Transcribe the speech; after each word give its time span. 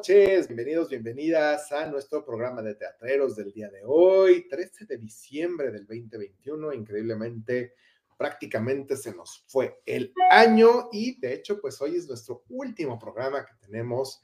noches. 0.00 0.48
Bienvenidos, 0.48 0.88
bienvenidas 0.88 1.70
a 1.72 1.84
nuestro 1.84 2.24
programa 2.24 2.62
de 2.62 2.74
teatreros 2.74 3.36
del 3.36 3.52
día 3.52 3.68
de 3.68 3.82
hoy, 3.84 4.48
13 4.48 4.86
de 4.86 4.96
diciembre 4.96 5.70
del 5.70 5.86
2021. 5.86 6.72
Increíblemente, 6.72 7.74
prácticamente 8.16 8.96
se 8.96 9.14
nos 9.14 9.44
fue 9.46 9.82
el 9.84 10.14
año 10.30 10.88
y 10.90 11.20
de 11.20 11.34
hecho, 11.34 11.60
pues 11.60 11.78
hoy 11.82 11.96
es 11.96 12.08
nuestro 12.08 12.44
último 12.48 12.98
programa 12.98 13.44
que 13.44 13.52
tenemos 13.60 14.22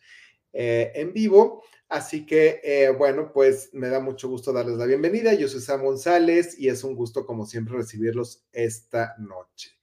eh, 0.55 0.93
en 0.95 1.13
vivo. 1.13 1.63
Así 1.91 2.25
que, 2.25 2.59
eh, 2.65 2.89
bueno, 2.89 3.31
pues 3.31 3.69
me 3.75 3.91
da 3.91 4.01
mucho 4.01 4.31
gusto 4.31 4.55
darles 4.55 4.79
la 4.79 4.87
bienvenida. 4.87 5.35
Yo 5.35 5.47
soy 5.47 5.61
Sam 5.61 5.85
González 5.85 6.59
y 6.59 6.71
es 6.71 6.85
un 6.85 6.95
gusto, 6.95 7.27
como 7.27 7.45
siempre, 7.45 7.77
recibirlos 7.77 8.47
esta 8.51 9.15
noche. 9.19 9.76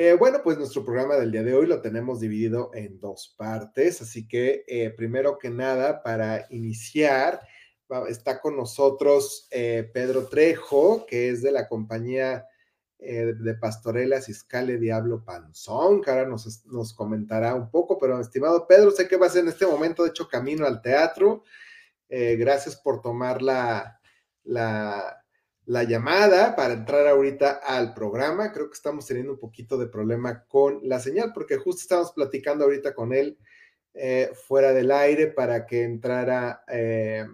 Eh, 0.00 0.12
bueno, 0.12 0.42
pues 0.44 0.56
nuestro 0.56 0.84
programa 0.84 1.16
del 1.16 1.32
día 1.32 1.42
de 1.42 1.54
hoy 1.54 1.66
lo 1.66 1.80
tenemos 1.80 2.20
dividido 2.20 2.70
en 2.72 3.00
dos 3.00 3.34
partes, 3.36 4.00
así 4.00 4.28
que 4.28 4.64
eh, 4.68 4.90
primero 4.90 5.38
que 5.38 5.50
nada, 5.50 6.04
para 6.04 6.46
iniciar, 6.50 7.40
está 8.08 8.40
con 8.40 8.56
nosotros 8.56 9.48
eh, 9.50 9.90
Pedro 9.92 10.28
Trejo, 10.28 11.04
que 11.04 11.30
es 11.30 11.42
de 11.42 11.50
la 11.50 11.66
compañía 11.66 12.46
de 12.96 13.54
Pastorela 13.60 14.22
Ciscale 14.22 14.78
Diablo 14.78 15.24
Panzón, 15.24 16.00
que 16.00 16.10
ahora 16.10 16.26
nos, 16.26 16.64
nos, 16.66 16.94
comentará 16.94 17.56
un 17.56 17.68
poco, 17.68 17.98
pero 17.98 18.20
estimado 18.20 18.68
Pedro, 18.68 18.92
sé 18.92 19.08
que 19.08 19.16
vas 19.16 19.34
en 19.34 19.48
este 19.48 19.66
momento, 19.66 20.04
de 20.04 20.10
hecho, 20.10 20.28
camino 20.28 20.64
al 20.64 20.80
teatro. 20.80 21.42
gracias 22.08 22.76
por 22.76 23.00
tomar 23.00 23.42
la, 23.42 24.00
la 25.68 25.82
llamada 25.82 26.56
para 26.56 26.72
entrar 26.72 27.06
ahorita 27.06 27.60
al 27.62 27.92
programa. 27.92 28.52
Creo 28.52 28.70
que 28.70 28.74
estamos 28.74 29.06
teniendo 29.06 29.32
un 29.32 29.38
poquito 29.38 29.76
de 29.76 29.86
problema 29.86 30.44
con 30.44 30.80
la 30.82 30.98
señal 30.98 31.30
porque 31.34 31.58
justo 31.58 31.82
estamos 31.82 32.12
platicando 32.12 32.64
ahorita 32.64 32.94
con 32.94 33.12
él 33.12 33.36
eh, 33.92 34.30
fuera 34.46 34.72
del 34.72 34.90
aire 34.90 35.26
para 35.26 35.66
que 35.66 35.84
entrara 35.84 36.64
eh, 36.68 37.26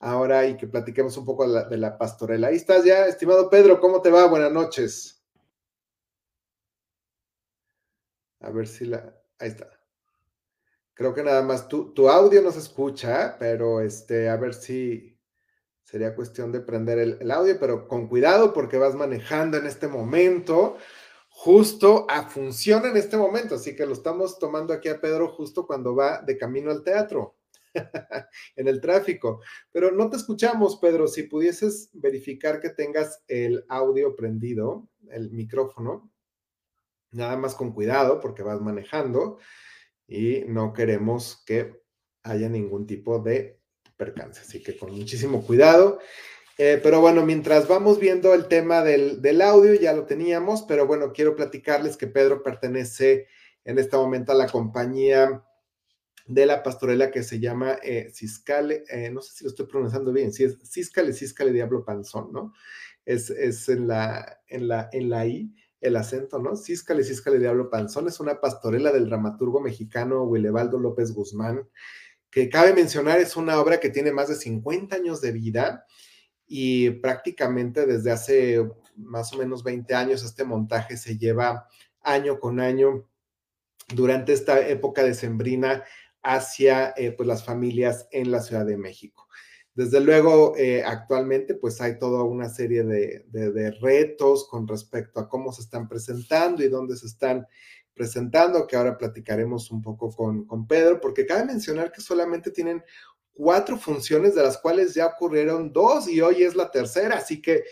ahora 0.00 0.46
y 0.46 0.58
que 0.58 0.66
platiquemos 0.66 1.16
un 1.16 1.24
poco 1.24 1.46
de 1.46 1.54
la, 1.54 1.64
de 1.64 1.78
la, 1.78 1.96
pastorela. 1.96 2.48
Ahí 2.48 2.56
estás 2.56 2.84
ya, 2.84 3.06
estimado 3.06 3.48
Pedro, 3.48 3.80
¿cómo 3.80 4.02
te 4.02 4.10
va? 4.10 4.26
Buenas 4.26 4.52
noches. 4.52 5.24
A 8.40 8.50
ver 8.50 8.68
si 8.68 8.84
la... 8.84 9.14
Ahí 9.38 9.48
está. 9.48 9.66
Creo 10.92 11.14
que 11.14 11.22
nada 11.22 11.40
más 11.40 11.68
tu, 11.68 11.94
tu 11.94 12.10
audio 12.10 12.42
no 12.42 12.52
se 12.52 12.58
escucha, 12.58 13.36
pero 13.38 13.80
este, 13.80 14.28
a 14.28 14.36
ver 14.36 14.52
si 14.52 15.09
Sería 15.90 16.14
cuestión 16.14 16.52
de 16.52 16.60
prender 16.60 17.00
el, 17.00 17.30
audio, 17.32 17.58
pero 17.58 17.88
con 17.88 18.06
cuidado 18.06 18.52
porque 18.52 18.78
vas 18.78 18.94
manejando 18.94 19.56
en 19.56 19.66
este 19.66 19.88
momento, 19.88 20.76
justo 21.28 22.06
a 22.08 22.28
función 22.28 22.86
en 22.86 22.96
este 22.96 23.16
momento. 23.16 23.56
Así 23.56 23.74
que 23.74 23.86
lo 23.86 23.94
estamos 23.94 24.38
tomando 24.38 24.72
aquí 24.72 24.88
a 24.88 25.00
Pedro 25.00 25.26
justo 25.28 25.66
cuando 25.66 25.96
va 25.96 26.22
de 26.22 26.38
camino 26.38 26.70
al 26.70 26.84
teatro, 26.84 27.36
en 28.54 28.68
el 28.68 28.80
tráfico. 28.80 29.40
Pero 29.72 29.90
no 29.90 30.08
te 30.08 30.16
escuchamos, 30.16 30.76
Pedro. 30.76 31.08
Si 31.08 31.24
pudieses 31.24 31.90
verificar 31.92 32.60
que 32.60 32.70
tengas 32.70 33.24
el 33.26 33.64
audio 33.68 34.14
prendido, 34.14 34.88
el 35.08 35.32
micrófono, 35.32 36.08
nada 37.10 37.36
más 37.36 37.56
con 37.56 37.72
cuidado 37.72 38.20
porque 38.20 38.44
vas 38.44 38.60
manejando 38.60 39.38
y 40.06 40.44
no 40.46 40.72
queremos 40.72 41.42
que 41.44 41.82
haya 42.22 42.48
ningún 42.48 42.86
tipo 42.86 43.18
de 43.18 43.59
percance. 44.00 44.40
Así 44.40 44.62
que 44.62 44.76
con 44.76 44.90
muchísimo 44.92 45.46
cuidado. 45.46 45.98
Eh, 46.56 46.80
pero 46.82 47.00
bueno, 47.00 47.24
mientras 47.24 47.68
vamos 47.68 48.00
viendo 48.00 48.34
el 48.34 48.48
tema 48.48 48.82
del, 48.82 49.22
del, 49.22 49.40
audio, 49.42 49.74
ya 49.74 49.92
lo 49.92 50.06
teníamos, 50.06 50.62
pero 50.62 50.86
bueno, 50.86 51.12
quiero 51.12 51.36
platicarles 51.36 51.96
que 51.96 52.06
Pedro 52.06 52.42
pertenece 52.42 53.28
en 53.64 53.78
este 53.78 53.96
momento 53.96 54.32
a 54.32 54.34
la 54.34 54.48
compañía 54.48 55.42
de 56.26 56.46
la 56.46 56.62
pastorela 56.62 57.10
que 57.10 57.22
se 57.22 57.40
llama 57.40 57.78
eh, 57.82 58.10
Ciscale, 58.14 58.84
eh, 58.88 59.10
no 59.10 59.20
sé 59.20 59.32
si 59.34 59.44
lo 59.44 59.50
estoy 59.50 59.66
pronunciando 59.66 60.12
bien, 60.12 60.32
si 60.32 60.44
es 60.44 60.58
Ciscale, 60.62 61.12
Ciscale 61.12 61.52
Diablo 61.52 61.84
Panzón, 61.84 62.32
¿no? 62.32 62.52
Es, 63.04 63.30
es 63.30 63.68
en, 63.68 63.88
la, 63.88 64.40
en, 64.46 64.68
la, 64.68 64.88
en 64.92 65.10
la 65.10 65.26
I 65.26 65.52
el 65.80 65.96
acento, 65.96 66.38
¿no? 66.38 66.56
Ciscale, 66.56 67.04
Ciscale 67.04 67.38
Diablo 67.38 67.70
Panzón 67.70 68.06
es 68.06 68.20
una 68.20 68.40
pastorela 68.40 68.92
del 68.92 69.06
dramaturgo 69.06 69.60
mexicano 69.60 70.24
Willebaldo 70.24 70.78
López 70.78 71.12
Guzmán, 71.12 71.68
que 72.30 72.48
cabe 72.48 72.72
mencionar 72.72 73.18
es 73.20 73.36
una 73.36 73.60
obra 73.60 73.80
que 73.80 73.90
tiene 73.90 74.12
más 74.12 74.28
de 74.28 74.36
50 74.36 74.96
años 74.96 75.20
de 75.20 75.32
vida 75.32 75.84
y 76.46 76.90
prácticamente 76.90 77.86
desde 77.86 78.10
hace 78.10 78.70
más 78.96 79.32
o 79.32 79.38
menos 79.38 79.62
20 79.62 79.94
años 79.94 80.24
este 80.24 80.44
montaje 80.44 80.96
se 80.96 81.16
lleva 81.18 81.68
año 82.02 82.38
con 82.38 82.60
año 82.60 83.06
durante 83.94 84.32
esta 84.32 84.66
época 84.68 85.02
decembrina 85.02 85.84
hacia 86.22 86.92
eh, 86.96 87.12
pues 87.12 87.26
las 87.26 87.44
familias 87.44 88.08
en 88.12 88.30
la 88.30 88.40
Ciudad 88.40 88.66
de 88.66 88.76
México. 88.76 89.26
Desde 89.74 90.00
luego, 90.00 90.54
eh, 90.56 90.82
actualmente 90.84 91.54
pues 91.54 91.80
hay 91.80 91.98
toda 91.98 92.22
una 92.24 92.48
serie 92.48 92.82
de, 92.82 93.24
de, 93.28 93.70
retos 93.70 94.48
con 94.48 94.66
respecto 94.66 95.20
a 95.20 95.28
cómo 95.28 95.52
se 95.52 95.62
están 95.62 95.88
presentando 95.88 96.62
y 96.62 96.68
dónde 96.68 96.96
se 96.96 97.06
están 97.06 97.46
presentando, 98.00 98.66
que 98.66 98.76
ahora 98.76 98.96
platicaremos 98.96 99.70
un 99.70 99.82
poco 99.82 100.10
con, 100.10 100.46
con 100.46 100.66
Pedro, 100.66 101.02
porque 101.02 101.26
cabe 101.26 101.44
mencionar 101.44 101.92
que 101.92 102.00
solamente 102.00 102.50
tienen 102.50 102.82
cuatro 103.30 103.76
funciones, 103.76 104.34
de 104.34 104.42
las 104.42 104.56
cuales 104.56 104.94
ya 104.94 105.04
ocurrieron 105.04 105.70
dos 105.70 106.08
y 106.08 106.22
hoy 106.22 106.42
es 106.42 106.56
la 106.56 106.70
tercera, 106.70 107.18
así 107.18 107.42
que 107.42 107.64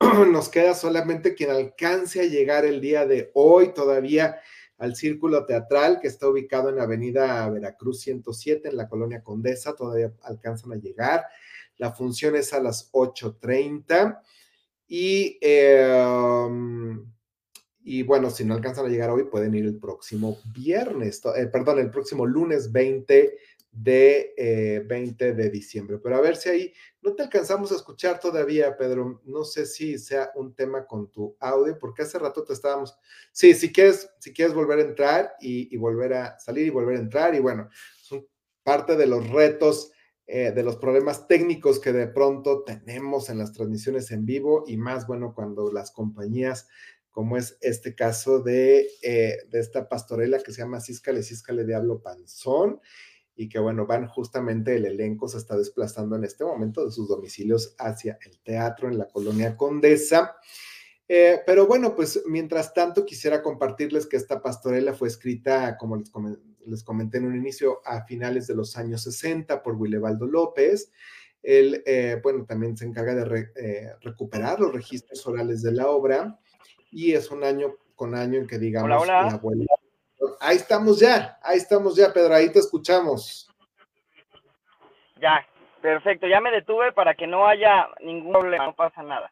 nos 0.32 0.48
queda 0.48 0.74
solamente 0.74 1.34
quien 1.34 1.50
alcance 1.50 2.22
a 2.22 2.24
llegar 2.24 2.64
el 2.64 2.80
día 2.80 3.04
de 3.04 3.30
hoy 3.34 3.74
todavía 3.74 4.40
al 4.78 4.96
Círculo 4.96 5.44
Teatral 5.44 6.00
que 6.00 6.08
está 6.08 6.26
ubicado 6.26 6.70
en 6.70 6.80
Avenida 6.80 7.46
Veracruz 7.50 8.00
107 8.00 8.70
en 8.70 8.78
la 8.78 8.88
Colonia 8.88 9.22
Condesa, 9.22 9.76
todavía 9.76 10.10
alcanzan 10.22 10.72
a 10.72 10.76
llegar. 10.76 11.26
La 11.76 11.92
función 11.92 12.34
es 12.34 12.54
a 12.54 12.60
las 12.60 12.90
8.30 12.92 14.22
y 14.88 15.38
eh, 15.42 16.02
y 17.88 18.02
bueno, 18.02 18.30
si 18.30 18.44
no 18.44 18.54
alcanzan 18.54 18.86
a 18.86 18.88
llegar 18.88 19.10
hoy, 19.10 19.24
pueden 19.24 19.54
ir 19.54 19.64
el 19.64 19.78
próximo 19.78 20.40
viernes, 20.52 21.22
eh, 21.36 21.46
perdón, 21.46 21.78
el 21.78 21.88
próximo 21.88 22.26
lunes 22.26 22.72
20 22.72 23.38
de 23.70 24.84
20 24.88 25.28
eh, 25.28 25.34
de 25.34 25.50
diciembre. 25.50 25.98
Pero 26.02 26.16
a 26.16 26.20
ver 26.20 26.34
si 26.34 26.48
ahí 26.48 26.72
no 27.00 27.14
te 27.14 27.22
alcanzamos 27.22 27.70
a 27.70 27.76
escuchar 27.76 28.18
todavía, 28.18 28.76
Pedro. 28.76 29.22
No 29.24 29.44
sé 29.44 29.66
si 29.66 29.98
sea 29.98 30.32
un 30.34 30.52
tema 30.52 30.84
con 30.84 31.12
tu 31.12 31.36
audio, 31.38 31.78
porque 31.78 32.02
hace 32.02 32.18
rato 32.18 32.42
te 32.42 32.54
estábamos. 32.54 32.98
Sí, 33.30 33.54
si 33.54 33.72
quieres, 33.72 34.10
si 34.18 34.32
quieres 34.32 34.52
volver 34.52 34.80
a 34.80 34.82
entrar 34.82 35.34
y, 35.40 35.76
volver 35.76 36.14
a 36.14 36.38
salir 36.40 36.66
y 36.66 36.70
volver 36.70 36.96
a 36.96 37.02
entrar, 37.02 37.36
y 37.36 37.38
bueno, 37.38 37.68
son 38.02 38.26
parte 38.64 38.96
de 38.96 39.06
los 39.06 39.30
retos. 39.30 39.92
Eh, 40.28 40.50
de 40.50 40.64
los 40.64 40.76
problemas 40.78 41.28
técnicos 41.28 41.78
que 41.78 41.92
de 41.92 42.08
pronto 42.08 42.64
tenemos 42.64 43.28
en 43.28 43.38
las 43.38 43.52
transmisiones 43.52 44.10
en 44.10 44.26
vivo 44.26 44.64
y 44.66 44.76
más 44.76 45.06
bueno 45.06 45.32
cuando 45.36 45.70
las 45.70 45.92
compañías 45.92 46.66
como 47.16 47.38
es 47.38 47.56
este 47.62 47.94
caso 47.94 48.40
de, 48.40 48.90
eh, 49.00 49.38
de 49.48 49.58
esta 49.58 49.88
pastorela 49.88 50.38
que 50.40 50.52
se 50.52 50.60
llama 50.60 50.82
Císcale, 50.82 51.22
Císcale 51.22 51.64
Diablo 51.64 52.02
Panzón, 52.02 52.78
y 53.34 53.48
que 53.48 53.58
bueno, 53.58 53.86
van 53.86 54.06
justamente 54.06 54.76
el 54.76 54.84
elenco 54.84 55.26
se 55.26 55.38
está 55.38 55.56
desplazando 55.56 56.16
en 56.16 56.24
este 56.24 56.44
momento 56.44 56.84
de 56.84 56.92
sus 56.92 57.08
domicilios 57.08 57.74
hacia 57.78 58.18
el 58.22 58.38
teatro 58.40 58.90
en 58.90 58.98
la 58.98 59.08
colonia 59.08 59.56
Condesa. 59.56 60.36
Eh, 61.08 61.40
pero 61.46 61.66
bueno, 61.66 61.94
pues 61.94 62.22
mientras 62.26 62.74
tanto 62.74 63.06
quisiera 63.06 63.40
compartirles 63.40 64.06
que 64.06 64.18
esta 64.18 64.42
pastorela 64.42 64.92
fue 64.92 65.08
escrita, 65.08 65.78
como 65.78 65.96
les, 65.96 66.10
les 66.66 66.84
comenté 66.84 67.16
en 67.16 67.28
un 67.28 67.36
inicio, 67.36 67.80
a 67.86 68.04
finales 68.04 68.46
de 68.46 68.56
los 68.56 68.76
años 68.76 69.04
60 69.04 69.62
por 69.62 69.76
Willebaldo 69.76 70.26
López. 70.26 70.92
Él, 71.42 71.82
eh, 71.86 72.20
bueno, 72.22 72.44
también 72.44 72.76
se 72.76 72.84
encarga 72.84 73.14
de 73.14 73.94
recuperar 74.02 74.60
los 74.60 74.74
registros 74.74 75.26
orales 75.26 75.62
de 75.62 75.72
la 75.72 75.88
obra 75.88 76.38
y 76.96 77.12
es 77.12 77.30
un 77.30 77.44
año 77.44 77.76
con 77.94 78.14
año 78.14 78.40
en 78.40 78.46
que 78.46 78.58
digamos 78.58 79.06
la 79.06 79.28
abuela. 79.28 79.66
Ahí 80.40 80.56
estamos 80.56 80.98
ya, 80.98 81.38
ahí 81.42 81.58
estamos 81.58 81.94
ya, 81.94 82.10
Pedro, 82.10 82.34
ahí 82.34 82.50
te 82.50 82.58
escuchamos. 82.58 83.50
Ya, 85.20 85.46
perfecto, 85.82 86.26
ya 86.26 86.40
me 86.40 86.50
detuve 86.50 86.92
para 86.92 87.14
que 87.14 87.26
no 87.26 87.46
haya 87.46 87.88
ningún 88.00 88.32
problema, 88.32 88.64
no 88.64 88.74
pasa 88.74 89.02
nada. 89.02 89.30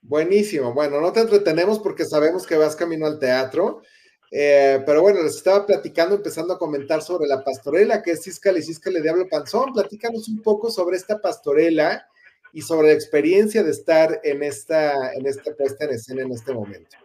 Buenísimo, 0.00 0.72
bueno, 0.72 0.98
no 1.02 1.12
te 1.12 1.20
entretenemos 1.20 1.78
porque 1.78 2.06
sabemos 2.06 2.46
que 2.46 2.56
vas 2.56 2.74
camino 2.74 3.04
al 3.04 3.18
teatro, 3.18 3.82
eh, 4.30 4.82
pero 4.86 5.02
bueno, 5.02 5.22
les 5.22 5.36
estaba 5.36 5.66
platicando, 5.66 6.14
empezando 6.14 6.54
a 6.54 6.58
comentar 6.58 7.02
sobre 7.02 7.28
la 7.28 7.44
pastorela, 7.44 8.02
que 8.02 8.12
es 8.12 8.24
Císcale 8.24 8.60
y 8.60 8.62
Císcale 8.62 9.02
Diablo 9.02 9.28
Panzón. 9.28 9.74
Platícanos 9.74 10.26
un 10.28 10.42
poco 10.42 10.70
sobre 10.70 10.96
esta 10.96 11.18
pastorela 11.18 12.08
y 12.52 12.62
sobre 12.62 12.88
la 12.88 12.94
experiencia 12.94 13.62
de 13.62 13.70
estar 13.70 14.20
en 14.22 14.42
esta, 14.42 15.12
en 15.14 15.26
esta 15.26 15.54
puesta 15.56 15.84
en 15.84 15.90
escena 15.90 16.22
en 16.22 16.32
este 16.32 16.52
momento. 16.52 16.96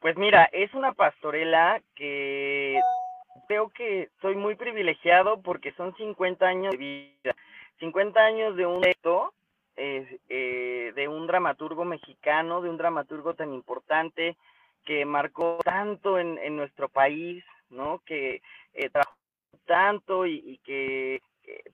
Pues 0.00 0.16
mira, 0.16 0.48
es 0.52 0.72
una 0.74 0.92
pastorela 0.92 1.80
que 1.94 2.80
creo 3.46 3.70
que 3.70 4.10
soy 4.20 4.34
muy 4.34 4.56
privilegiado 4.56 5.40
porque 5.42 5.72
son 5.72 5.94
50 5.96 6.44
años 6.44 6.72
de 6.72 6.76
vida, 6.76 7.36
50 7.78 8.20
años 8.20 8.56
de 8.56 8.66
un 8.66 8.82
reto, 8.82 9.32
eh, 9.76 10.92
de 10.94 11.08
un 11.08 11.26
dramaturgo 11.26 11.84
mexicano, 11.84 12.60
de 12.60 12.68
un 12.68 12.76
dramaturgo 12.76 13.34
tan 13.34 13.54
importante 13.54 14.36
que 14.84 15.04
marcó 15.04 15.58
tanto 15.64 16.18
en, 16.18 16.38
en 16.38 16.56
nuestro 16.56 16.88
país, 16.88 17.44
¿no? 17.70 18.02
Que 18.04 18.42
eh, 18.74 18.90
trabajó 18.90 19.16
tanto 19.66 20.26
y, 20.26 20.58
que 20.64 21.22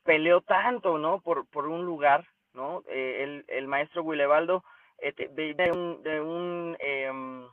peleó 0.05 0.41
tanto, 0.41 0.99
¿no? 0.99 1.21
Por, 1.21 1.47
por 1.49 1.67
un 1.67 1.85
lugar, 1.85 2.27
¿no? 2.55 2.83
Eh, 2.89 3.23
el, 3.23 3.45
el, 3.49 3.67
maestro 3.69 4.05
Guilevaldo 4.05 4.65
de 4.99 5.71
un, 5.73 6.03
de 6.03 6.21
un, 6.21 6.77
em, 6.81 7.47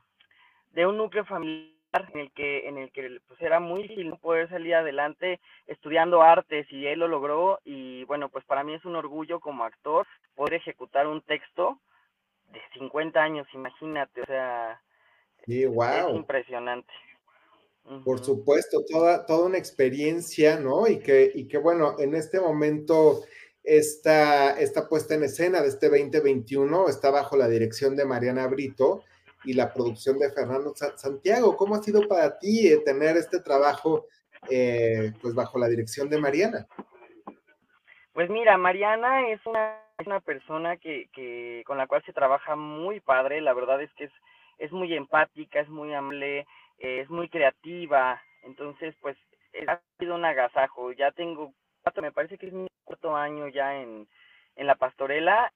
de 0.71 0.85
un 0.85 0.97
núcleo 0.97 1.25
familiar 1.25 1.75
en 2.13 2.19
el 2.19 2.31
que 2.31 2.67
en 2.67 2.77
el 2.77 2.91
que 2.91 3.21
pues 3.27 3.41
era 3.41 3.59
muy 3.59 3.83
difícil 3.83 4.13
poder 4.17 4.49
salir 4.49 4.75
adelante 4.75 5.39
estudiando 5.65 6.21
artes 6.21 6.69
y 6.69 6.87
él 6.87 6.99
lo 6.99 7.07
logró 7.07 7.59
y 7.63 8.03
bueno 8.03 8.27
pues 8.27 8.43
para 8.45 8.63
mí 8.63 8.73
es 8.73 8.83
un 8.83 8.97
orgullo 8.97 9.39
como 9.39 9.63
actor 9.63 10.05
poder 10.35 10.55
ejecutar 10.55 11.07
un 11.07 11.21
texto 11.21 11.79
de 12.51 12.59
50 12.73 13.21
años 13.21 13.47
imagínate 13.53 14.21
o 14.23 14.25
sea 14.25 14.81
wow. 15.47 16.09
es 16.09 16.15
impresionante 16.15 16.93
por 18.03 18.23
supuesto 18.23 18.83
toda 18.83 19.25
toda 19.25 19.45
una 19.45 19.59
experiencia 19.59 20.59
no 20.59 20.87
y 20.87 20.99
que 20.99 21.31
y 21.35 21.47
que 21.47 21.59
bueno 21.59 21.95
en 21.99 22.15
este 22.15 22.39
momento 22.39 23.23
esta, 23.65 24.59
esta 24.59 24.87
puesta 24.87 25.15
en 25.15 25.23
escena 25.23 25.61
de 25.61 25.69
este 25.69 25.89
2021 25.89 26.87
está 26.87 27.09
bajo 27.09 27.35
la 27.35 27.47
dirección 27.47 27.95
de 27.95 28.05
Mariana 28.05 28.47
Brito 28.47 29.03
y 29.43 29.53
la 29.53 29.73
producción 29.73 30.19
de 30.19 30.31
Fernando 30.31 30.73
Santiago. 30.75 31.57
¿Cómo 31.57 31.75
ha 31.75 31.81
sido 31.81 32.07
para 32.07 32.37
ti 32.37 32.67
eh, 32.67 32.77
tener 32.85 33.17
este 33.17 33.39
trabajo 33.39 34.05
eh, 34.49 35.13
pues 35.21 35.33
bajo 35.33 35.57
la 35.57 35.67
dirección 35.67 36.09
de 36.09 36.19
Mariana? 36.19 36.67
Pues 38.13 38.29
mira, 38.29 38.57
Mariana 38.57 39.29
es 39.29 39.43
una, 39.45 39.79
una 40.05 40.19
persona 40.21 40.77
que, 40.77 41.09
que, 41.11 41.63
con 41.65 41.77
la 41.77 41.87
cual 41.87 42.03
se 42.05 42.13
trabaja 42.13 42.55
muy 42.55 42.99
padre, 42.99 43.41
la 43.41 43.53
verdad 43.53 43.81
es 43.81 43.91
que 43.95 44.05
es, 44.05 44.11
es 44.57 44.71
muy 44.71 44.93
empática, 44.93 45.59
es 45.59 45.69
muy 45.69 45.93
amable, 45.93 46.45
eh, 46.79 47.01
es 47.01 47.09
muy 47.09 47.29
creativa, 47.29 48.21
entonces 48.43 48.95
pues 49.01 49.17
ha 49.67 49.79
sido 49.99 50.15
un 50.15 50.25
agasajo, 50.25 50.91
ya 50.91 51.11
tengo 51.11 51.53
cuatro, 51.83 52.01
me 52.01 52.11
parece 52.11 52.37
que 52.37 52.47
es 52.47 52.53
mi 52.53 52.67
cuarto 52.83 53.15
año 53.15 53.47
ya 53.47 53.81
en, 53.81 54.07
en 54.55 54.67
la 54.67 54.75
pastorela, 54.75 55.51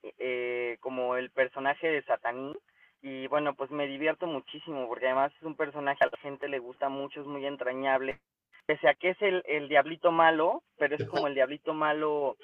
como 0.80 1.16
el 1.16 1.30
personaje 1.32 1.88
de 1.90 2.04
Satanín, 2.04 2.56
y 3.02 3.28
bueno, 3.28 3.54
pues 3.54 3.72
me 3.72 3.88
divierto 3.88 4.28
muchísimo 4.28 4.88
porque 4.88 5.06
además 5.06 5.32
es 5.38 5.44
un 5.44 5.56
personaje 5.56 6.04
a 6.04 6.08
la 6.08 6.18
gente 6.18 6.50
le 6.50 6.60
gusta 6.60 6.90
mucho, 6.90 7.22
es 7.22 7.28
muy 7.28 7.46
entrañable, 7.46 8.20
pese 8.66 8.88
a 8.90 8.94
que 8.94 9.12
es 9.12 9.22
el, 9.22 9.42
el 9.46 9.70
diablito 9.70 10.12
malo, 10.12 10.64
pero 10.78 10.96
es 10.96 11.06
como 11.06 11.28
el 11.28 11.34
diablito 11.34 11.74
malo, 11.74 12.38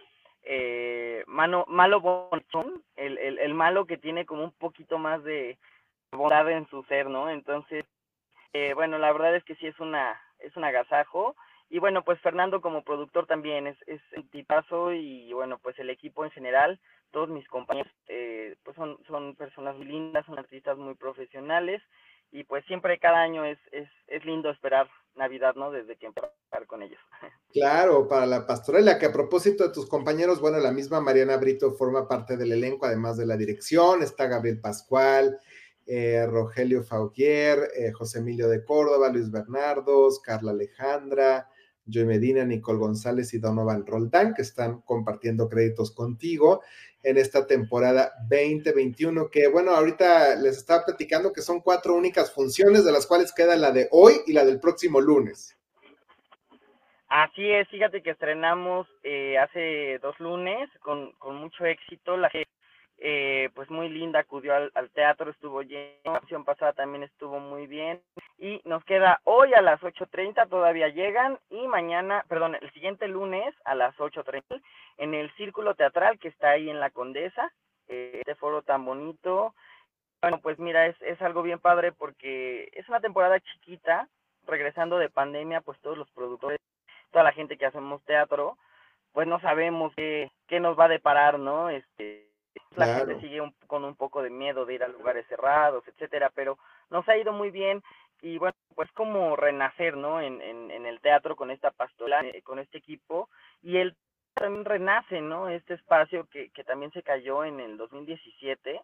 eh, 0.44 1.24
malo, 1.28 1.66
malo 1.68 2.00
bonchón, 2.00 2.84
el, 2.96 3.18
el, 3.18 3.40
el 3.40 3.54
malo 3.54 3.86
que 3.86 3.98
tiene 3.98 4.26
como 4.26 4.44
un 4.44 4.52
poquito 4.54 4.98
más 4.98 5.24
de 5.24 5.58
bondad 6.12 6.50
en 6.50 6.68
su 6.68 6.84
ser, 6.84 7.10
¿no? 7.10 7.30
Entonces, 7.30 7.86
eh, 8.54 8.74
bueno, 8.74 8.98
la 8.98 9.12
verdad 9.12 9.36
es 9.36 9.44
que 9.44 9.56
sí 9.56 9.68
es 9.68 9.80
una, 9.80 10.20
es 10.40 10.56
un 10.56 10.64
agasajo, 10.64 11.36
y 11.70 11.80
bueno, 11.80 12.04
pues 12.04 12.20
Fernando 12.22 12.62
como 12.62 12.84
productor 12.84 13.26
también 13.26 13.68
es, 13.68 13.78
es 13.88 14.02
un 14.16 14.30
tipazo 14.30 14.94
y 14.94 15.34
bueno, 15.34 15.58
pues 15.58 15.78
el 15.80 15.90
equipo 15.90 16.24
en 16.24 16.32
general, 16.32 16.80
todos 17.12 17.30
mis 17.30 17.48
compañeros, 17.48 17.92
eh, 18.08 18.56
pues 18.64 18.76
son, 18.76 18.98
son 19.08 19.36
personas 19.36 19.76
muy 19.76 19.86
lindas, 19.86 20.26
son 20.26 20.38
artistas 20.38 20.78
muy 20.78 20.96
profesionales 20.96 21.82
y 22.32 22.44
pues 22.44 22.66
siempre 22.66 23.00
cada 23.00 23.22
año 23.22 23.46
es, 23.46 23.58
es, 23.72 23.90
es 24.08 24.26
lindo 24.26 24.50
esperar 24.50 24.90
Navidad, 25.16 25.56
¿no? 25.56 25.72
Desde 25.72 25.96
que 25.96 26.08
empezar 26.08 26.68
con 26.68 26.84
ellos. 26.84 27.00
Claro, 27.56 28.06
para 28.10 28.26
la 28.26 28.46
pastorela, 28.46 29.00
que 29.00 29.06
a 29.06 29.14
propósito 29.14 29.64
de 29.64 29.74
tus 29.74 29.88
compañeros, 29.88 30.42
bueno, 30.42 30.58
la 30.58 30.74
misma 30.74 31.00
Mariana 31.00 31.38
Brito 31.38 31.72
forma 31.72 32.06
parte 32.06 32.36
del 32.36 32.52
elenco, 32.52 32.86
además 32.86 33.16
de 33.16 33.26
la 33.26 33.38
dirección, 33.38 34.04
está 34.04 34.28
Gabriel 34.28 34.60
Pascual, 34.60 35.40
eh, 35.86 36.26
Rogelio 36.28 36.84
Fauquier, 36.84 37.70
eh, 37.76 37.92
José 37.92 38.20
Emilio 38.20 38.50
de 38.50 38.64
Córdoba, 38.64 39.10
Luis 39.10 39.32
Bernardos, 39.32 40.20
Carla 40.20 40.52
Alejandra, 40.52 41.48
Joy 41.86 42.06
Medina, 42.06 42.44
Nicole 42.44 42.80
González 42.80 43.34
y 43.34 43.40
Donovan 43.40 43.86
Roldán, 43.86 44.34
que 44.34 44.42
están 44.42 44.82
compartiendo 44.82 45.48
créditos 45.48 45.92
contigo 45.94 46.62
en 47.04 47.18
esta 47.18 47.46
temporada 47.46 48.14
2021, 48.28 49.30
que 49.30 49.48
bueno, 49.48 49.72
ahorita 49.72 50.36
les 50.36 50.58
estaba 50.58 50.86
platicando 50.86 51.32
que 51.32 51.42
son 51.42 51.62
cuatro 51.62 51.94
únicas 51.94 52.34
funciones, 52.34 52.84
de 52.84 52.92
las 52.92 53.06
cuales 53.06 53.32
queda 53.32 53.56
la 53.56 53.72
de 53.72 53.88
hoy 53.92 54.16
y 54.26 54.34
la 54.34 54.44
del 54.44 54.60
próximo 54.60 55.00
lunes. 55.00 55.56
Así 57.08 57.48
es, 57.48 57.70
fíjate 57.70 58.02
que 58.02 58.10
estrenamos 58.10 58.88
eh, 59.04 59.38
hace 59.38 60.00
dos 60.00 60.20
lunes 60.20 60.68
con, 60.82 61.12
con 61.20 61.36
mucho 61.36 61.64
éxito, 61.64 62.18
la 62.18 62.32
gente 62.32 62.50
eh, 62.98 63.50
pues 63.54 63.70
muy 63.70 63.90
linda, 63.90 64.20
acudió 64.20 64.56
al, 64.56 64.90
teatro, 64.92 65.30
estuvo 65.30 65.62
lleno, 65.62 65.96
la 66.06 66.20
opción 66.20 66.46
pasada 66.46 66.74
también 66.74 67.04
estuvo 67.04 67.40
muy 67.40 67.68
bien, 67.68 68.02
y 68.38 68.62
nos 68.64 68.84
queda 68.86 69.20
hoy 69.26 69.54
a 69.54 69.62
las 69.62 69.82
8.30, 69.82 70.48
todavía 70.50 70.88
llegan, 70.90 71.38
y 71.50 71.68
mañana, 71.68 72.26
perdón, 72.30 72.56
el 72.60 72.72
siguiente 72.72 73.08
lunes 73.08 73.54
a 73.66 73.76
las 73.76 73.96
8.30, 73.98 74.62
en 74.98 75.14
el 75.14 75.30
Círculo 75.36 75.76
Teatral 75.76 76.20
que 76.20 76.30
está 76.30 76.52
ahí 76.52 76.70
en 76.70 76.80
la 76.80 76.90
Condesa, 76.90 77.52
eh, 77.88 78.20
este 78.20 78.36
foro 78.36 78.62
tan 78.62 78.86
bonito, 78.86 79.54
bueno, 80.22 80.40
pues 80.42 80.58
mira, 80.58 80.88
es, 80.88 81.00
es 81.02 81.22
algo 81.22 81.44
bien 81.44 81.60
padre 81.60 81.92
porque 81.92 82.70
es 82.74 82.88
una 82.90 83.00
temporada 83.00 83.40
chiquita, 83.40 84.08
regresando 84.48 84.98
de 84.98 85.10
pandemia, 85.10 85.62
pues 85.62 85.80
todos 85.82 85.98
los 85.98 86.10
productores, 86.12 86.60
toda 87.12 87.24
la 87.24 87.34
gente 87.34 87.58
que 87.58 87.66
hacemos 87.66 88.04
teatro, 88.06 88.58
pues 89.12 89.28
no 89.28 89.40
sabemos 89.40 89.94
qué, 89.96 90.32
qué 90.48 90.60
nos 90.60 90.78
va 90.78 90.86
a 90.86 90.90
deparar, 90.90 91.40
¿no? 91.40 91.70
Este, 91.70 92.28
la 92.76 92.98
gente 92.98 93.20
sigue 93.22 93.42
con 93.68 93.84
un 93.84 93.96
poco 93.96 94.22
de 94.22 94.30
miedo 94.30 94.66
de 94.66 94.76
ir 94.76 94.84
a 94.84 94.88
lugares 94.88 95.26
cerrados, 95.28 95.88
etcétera, 95.88 96.32
pero 96.34 96.58
nos 96.90 97.08
ha 97.08 97.18
ido 97.18 97.32
muy 97.32 97.52
bien 97.52 97.82
y 98.22 98.38
bueno, 98.38 98.56
pues 98.76 98.92
como 98.94 99.36
renacer, 99.36 99.96
¿no? 99.98 100.22
En, 100.22 100.42
en, 100.42 100.72
en 100.72 100.86
el 100.86 101.00
teatro 101.00 101.36
con 101.36 101.52
esta 101.52 101.72
pastola, 101.72 102.22
eh, 102.22 102.42
con 102.42 102.60
este 102.60 102.78
equipo 102.78 103.30
y 103.62 103.78
él 103.78 103.96
también 104.34 104.66
renace, 104.66 105.22
¿no? 105.22 105.50
Este 105.50 105.76
espacio 105.76 106.28
que, 106.30 106.50
que 106.50 106.64
también 106.64 106.92
se 106.92 107.04
cayó 107.04 107.46
en 107.46 107.60
el 107.60 107.78
2017 107.78 108.82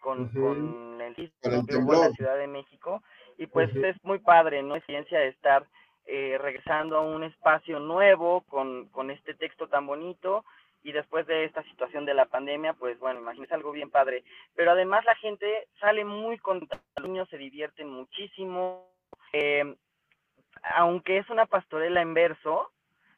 con, 0.00 0.28
con 0.28 1.00
el 1.00 1.14
sismo 1.16 1.62
de 1.62 2.08
la 2.08 2.10
Ciudad 2.10 2.36
de 2.36 2.46
México 2.46 3.02
y 3.38 3.46
pues 3.46 3.74
es 3.76 3.96
muy 4.04 4.18
padre, 4.18 4.62
¿no? 4.62 4.76
Es 4.76 4.84
ciencia 4.84 5.18
de 5.18 5.28
estar 5.28 5.66
eh, 6.06 6.36
regresando 6.40 6.96
a 6.96 7.00
un 7.02 7.22
espacio 7.22 7.78
nuevo 7.78 8.42
con, 8.42 8.88
con 8.88 9.10
este 9.10 9.34
texto 9.34 9.68
tan 9.68 9.86
bonito 9.86 10.44
y 10.82 10.92
después 10.92 11.26
de 11.26 11.44
esta 11.44 11.62
situación 11.64 12.04
de 12.04 12.14
la 12.14 12.26
pandemia, 12.26 12.74
pues 12.74 12.98
bueno, 12.98 13.20
imagínense 13.20 13.54
algo 13.54 13.72
bien 13.72 13.90
padre. 13.90 14.24
Pero 14.54 14.72
además 14.72 15.04
la 15.04 15.14
gente 15.16 15.68
sale 15.80 16.04
muy 16.04 16.38
contenta, 16.38 16.80
los 16.96 17.08
niños 17.08 17.28
se 17.28 17.38
divierten 17.38 17.88
muchísimo. 17.88 18.88
Eh, 19.32 19.76
aunque 20.74 21.18
es 21.18 21.30
una 21.30 21.46
pastorela 21.46 22.02
en 22.02 22.14
verso, 22.14 22.70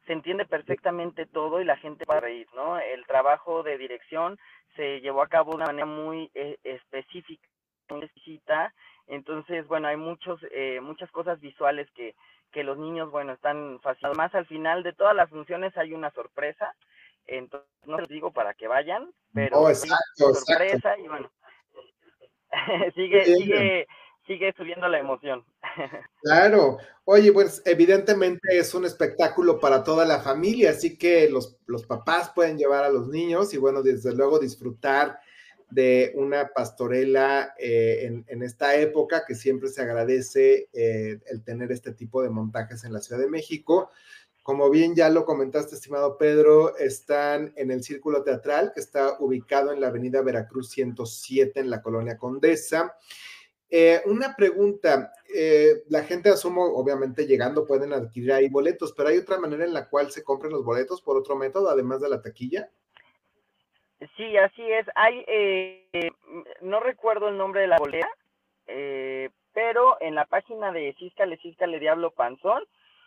se 0.06 0.12
entiende 0.12 0.44
perfectamente 0.44 1.26
todo 1.26 1.61
y 1.61 1.64
la 1.64 1.76
gente 1.76 2.04
va 2.04 2.16
a 2.16 2.21
reír, 2.21 2.47
¿no? 2.54 2.78
El 2.78 3.06
trabajo 3.06 3.62
de 3.62 3.78
dirección 3.78 4.38
se 4.76 5.00
llevó 5.00 5.23
a 5.23 5.28
cabo 5.28 5.52
de 5.52 5.56
una 5.56 5.66
manera 5.66 5.87
muy 5.87 6.30
eh, 6.35 6.59
específica, 6.64 7.49
muy 7.88 8.02
exquisita. 8.02 8.75
Entonces, 9.06 9.66
bueno, 9.66 9.88
hay 9.88 9.97
muchos, 9.97 10.40
eh, 10.50 10.80
muchas 10.83 11.11
cosas 11.11 11.40
visuales 11.40 11.90
que, 11.92 12.14
que 12.52 12.64
los 12.64 12.76
niños, 12.76 13.11
bueno, 13.11 13.33
están 13.33 13.80
fascinados. 13.80 14.16
Más 14.16 14.35
al 14.35 14.47
final 14.47 14.83
de 14.83 14.92
todas 14.92 15.14
las 15.14 15.30
funciones 15.30 15.76
hay 15.78 15.94
una 15.94 16.11
sorpresa 16.11 16.75
entonces, 17.26 17.68
no 17.86 17.98
les 17.98 18.08
digo 18.08 18.32
para 18.32 18.54
que 18.54 18.68
vayan, 18.68 19.12
pero 19.32 19.60
oh, 19.60 19.74
sorpresa 19.74 20.98
y 20.98 21.08
bueno, 21.08 21.30
sigue, 22.94 23.24
sigue, 23.24 23.86
sigue 24.26 24.54
subiendo 24.56 24.88
la 24.88 24.98
emoción. 24.98 25.44
Claro. 26.22 26.78
Oye, 27.04 27.30
pues 27.32 27.60
evidentemente 27.66 28.56
es 28.56 28.72
un 28.72 28.86
espectáculo 28.86 29.60
para 29.60 29.84
toda 29.84 30.06
la 30.06 30.20
familia, 30.20 30.70
así 30.70 30.96
que 30.96 31.28
los, 31.28 31.58
los 31.66 31.84
papás 31.84 32.32
pueden 32.34 32.56
llevar 32.56 32.82
a 32.82 32.88
los 32.88 33.08
niños 33.08 33.52
y 33.52 33.58
bueno, 33.58 33.82
desde 33.82 34.14
luego 34.14 34.38
disfrutar 34.38 35.18
de 35.68 36.12
una 36.14 36.48
pastorela 36.54 37.52
eh, 37.58 38.06
en, 38.06 38.24
en, 38.28 38.42
esta 38.42 38.76
época 38.76 39.24
que 39.26 39.34
siempre 39.34 39.68
se 39.68 39.82
agradece 39.82 40.68
eh, 40.72 41.18
el 41.26 41.42
tener 41.42 41.72
este 41.72 41.92
tipo 41.92 42.22
de 42.22 42.30
montajes 42.30 42.84
en 42.84 42.92
la 42.92 43.00
Ciudad 43.00 43.20
de 43.20 43.28
México. 43.28 43.90
Como 44.44 44.68
bien 44.68 44.94
ya 44.94 45.08
lo 45.08 45.24
comentaste, 45.24 45.74
estimado 45.74 46.18
Pedro, 46.18 46.76
están 46.76 47.54
en 47.56 47.70
el 47.70 47.82
Círculo 47.82 48.22
Teatral, 48.22 48.72
que 48.74 48.80
está 48.80 49.16
ubicado 49.18 49.72
en 49.72 49.80
la 49.80 49.86
Avenida 49.86 50.20
Veracruz 50.20 50.68
107, 50.68 51.60
en 51.60 51.70
la 51.70 51.80
Colonia 51.80 52.18
Condesa. 52.18 52.94
Eh, 53.70 54.02
una 54.04 54.36
pregunta, 54.36 55.14
eh, 55.34 55.84
la 55.88 56.02
gente 56.02 56.28
asumo, 56.28 56.62
obviamente 56.62 57.26
llegando 57.26 57.64
pueden 57.64 57.94
adquirir 57.94 58.34
ahí 58.34 58.50
boletos, 58.50 58.92
pero 58.92 59.08
¿hay 59.08 59.16
otra 59.16 59.38
manera 59.38 59.64
en 59.64 59.72
la 59.72 59.88
cual 59.88 60.10
se 60.10 60.22
compren 60.22 60.52
los 60.52 60.62
boletos 60.62 61.00
por 61.00 61.16
otro 61.16 61.36
método, 61.36 61.70
además 61.70 62.02
de 62.02 62.10
la 62.10 62.20
taquilla? 62.20 62.68
Sí, 64.14 64.36
así 64.36 64.70
es. 64.70 64.86
Hay, 64.94 65.24
eh, 65.26 66.10
no 66.60 66.80
recuerdo 66.80 67.28
el 67.28 67.38
nombre 67.38 67.62
de 67.62 67.68
la 67.68 67.78
boleta, 67.78 68.10
pero 69.54 69.96
en 70.02 70.14
la 70.14 70.26
página 70.26 70.70
de 70.70 70.94
Císcale, 70.98 71.38
Císcale 71.38 71.80
Diablo 71.80 72.10
Panzón, 72.10 72.62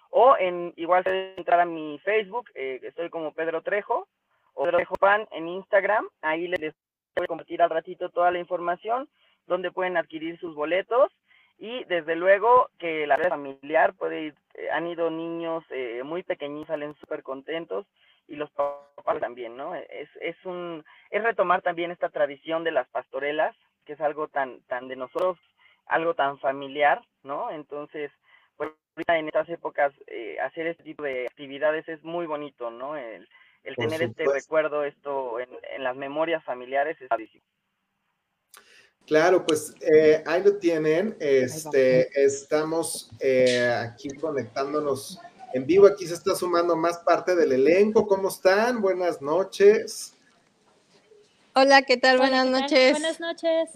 o 0.09 0.35
en 0.37 0.73
igual 0.75 1.03
pueden 1.03 1.33
entrar 1.37 1.59
a 1.59 1.65
mi 1.65 1.99
Facebook, 1.99 2.49
eh, 2.55 2.79
estoy 2.83 3.09
como 3.09 3.33
Pedro 3.33 3.61
Trejo, 3.61 4.07
o 4.53 4.63
Pedro 4.63 4.77
Trejo 4.77 4.95
Pan 4.95 5.27
en 5.31 5.47
Instagram, 5.47 6.07
ahí 6.21 6.47
les 6.47 6.73
voy 7.15 7.25
a 7.25 7.27
compartir 7.27 7.61
al 7.61 7.69
ratito 7.69 8.09
toda 8.09 8.31
la 8.31 8.39
información, 8.39 9.09
donde 9.45 9.71
pueden 9.71 9.97
adquirir 9.97 10.39
sus 10.39 10.55
boletos. 10.55 11.11
Y 11.59 11.85
desde 11.85 12.15
luego 12.15 12.69
que 12.77 13.07
la 13.07 13.17
vida 13.17 13.29
familiar 13.29 13.95
puede 13.95 14.21
ir, 14.21 14.35
eh, 14.53 14.69
han 14.69 14.85
ido 14.85 15.09
niños 15.09 15.63
eh, 15.71 16.03
muy 16.03 16.21
pequeñitos, 16.21 16.67
salen 16.67 16.93
súper 16.95 17.23
contentos 17.23 17.87
y 18.27 18.35
los 18.35 18.51
papás 18.51 19.19
también, 19.19 19.57
¿no? 19.57 19.73
Es, 19.73 20.09
es 20.21 20.35
un, 20.45 20.85
es 21.09 21.23
retomar 21.23 21.63
también 21.63 21.89
esta 21.89 22.09
tradición 22.09 22.63
de 22.63 22.71
las 22.71 22.87
pastorelas, 22.89 23.55
que 23.85 23.93
es 23.93 24.01
algo 24.01 24.27
tan, 24.27 24.61
tan 24.67 24.87
de 24.87 24.97
nosotros, 24.97 25.39
algo 25.87 26.13
tan 26.13 26.37
familiar, 26.39 27.01
¿no? 27.23 27.49
Entonces, 27.49 28.11
pues 28.57 28.71
en 29.07 29.27
estas 29.27 29.47
épocas 29.49 29.93
eh, 30.07 30.37
hacer 30.39 30.67
este 30.67 30.83
tipo 30.83 31.03
de 31.03 31.27
actividades 31.27 31.87
es 31.87 32.03
muy 32.03 32.25
bonito, 32.25 32.69
¿no? 32.71 32.97
El, 32.97 33.27
el 33.63 33.75
tener 33.75 34.01
este 34.01 34.25
recuerdo, 34.25 34.83
esto 34.83 35.39
en, 35.39 35.49
en, 35.75 35.83
las 35.83 35.95
memorias 35.95 36.43
familiares 36.43 36.99
es 36.99 37.07
padrísimo. 37.07 37.43
Claro, 39.07 39.45
pues 39.45 39.73
eh, 39.81 40.21
ahí 40.25 40.43
lo 40.43 40.57
tienen. 40.57 41.15
Este, 41.19 42.09
estamos 42.21 43.09
eh, 43.21 43.65
aquí 43.65 44.09
conectándonos 44.09 45.17
en 45.53 45.65
vivo. 45.65 45.87
Aquí 45.87 46.05
se 46.05 46.13
está 46.13 46.35
sumando 46.35 46.75
más 46.75 46.97
parte 46.99 47.33
del 47.33 47.53
elenco. 47.53 48.05
¿Cómo 48.05 48.27
están? 48.27 48.81
Buenas 48.81 49.21
noches. 49.21 50.13
Hola, 51.55 51.83
¿qué 51.83 51.95
tal? 51.95 52.17
Buenas 52.17 52.47
noches. 52.47 52.91
Buenas 52.91 53.19
noches. 53.21 53.69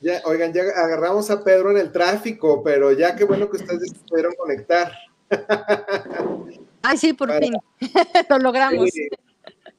Ya, 0.00 0.22
oigan, 0.24 0.52
ya 0.52 0.62
agarramos 0.62 1.30
a 1.30 1.44
Pedro 1.44 1.70
en 1.70 1.76
el 1.76 1.92
tráfico, 1.92 2.62
pero 2.62 2.90
ya 2.92 3.14
qué 3.14 3.24
bueno 3.24 3.50
que 3.50 3.58
ustedes 3.58 3.92
pudieron 4.08 4.34
conectar. 4.34 4.92
Ay, 6.82 6.96
sí, 6.96 7.12
por 7.12 7.30
fin. 7.34 7.54
Lo 8.30 8.38
logramos. 8.38 8.88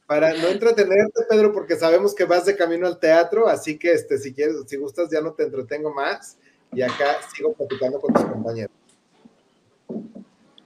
para 0.06 0.34
no 0.34 0.48
entretenerte, 0.48 1.24
Pedro, 1.28 1.52
porque 1.52 1.76
sabemos 1.76 2.14
que 2.14 2.26
vas 2.26 2.46
de 2.46 2.56
camino 2.56 2.86
al 2.86 3.00
teatro, 3.00 3.48
así 3.48 3.80
que 3.80 3.94
este, 3.94 4.20
si 4.20 4.34
quieres, 4.34 4.58
si 4.68 4.78
gustas, 4.78 5.10
ya 5.10 5.22
no 5.22 5.34
te 5.34 5.44
entretengo 5.44 5.92
más. 5.92 6.38
Y 6.74 6.84
acá 6.84 7.18
sigo 7.36 7.54
platicando 7.54 8.00
con 8.00 8.14
tus 8.14 8.24
compañeros. 8.24 8.72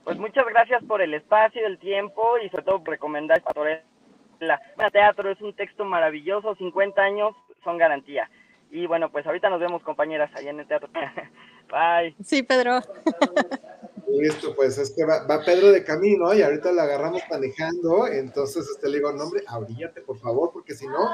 Pues 0.04 0.18
muchas 0.18 0.46
gracias 0.46 0.84
por 0.84 1.00
el 1.00 1.14
espacio, 1.14 1.66
el 1.66 1.78
tiempo 1.78 2.38
y 2.38 2.48
sobre 2.50 2.64
todo 2.64 2.78
por 2.78 2.90
recomendar 2.90 3.42
la 4.38 4.60
teatro 4.92 5.30
es 5.30 5.40
un 5.40 5.54
texto 5.54 5.84
maravilloso, 5.84 6.54
50 6.54 7.00
años 7.02 7.34
son 7.64 7.78
garantía. 7.78 8.30
Y 8.76 8.86
bueno, 8.86 9.10
pues 9.10 9.26
ahorita 9.26 9.48
nos 9.48 9.58
vemos 9.58 9.82
compañeras 9.82 10.30
allá 10.34 10.50
en 10.50 10.60
el 10.60 10.68
teatro. 10.68 10.90
Bye. 11.70 12.14
Sí, 12.22 12.42
Pedro. 12.42 12.80
Listo, 14.06 14.54
pues 14.54 14.76
es 14.76 14.90
que 14.94 15.02
va, 15.06 15.26
Pedro 15.46 15.72
de 15.72 15.82
camino 15.82 16.34
y 16.34 16.42
ahorita 16.42 16.72
lo 16.72 16.82
agarramos 16.82 17.22
manejando, 17.30 18.06
entonces 18.06 18.68
este, 18.70 18.90
le 18.90 18.98
digo, 18.98 19.12
no 19.12 19.24
hombre, 19.24 19.42
abríllate 19.46 20.02
por 20.02 20.18
favor, 20.18 20.50
porque 20.52 20.74
si 20.74 20.86
no, 20.86 21.10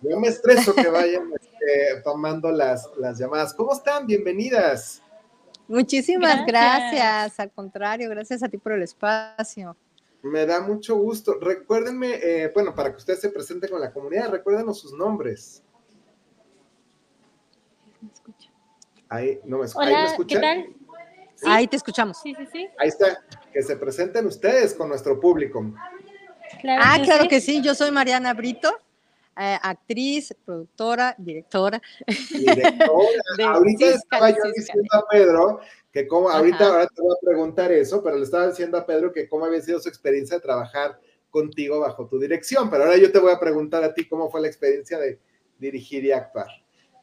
yo 0.00 0.18
me 0.18 0.28
estreso 0.28 0.74
que 0.74 0.88
vayan 0.88 1.30
este, 1.40 2.00
tomando 2.02 2.50
las, 2.50 2.90
las 2.96 3.18
llamadas. 3.18 3.52
¿Cómo 3.52 3.74
están? 3.74 4.06
Bienvenidas. 4.06 5.02
Muchísimas 5.68 6.46
gracias. 6.46 6.92
gracias. 6.92 7.40
al 7.40 7.50
contrario, 7.50 8.08
gracias 8.08 8.42
a 8.42 8.48
ti 8.48 8.56
por 8.56 8.72
el 8.72 8.82
espacio. 8.82 9.76
Me 10.22 10.46
da 10.46 10.62
mucho 10.62 10.96
gusto. 10.96 11.38
Recuérdenme, 11.38 12.14
eh, 12.22 12.50
bueno, 12.54 12.74
para 12.74 12.90
que 12.90 12.96
ustedes 12.96 13.20
se 13.20 13.28
presenten 13.28 13.68
con 13.68 13.82
la 13.82 13.92
comunidad, 13.92 14.30
recuérdenos 14.30 14.80
sus 14.80 14.94
nombres. 14.94 15.62
Ahí, 19.12 19.38
no 19.44 19.58
me, 19.58 19.66
Hola, 19.74 19.88
¿ahí 19.88 19.94
me 19.94 20.04
escuchan? 20.04 20.40
¿qué 20.40 20.74
tal? 21.42 21.52
Ahí 21.52 21.66
te 21.66 21.76
escuchamos. 21.76 22.18
Sí, 22.22 22.34
sí, 22.34 22.46
sí. 22.50 22.68
Ahí 22.78 22.88
está. 22.88 23.22
Que 23.52 23.62
se 23.62 23.76
presenten 23.76 24.24
ustedes 24.24 24.72
con 24.72 24.88
nuestro 24.88 25.20
público. 25.20 25.62
Claro 26.62 26.82
ah, 26.82 26.98
claro 27.04 27.28
que 27.28 27.38
sí. 27.42 27.60
Yo 27.60 27.74
soy 27.74 27.90
Mariana 27.90 28.32
Brito, 28.32 28.74
eh, 29.38 29.58
actriz, 29.60 30.34
productora, 30.46 31.14
directora. 31.18 31.82
Directora. 32.06 32.86
ahorita 33.48 33.86
estaba 33.86 34.30
yo 34.30 34.50
diciendo 34.56 34.88
a 34.92 35.06
Pedro 35.06 35.60
que 35.92 36.08
como, 36.08 36.30
ahorita 36.30 36.66
ahora 36.66 36.86
te 36.86 37.02
voy 37.02 37.14
a 37.14 37.26
preguntar 37.26 37.70
eso, 37.70 38.02
pero 38.02 38.16
le 38.16 38.24
estaba 38.24 38.48
diciendo 38.48 38.78
a 38.78 38.86
Pedro 38.86 39.12
que 39.12 39.28
cómo 39.28 39.44
había 39.44 39.60
sido 39.60 39.78
su 39.78 39.90
experiencia 39.90 40.38
de 40.38 40.42
trabajar 40.42 40.98
contigo 41.28 41.80
bajo 41.80 42.06
tu 42.06 42.18
dirección, 42.18 42.70
pero 42.70 42.84
ahora 42.84 42.96
yo 42.96 43.12
te 43.12 43.18
voy 43.18 43.32
a 43.32 43.38
preguntar 43.38 43.84
a 43.84 43.92
ti 43.92 44.08
cómo 44.08 44.30
fue 44.30 44.40
la 44.40 44.48
experiencia 44.48 44.98
de 44.98 45.20
dirigir 45.58 46.02
y 46.02 46.12
actuar. 46.12 46.48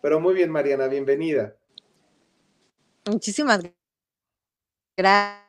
Pero 0.02 0.20
muy 0.20 0.34
bien, 0.34 0.50
Mariana, 0.50 0.88
bienvenida. 0.88 1.54
Muchísimas 3.10 3.62
gracias. 4.96 5.48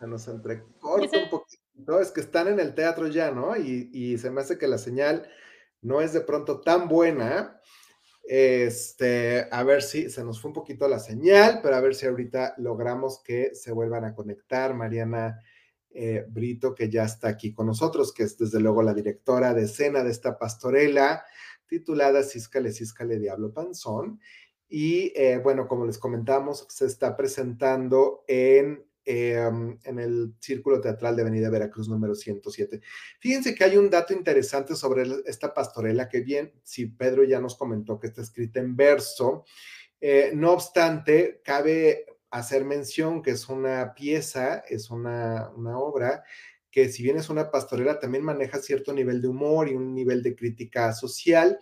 Nos 0.00 0.28
entrecorta 0.28 1.18
un 1.18 1.30
poquito, 1.30 2.00
es 2.00 2.10
que 2.10 2.20
están 2.20 2.48
en 2.48 2.60
el 2.60 2.74
teatro 2.74 3.06
ya, 3.06 3.30
¿no? 3.30 3.56
Y, 3.56 3.88
y, 3.92 4.18
se 4.18 4.30
me 4.30 4.42
hace 4.42 4.58
que 4.58 4.66
la 4.66 4.78
señal 4.78 5.30
no 5.80 6.00
es 6.00 6.12
de 6.12 6.20
pronto 6.20 6.60
tan 6.60 6.88
buena. 6.88 7.60
Este, 8.24 9.48
a 9.50 9.62
ver 9.64 9.82
si 9.82 10.10
se 10.10 10.22
nos 10.22 10.40
fue 10.40 10.50
un 10.50 10.54
poquito 10.54 10.86
la 10.86 10.98
señal, 10.98 11.60
pero 11.62 11.76
a 11.76 11.80
ver 11.80 11.94
si 11.94 12.06
ahorita 12.06 12.54
logramos 12.58 13.22
que 13.22 13.54
se 13.54 13.72
vuelvan 13.72 14.04
a 14.04 14.14
conectar. 14.14 14.74
Mariana 14.74 15.40
eh, 15.90 16.24
Brito, 16.28 16.74
que 16.74 16.90
ya 16.90 17.04
está 17.04 17.28
aquí 17.28 17.52
con 17.54 17.66
nosotros, 17.66 18.12
que 18.12 18.24
es 18.24 18.36
desde 18.36 18.60
luego 18.60 18.82
la 18.82 18.94
directora 18.94 19.54
de 19.54 19.64
escena 19.64 20.04
de 20.04 20.10
esta 20.10 20.38
pastorela 20.38 21.24
titulada 21.72 22.22
Císcale, 22.22 22.70
Císcale, 22.70 23.18
Diablo 23.18 23.52
Panzón. 23.52 24.20
Y 24.74 25.12
eh, 25.14 25.36
bueno, 25.36 25.68
como 25.68 25.84
les 25.84 25.98
comentamos, 25.98 26.64
se 26.70 26.86
está 26.86 27.14
presentando 27.14 28.24
en, 28.26 28.82
em, 29.04 29.78
en 29.84 29.98
el 29.98 30.34
Círculo 30.40 30.80
Teatral 30.80 31.14
de 31.14 31.20
Avenida 31.20 31.50
Veracruz 31.50 31.90
número 31.90 32.14
107. 32.14 32.80
Fíjense 33.20 33.54
que 33.54 33.64
hay 33.64 33.76
un 33.76 33.90
dato 33.90 34.14
interesante 34.14 34.74
sobre 34.74 35.04
esta 35.26 35.52
pastorela 35.52 36.08
que 36.08 36.22
bien, 36.22 36.54
si 36.62 36.86
Pedro 36.86 37.22
ya 37.22 37.38
nos 37.38 37.54
comentó 37.54 38.00
que 38.00 38.06
está 38.06 38.22
escrita 38.22 38.60
en 38.60 38.74
verso, 38.74 39.44
eh, 40.00 40.30
no 40.34 40.52
obstante, 40.52 41.42
cabe 41.44 42.06
hacer 42.30 42.64
mención 42.64 43.20
que 43.20 43.32
es 43.32 43.50
una 43.50 43.92
pieza, 43.92 44.64
es 44.66 44.88
una, 44.88 45.50
una 45.54 45.78
obra 45.78 46.24
que 46.70 46.88
si 46.88 47.02
bien 47.02 47.18
es 47.18 47.28
una 47.28 47.50
pastorela, 47.50 47.98
también 47.98 48.24
maneja 48.24 48.58
cierto 48.58 48.94
nivel 48.94 49.20
de 49.20 49.28
humor 49.28 49.68
y 49.68 49.74
un 49.74 49.94
nivel 49.94 50.22
de 50.22 50.34
crítica 50.34 50.94
social 50.94 51.58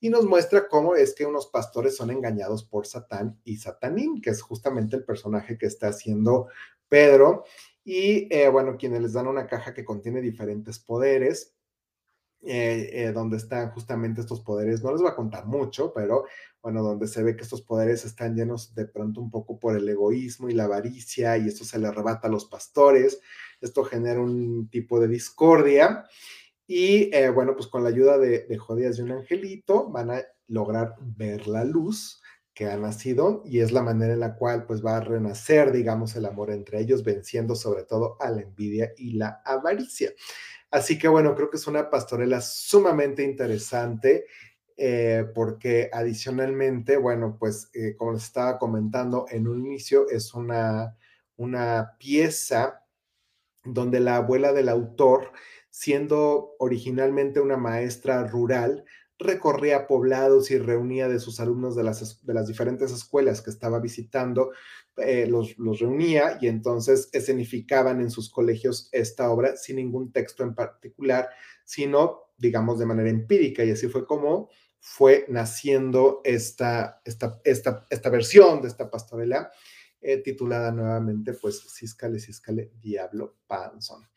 y 0.00 0.10
nos 0.10 0.24
muestra 0.24 0.68
cómo 0.68 0.94
es 0.94 1.14
que 1.14 1.26
unos 1.26 1.48
pastores 1.48 1.96
son 1.96 2.10
engañados 2.10 2.64
por 2.64 2.86
Satán 2.86 3.40
y 3.44 3.56
Satanín, 3.56 4.20
que 4.20 4.30
es 4.30 4.42
justamente 4.42 4.96
el 4.96 5.04
personaje 5.04 5.58
que 5.58 5.66
está 5.66 5.88
haciendo 5.88 6.48
Pedro. 6.88 7.44
Y 7.84 8.28
eh, 8.34 8.48
bueno, 8.48 8.76
quienes 8.76 9.02
les 9.02 9.12
dan 9.14 9.26
una 9.26 9.46
caja 9.46 9.74
que 9.74 9.84
contiene 9.84 10.20
diferentes 10.20 10.78
poderes, 10.78 11.54
eh, 12.42 12.90
eh, 12.92 13.12
donde 13.12 13.36
están 13.36 13.70
justamente 13.72 14.20
estos 14.20 14.40
poderes, 14.40 14.84
no 14.84 14.92
les 14.92 15.00
voy 15.00 15.10
a 15.10 15.16
contar 15.16 15.46
mucho, 15.46 15.92
pero 15.92 16.24
bueno, 16.62 16.84
donde 16.84 17.08
se 17.08 17.22
ve 17.22 17.34
que 17.34 17.42
estos 17.42 17.62
poderes 17.62 18.04
están 18.04 18.36
llenos 18.36 18.74
de 18.76 18.86
pronto 18.86 19.20
un 19.20 19.30
poco 19.30 19.58
por 19.58 19.76
el 19.76 19.88
egoísmo 19.88 20.48
y 20.48 20.54
la 20.54 20.64
avaricia, 20.64 21.36
y 21.36 21.48
esto 21.48 21.64
se 21.64 21.80
le 21.80 21.88
arrebata 21.88 22.28
a 22.28 22.30
los 22.30 22.44
pastores, 22.44 23.20
esto 23.60 23.82
genera 23.82 24.20
un 24.20 24.68
tipo 24.70 25.00
de 25.00 25.08
discordia. 25.08 26.04
Y 26.68 27.12
eh, 27.12 27.30
bueno, 27.30 27.56
pues 27.56 27.66
con 27.66 27.82
la 27.82 27.88
ayuda 27.88 28.18
de, 28.18 28.46
de 28.46 28.58
Jodías 28.58 28.98
y 28.98 29.02
un 29.02 29.10
angelito 29.10 29.88
van 29.88 30.10
a 30.10 30.22
lograr 30.46 30.94
ver 31.00 31.48
la 31.48 31.64
luz 31.64 32.22
que 32.54 32.66
ha 32.66 32.76
nacido 32.76 33.42
y 33.44 33.60
es 33.60 33.72
la 33.72 33.82
manera 33.82 34.12
en 34.12 34.20
la 34.20 34.34
cual 34.34 34.66
pues 34.66 34.84
va 34.84 34.96
a 34.96 35.00
renacer, 35.00 35.72
digamos, 35.72 36.14
el 36.16 36.26
amor 36.26 36.50
entre 36.50 36.80
ellos, 36.80 37.04
venciendo 37.04 37.54
sobre 37.54 37.84
todo 37.84 38.16
a 38.20 38.30
la 38.30 38.42
envidia 38.42 38.92
y 38.96 39.12
la 39.12 39.40
avaricia. 39.44 40.12
Así 40.70 40.98
que 40.98 41.08
bueno, 41.08 41.34
creo 41.34 41.50
que 41.50 41.56
es 41.56 41.66
una 41.66 41.88
pastorela 41.88 42.40
sumamente 42.40 43.22
interesante 43.22 44.26
eh, 44.76 45.24
porque 45.34 45.90
adicionalmente, 45.92 46.96
bueno, 46.96 47.36
pues 47.38 47.70
eh, 47.74 47.96
como 47.96 48.12
les 48.12 48.24
estaba 48.24 48.58
comentando 48.58 49.26
en 49.30 49.48
un 49.48 49.64
inicio, 49.64 50.08
es 50.08 50.34
una, 50.34 50.96
una 51.36 51.96
pieza 51.98 52.84
donde 53.64 54.00
la 54.00 54.16
abuela 54.16 54.52
del 54.52 54.68
autor 54.68 55.32
siendo 55.78 56.56
originalmente 56.58 57.38
una 57.38 57.56
maestra 57.56 58.26
rural, 58.26 58.84
recorría 59.16 59.86
poblados 59.86 60.50
y 60.50 60.58
reunía 60.58 61.08
de 61.08 61.20
sus 61.20 61.38
alumnos 61.38 61.76
de 61.76 61.84
las, 61.84 62.26
de 62.26 62.34
las 62.34 62.48
diferentes 62.48 62.90
escuelas 62.90 63.42
que 63.42 63.50
estaba 63.50 63.78
visitando, 63.78 64.50
eh, 64.96 65.28
los, 65.28 65.56
los, 65.56 65.78
reunía 65.78 66.36
y 66.40 66.48
entonces 66.48 67.08
escenificaban 67.12 68.00
en 68.00 68.10
sus 68.10 68.28
colegios 68.28 68.88
esta 68.90 69.30
obra 69.30 69.56
sin 69.56 69.76
ningún 69.76 70.10
texto 70.10 70.42
en 70.42 70.56
particular, 70.56 71.28
sino, 71.64 72.32
digamos, 72.36 72.80
de 72.80 72.86
manera 72.86 73.10
empírica. 73.10 73.62
Y 73.62 73.70
así 73.70 73.86
fue 73.86 74.04
como 74.04 74.48
fue 74.80 75.26
naciendo 75.28 76.22
esta, 76.24 77.00
esta, 77.04 77.40
esta, 77.44 77.86
esta 77.88 78.10
versión 78.10 78.62
de 78.62 78.68
esta 78.68 78.90
pastorela, 78.90 79.52
eh, 80.00 80.16
titulada 80.18 80.72
nuevamente, 80.72 81.34
pues, 81.34 81.62
Císcale, 81.72 82.18
Císcale, 82.18 82.72
Diablo 82.80 83.36
Panson. 83.46 84.08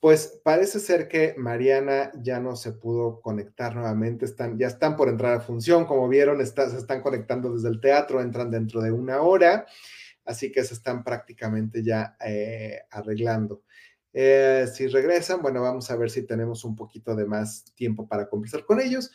Pues 0.00 0.40
parece 0.42 0.80
ser 0.80 1.08
que 1.08 1.34
Mariana 1.36 2.10
ya 2.22 2.40
no 2.40 2.56
se 2.56 2.72
pudo 2.72 3.20
conectar 3.20 3.76
nuevamente, 3.76 4.24
están, 4.24 4.58
ya 4.58 4.68
están 4.68 4.96
por 4.96 5.10
entrar 5.10 5.34
a 5.34 5.40
función, 5.40 5.84
como 5.84 6.08
vieron, 6.08 6.44
se 6.44 6.62
están 6.78 7.02
conectando 7.02 7.52
desde 7.52 7.68
el 7.68 7.82
teatro, 7.82 8.22
entran 8.22 8.50
dentro 8.50 8.80
de 8.80 8.92
una 8.92 9.20
hora, 9.20 9.66
así 10.24 10.50
que 10.50 10.64
se 10.64 10.72
están 10.72 11.04
prácticamente 11.04 11.82
ya 11.84 12.16
eh, 12.24 12.80
arreglando. 12.90 13.62
Eh, 14.14 14.66
si 14.72 14.86
regresan, 14.88 15.42
bueno, 15.42 15.60
vamos 15.62 15.90
a 15.90 15.96
ver 15.96 16.10
si 16.10 16.22
tenemos 16.26 16.64
un 16.64 16.76
poquito 16.76 17.14
de 17.14 17.26
más 17.26 17.66
tiempo 17.74 18.08
para 18.08 18.28
conversar 18.28 18.64
con 18.64 18.80
ellos, 18.80 19.10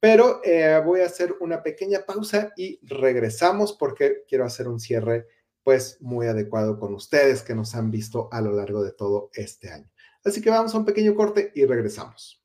Pero 0.00 0.40
eh, 0.44 0.80
voy 0.84 1.00
a 1.00 1.06
hacer 1.06 1.34
una 1.40 1.62
pequeña 1.62 2.00
pausa 2.06 2.52
y 2.56 2.78
regresamos 2.84 3.72
porque 3.72 4.24
quiero 4.28 4.44
hacer 4.44 4.68
un 4.68 4.78
cierre 4.80 5.26
pues 5.64 5.98
muy 6.00 6.26
adecuado 6.28 6.78
con 6.78 6.94
ustedes 6.94 7.42
que 7.42 7.54
nos 7.54 7.74
han 7.74 7.90
visto 7.90 8.28
a 8.32 8.40
lo 8.40 8.52
largo 8.52 8.82
de 8.84 8.92
todo 8.92 9.30
este 9.34 9.70
año. 9.70 9.90
Así 10.28 10.40
que 10.40 10.50
vamos 10.50 10.74
a 10.74 10.78
un 10.78 10.84
pequeño 10.84 11.14
corte 11.14 11.52
y 11.54 11.64
regresamos. 11.64 12.42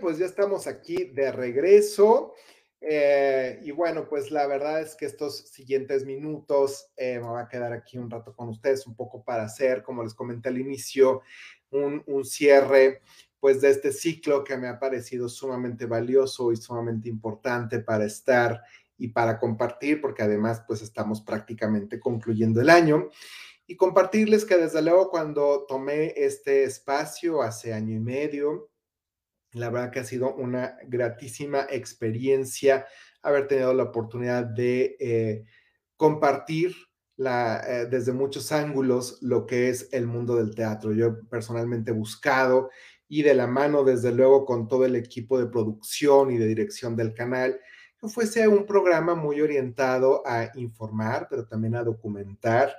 Pues 0.00 0.18
ya 0.18 0.26
estamos 0.26 0.66
aquí 0.66 1.04
de 1.04 1.32
regreso. 1.32 2.34
Eh, 2.80 3.60
y 3.64 3.72
bueno, 3.72 4.08
pues 4.08 4.30
la 4.30 4.46
verdad 4.46 4.80
es 4.80 4.94
que 4.94 5.06
estos 5.06 5.48
siguientes 5.48 6.04
minutos 6.04 6.92
eh, 6.96 7.18
me 7.18 7.26
voy 7.26 7.40
a 7.40 7.48
quedar 7.48 7.72
aquí 7.72 7.98
un 7.98 8.10
rato 8.10 8.34
con 8.34 8.48
ustedes, 8.48 8.86
un 8.86 8.94
poco 8.94 9.24
para 9.24 9.44
hacer, 9.44 9.82
como 9.82 10.02
les 10.02 10.14
comenté 10.14 10.48
al 10.48 10.58
inicio, 10.58 11.22
un, 11.70 12.02
un 12.06 12.24
cierre 12.24 13.00
pues 13.40 13.60
de 13.60 13.70
este 13.70 13.92
ciclo 13.92 14.42
que 14.42 14.56
me 14.56 14.68
ha 14.68 14.80
parecido 14.80 15.28
sumamente 15.28 15.86
valioso 15.86 16.50
y 16.52 16.56
sumamente 16.56 17.08
importante 17.08 17.78
para 17.80 18.04
estar 18.04 18.62
y 18.96 19.08
para 19.08 19.38
compartir, 19.38 20.00
porque 20.00 20.22
además 20.22 20.62
pues 20.66 20.82
estamos 20.82 21.22
prácticamente 21.22 22.00
concluyendo 22.00 22.60
el 22.60 22.68
año. 22.68 23.10
Y 23.66 23.76
compartirles 23.76 24.44
que 24.44 24.56
desde 24.56 24.82
luego 24.82 25.10
cuando 25.10 25.66
tomé 25.68 26.14
este 26.16 26.64
espacio 26.64 27.42
hace 27.42 27.74
año 27.74 27.94
y 27.94 28.00
medio, 28.00 28.67
la 29.52 29.70
verdad 29.70 29.90
que 29.90 30.00
ha 30.00 30.04
sido 30.04 30.34
una 30.34 30.76
gratísima 30.86 31.66
experiencia 31.70 32.86
haber 33.22 33.48
tenido 33.48 33.74
la 33.74 33.84
oportunidad 33.84 34.44
de 34.44 34.96
eh, 35.00 35.44
compartir 35.96 36.74
la, 37.16 37.62
eh, 37.66 37.86
desde 37.86 38.12
muchos 38.12 38.52
ángulos 38.52 39.18
lo 39.22 39.46
que 39.46 39.68
es 39.68 39.88
el 39.92 40.06
mundo 40.06 40.36
del 40.36 40.54
teatro. 40.54 40.92
Yo 40.92 41.20
personalmente 41.28 41.90
he 41.90 41.94
buscado 41.94 42.70
y 43.08 43.22
de 43.22 43.34
la 43.34 43.46
mano, 43.46 43.84
desde 43.84 44.12
luego, 44.12 44.44
con 44.44 44.68
todo 44.68 44.84
el 44.84 44.94
equipo 44.94 45.38
de 45.38 45.46
producción 45.46 46.30
y 46.30 46.36
de 46.36 46.46
dirección 46.46 46.94
del 46.94 47.14
canal, 47.14 47.58
que 47.98 48.08
fuese 48.08 48.46
un 48.46 48.66
programa 48.66 49.14
muy 49.14 49.40
orientado 49.40 50.22
a 50.26 50.50
informar, 50.54 51.26
pero 51.28 51.46
también 51.46 51.74
a 51.74 51.82
documentar 51.82 52.76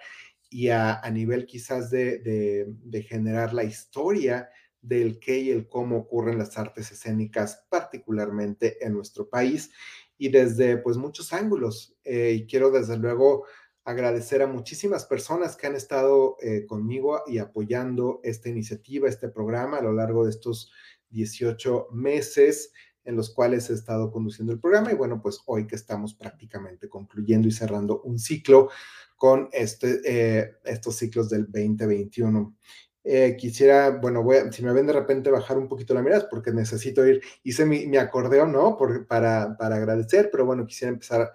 y 0.50 0.70
a, 0.70 1.00
a 1.00 1.10
nivel 1.10 1.46
quizás 1.46 1.90
de, 1.90 2.20
de, 2.20 2.66
de 2.68 3.04
generar 3.04 3.54
la 3.54 3.64
historia 3.64 4.50
del 4.82 5.20
qué 5.20 5.40
y 5.40 5.50
el 5.50 5.68
cómo 5.68 5.98
ocurren 5.98 6.38
las 6.38 6.58
artes 6.58 6.92
escénicas, 6.92 7.66
particularmente 7.70 8.86
en 8.86 8.94
nuestro 8.94 9.30
país 9.30 9.72
y 10.18 10.30
desde 10.30 10.78
pues 10.78 10.98
muchos 10.98 11.34
ángulos. 11.34 11.96
Eh, 12.04 12.34
y 12.40 12.48
quiero 12.48 12.72
desde 12.72 12.98
luego 12.98 13.46
agradecer 13.84 14.42
a 14.42 14.48
muchísimas 14.48 15.06
personas 15.06 15.56
que 15.56 15.68
han 15.68 15.76
estado 15.76 16.38
eh, 16.42 16.66
conmigo 16.68 17.24
y 17.26 17.40
apoyando 17.40 18.20
esta 18.24 18.50
iniciativa, 18.50 19.10
este 19.10 19.30
programa 19.30 19.78
a 19.78 19.82
lo 19.82 19.94
largo 19.94 20.26
de 20.26 20.32
estos 20.32 20.72
18 21.10 21.88
meses 21.92 22.72
en 23.04 23.16
los 23.16 23.34
cuales 23.34 23.70
he 23.70 23.74
estado 23.74 24.12
conduciendo 24.12 24.54
el 24.54 24.60
programa 24.60 24.92
y 24.92 24.96
bueno, 24.96 25.22
pues 25.22 25.40
hoy 25.48 25.66
que 25.66 25.76
estamos 25.76 26.14
prácticamente 26.14 26.88
concluyendo 26.88 27.48
y 27.48 27.52
cerrando 27.52 28.02
un 28.02 28.20
ciclo 28.20 28.70
con 29.16 29.50
este, 29.52 30.02
eh, 30.06 30.52
estos 30.64 30.96
ciclos 30.96 31.30
del 31.30 31.46
2021. 31.46 32.56
Eh, 33.04 33.38
quisiera, 33.38 33.92
bueno, 33.92 34.24
voy 34.24 34.38
a, 34.38 34.52
si 34.52 34.64
me 34.64 34.74
ven 34.74 34.88
de 34.88 34.94
repente 34.94 35.32
bajar 35.32 35.58
un 35.58 35.68
poquito 35.68 35.94
la 35.94 36.02
mirada, 36.02 36.28
porque 36.30 36.52
necesito 36.52 37.06
ir, 37.08 37.22
hice 37.44 37.66
mi, 37.66 37.88
mi 37.88 37.98
acordeón, 37.98 38.52
¿no? 38.52 38.78
Por, 38.78 39.08
para, 39.08 39.56
para 39.58 39.78
agradecer, 39.78 40.30
pero 40.32 40.46
bueno, 40.46 40.66
quisiera 40.68 40.92
empezar 40.94 41.32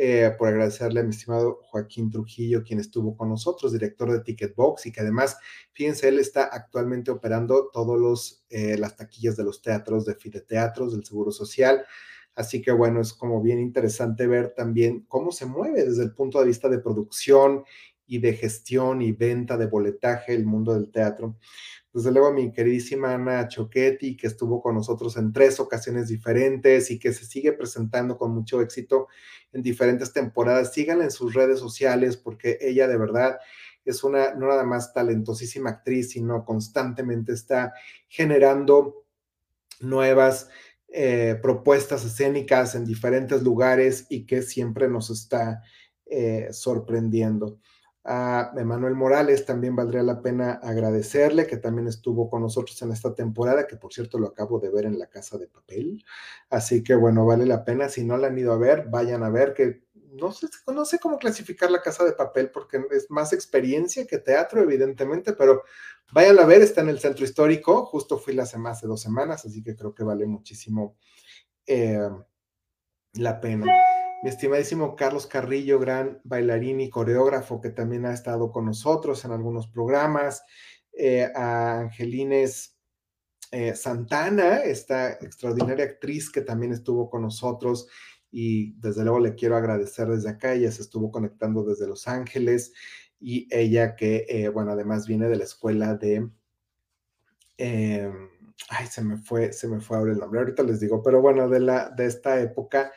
eh, 0.00 0.32
por 0.38 0.46
agradecerle 0.46 1.00
a 1.00 1.02
mi 1.02 1.10
estimado 1.10 1.58
Joaquín 1.64 2.08
Trujillo, 2.08 2.62
quien 2.62 2.78
estuvo 2.78 3.16
con 3.16 3.30
nosotros, 3.30 3.72
director 3.72 4.12
de 4.12 4.20
Ticketbox, 4.20 4.86
y 4.86 4.92
que 4.92 5.00
además, 5.00 5.36
fíjense, 5.72 6.06
él 6.06 6.20
está 6.20 6.44
actualmente 6.44 7.10
operando 7.10 7.68
todos 7.72 7.98
los, 7.98 8.44
eh, 8.48 8.78
las 8.78 8.94
taquillas 8.96 9.36
de 9.36 9.42
los 9.42 9.60
teatros, 9.60 10.04
de 10.04 10.14
Fide 10.14 10.42
Teatros, 10.42 10.92
del 10.92 11.04
Seguro 11.04 11.32
Social. 11.32 11.84
Así 12.36 12.62
que 12.62 12.70
bueno, 12.70 13.00
es 13.00 13.12
como 13.12 13.42
bien 13.42 13.58
interesante 13.58 14.28
ver 14.28 14.54
también 14.54 15.04
cómo 15.08 15.32
se 15.32 15.46
mueve 15.46 15.84
desde 15.84 16.04
el 16.04 16.14
punto 16.14 16.38
de 16.38 16.46
vista 16.46 16.68
de 16.68 16.78
producción 16.78 17.64
y 18.08 18.18
de 18.18 18.32
gestión 18.32 19.02
y 19.02 19.12
venta 19.12 19.56
de 19.56 19.66
boletaje 19.66 20.34
el 20.34 20.46
mundo 20.46 20.74
del 20.74 20.90
teatro. 20.90 21.36
Desde 21.92 22.10
luego, 22.10 22.32
mi 22.32 22.52
queridísima 22.52 23.14
Ana 23.14 23.46
Choquetti, 23.48 24.16
que 24.16 24.26
estuvo 24.26 24.60
con 24.60 24.74
nosotros 24.74 25.16
en 25.16 25.32
tres 25.32 25.60
ocasiones 25.60 26.08
diferentes 26.08 26.90
y 26.90 26.98
que 26.98 27.12
se 27.12 27.24
sigue 27.24 27.52
presentando 27.52 28.16
con 28.16 28.32
mucho 28.32 28.60
éxito 28.60 29.08
en 29.52 29.62
diferentes 29.62 30.12
temporadas. 30.12 30.72
Síganla 30.72 31.04
en 31.04 31.10
sus 31.10 31.34
redes 31.34 31.58
sociales 31.60 32.16
porque 32.16 32.58
ella 32.60 32.88
de 32.88 32.96
verdad 32.96 33.38
es 33.84 34.04
una 34.04 34.34
no 34.34 34.48
nada 34.48 34.64
más 34.64 34.92
talentosísima 34.92 35.70
actriz, 35.70 36.10
sino 36.10 36.44
constantemente 36.44 37.32
está 37.32 37.72
generando 38.08 39.06
nuevas 39.80 40.48
eh, 40.88 41.38
propuestas 41.42 42.04
escénicas 42.04 42.74
en 42.74 42.84
diferentes 42.84 43.42
lugares 43.42 44.06
y 44.08 44.24
que 44.24 44.42
siempre 44.42 44.88
nos 44.88 45.10
está 45.10 45.62
eh, 46.06 46.48
sorprendiendo. 46.52 47.58
A 48.10 48.52
Emanuel 48.56 48.94
Morales 48.94 49.44
también 49.44 49.76
valdría 49.76 50.02
la 50.02 50.22
pena 50.22 50.52
agradecerle, 50.62 51.46
que 51.46 51.58
también 51.58 51.88
estuvo 51.88 52.30
con 52.30 52.40
nosotros 52.40 52.80
en 52.80 52.90
esta 52.90 53.14
temporada, 53.14 53.66
que 53.66 53.76
por 53.76 53.92
cierto 53.92 54.18
lo 54.18 54.28
acabo 54.28 54.58
de 54.58 54.70
ver 54.70 54.86
en 54.86 54.98
la 54.98 55.08
casa 55.08 55.36
de 55.36 55.46
papel. 55.46 56.02
Así 56.48 56.82
que 56.82 56.94
bueno, 56.94 57.26
vale 57.26 57.44
la 57.44 57.66
pena. 57.66 57.90
Si 57.90 58.04
no 58.04 58.16
la 58.16 58.28
han 58.28 58.38
ido 58.38 58.54
a 58.54 58.56
ver, 58.56 58.86
vayan 58.88 59.22
a 59.24 59.28
ver, 59.28 59.52
que 59.52 59.82
no 59.94 60.32
sé, 60.32 60.46
no 60.68 60.86
sé 60.86 60.98
cómo 60.98 61.18
clasificar 61.18 61.70
la 61.70 61.82
casa 61.82 62.02
de 62.02 62.12
papel, 62.12 62.50
porque 62.50 62.82
es 62.92 63.10
más 63.10 63.34
experiencia 63.34 64.06
que 64.06 64.16
teatro, 64.16 64.62
evidentemente, 64.62 65.34
pero 65.34 65.64
vayan 66.10 66.38
a 66.38 66.46
ver, 66.46 66.62
está 66.62 66.80
en 66.80 66.88
el 66.88 67.00
centro 67.00 67.26
histórico. 67.26 67.84
Justo 67.84 68.16
fui 68.16 68.38
hace 68.40 68.56
más 68.56 68.80
de 68.80 68.88
dos 68.88 69.02
semanas, 69.02 69.44
así 69.44 69.62
que 69.62 69.76
creo 69.76 69.94
que 69.94 70.02
vale 70.02 70.24
muchísimo 70.24 70.96
eh, 71.66 72.08
la 73.12 73.38
pena 73.38 73.66
mi 74.22 74.30
estimadísimo 74.30 74.96
Carlos 74.96 75.26
Carrillo, 75.26 75.78
gran 75.78 76.20
bailarín 76.24 76.80
y 76.80 76.90
coreógrafo 76.90 77.60
que 77.60 77.70
también 77.70 78.04
ha 78.04 78.12
estado 78.12 78.50
con 78.50 78.66
nosotros 78.66 79.24
en 79.24 79.30
algunos 79.30 79.68
programas, 79.68 80.42
eh, 80.92 81.30
a 81.34 81.80
Angelines 81.80 82.76
eh, 83.52 83.74
Santana, 83.74 84.56
esta 84.58 85.12
extraordinaria 85.12 85.84
actriz 85.84 86.30
que 86.30 86.40
también 86.40 86.72
estuvo 86.72 87.08
con 87.08 87.22
nosotros 87.22 87.88
y 88.30 88.72
desde 88.80 89.04
luego 89.04 89.20
le 89.20 89.34
quiero 89.36 89.56
agradecer 89.56 90.08
desde 90.08 90.30
acá, 90.30 90.52
ella 90.52 90.72
se 90.72 90.82
estuvo 90.82 91.10
conectando 91.12 91.62
desde 91.62 91.86
Los 91.86 92.08
Ángeles 92.08 92.72
y 93.20 93.48
ella 93.50 93.94
que, 93.94 94.26
eh, 94.28 94.48
bueno, 94.48 94.72
además 94.72 95.06
viene 95.06 95.28
de 95.28 95.36
la 95.36 95.44
escuela 95.44 95.94
de... 95.94 96.28
Em, 97.56 98.28
ay, 98.68 98.86
se 98.86 99.02
me 99.02 99.16
fue, 99.16 99.52
se 99.52 99.68
me 99.68 99.80
fue 99.80 99.96
ahora 99.96 100.12
el 100.12 100.18
nombre, 100.18 100.40
ahorita 100.40 100.62
les 100.62 100.80
digo, 100.80 101.02
pero 101.02 101.22
bueno, 101.22 101.48
de, 101.48 101.60
la, 101.60 101.90
de 101.90 102.06
esta 102.06 102.40
época 102.40 102.92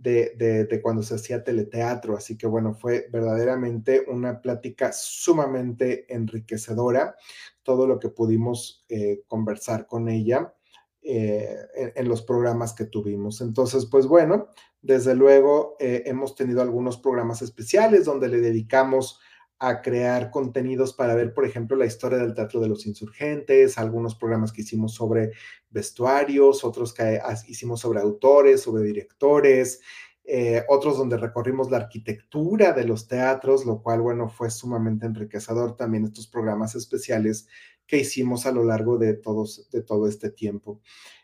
de, 0.00 0.80
cuando 0.82 1.02
se 1.02 1.14
hacía 1.14 1.44
teleteatro. 1.44 2.16
Así 2.16 2.36
que 2.36 2.46
bueno, 2.46 2.74
fue 2.74 3.08
verdaderamente 3.12 4.04
una 4.08 4.40
plática 4.40 4.92
sumamente 4.92 6.12
enriquecedora, 6.12 7.16
todo 7.62 7.86
lo 7.86 7.98
que 7.98 8.08
pudimos 8.08 8.84
eh, 8.88 9.22
conversar 9.26 9.86
con 9.86 10.08
ella. 10.08 10.54
Eh, 11.00 11.56
en, 11.94 12.08
los 12.08 12.20
programas 12.22 12.74
que 12.74 12.84
tuvimos. 12.84 13.40
Entonces, 13.40 13.86
pues 13.86 14.06
bueno, 14.06 14.48
desde 14.82 15.14
luego 15.14 15.76
eh, 15.78 16.02
hemos 16.04 16.34
tenido 16.34 16.60
algunos 16.60 16.98
programas 16.98 17.40
especiales 17.40 18.04
donde 18.04 18.28
le 18.28 18.40
dedicamos 18.40 19.18
a 19.58 19.82
crear 19.82 20.30
contenidos 20.30 20.94
para 20.94 21.14
ver, 21.14 21.34
por 21.34 21.44
ejemplo, 21.44 21.76
la 21.76 21.86
historia 21.86 22.18
del 22.18 22.34
Teatro 22.34 22.60
de 22.60 22.68
los 22.68 22.86
Insurgentes, 22.86 23.76
algunos 23.76 24.14
programas 24.14 24.52
que 24.52 24.62
hicimos 24.62 24.94
sobre 24.94 25.32
vestuarios, 25.70 26.64
otros 26.64 26.94
que 26.94 27.20
hicimos 27.48 27.80
sobre 27.80 28.00
autores, 28.00 28.62
sobre 28.62 28.84
directores, 28.84 29.80
eh, 30.24 30.62
otros 30.68 30.98
donde 30.98 31.16
recorrimos 31.16 31.70
la 31.70 31.78
arquitectura 31.78 32.72
de 32.72 32.84
los 32.84 33.08
teatros, 33.08 33.64
lo 33.64 33.82
cual, 33.82 34.02
bueno, 34.02 34.28
fue 34.28 34.50
sumamente 34.50 35.06
enriquecedor 35.06 35.74
también 35.74 36.04
estos 36.04 36.28
programas 36.28 36.74
especiales 36.74 37.48
que 37.86 37.96
hicimos 37.98 38.44
a 38.44 38.52
lo 38.52 38.62
largo 38.62 38.98
de, 38.98 39.14
todos, 39.14 39.70
de 39.70 39.82
todo 39.82 40.06
este 40.06 40.30
tiempo. 40.30 40.80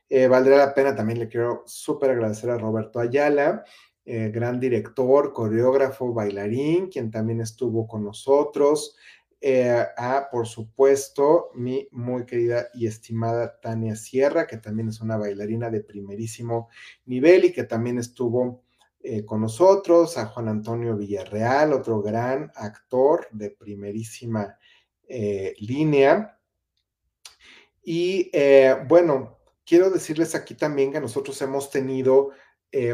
Eh, 0.08 0.26
valdría 0.26 0.56
la 0.56 0.74
pena, 0.74 0.94
también 0.94 1.18
le 1.18 1.28
quiero 1.28 1.62
súper 1.66 2.10
agradecer 2.10 2.50
a 2.50 2.58
Roberto 2.58 2.98
Ayala, 2.98 3.64
eh, 4.04 4.30
gran 4.32 4.60
director, 4.60 5.32
coreógrafo, 5.32 6.12
bailarín, 6.12 6.88
quien 6.88 7.10
también 7.10 7.40
estuvo 7.40 7.86
con 7.86 8.04
nosotros. 8.04 8.96
a, 9.96 10.28
por 10.30 10.46
supuesto, 10.46 11.50
mi 11.54 11.86
muy 11.92 12.24
querida 12.24 12.68
y 12.72 12.86
estimada 12.86 13.60
Tania 13.60 13.94
Sierra, 13.94 14.46
que 14.46 14.56
también 14.56 14.88
es 14.88 15.02
una 15.02 15.18
bailarina 15.18 15.68
de 15.70 15.82
primerísimo 15.82 16.68
nivel 17.04 17.44
y 17.44 17.52
que 17.52 17.64
también 17.64 17.98
estuvo 17.98 18.64
eh, 19.06 19.22
con 19.26 19.42
nosotros, 19.42 20.16
a 20.16 20.24
Juan 20.24 20.48
Antonio 20.48 20.96
Villarreal, 20.96 21.74
otro 21.74 22.00
gran 22.00 22.50
actor 22.54 23.28
de 23.32 23.50
primerísima 23.50 24.56
eh, 25.06 25.52
línea. 25.58 26.38
Y 27.82 28.30
eh, 28.32 28.74
bueno, 28.88 29.40
quiero 29.66 29.90
decirles 29.90 30.34
aquí 30.34 30.54
también 30.54 30.90
que 30.90 31.02
nosotros 31.02 31.40
hemos 31.42 31.68
tenido 31.68 32.30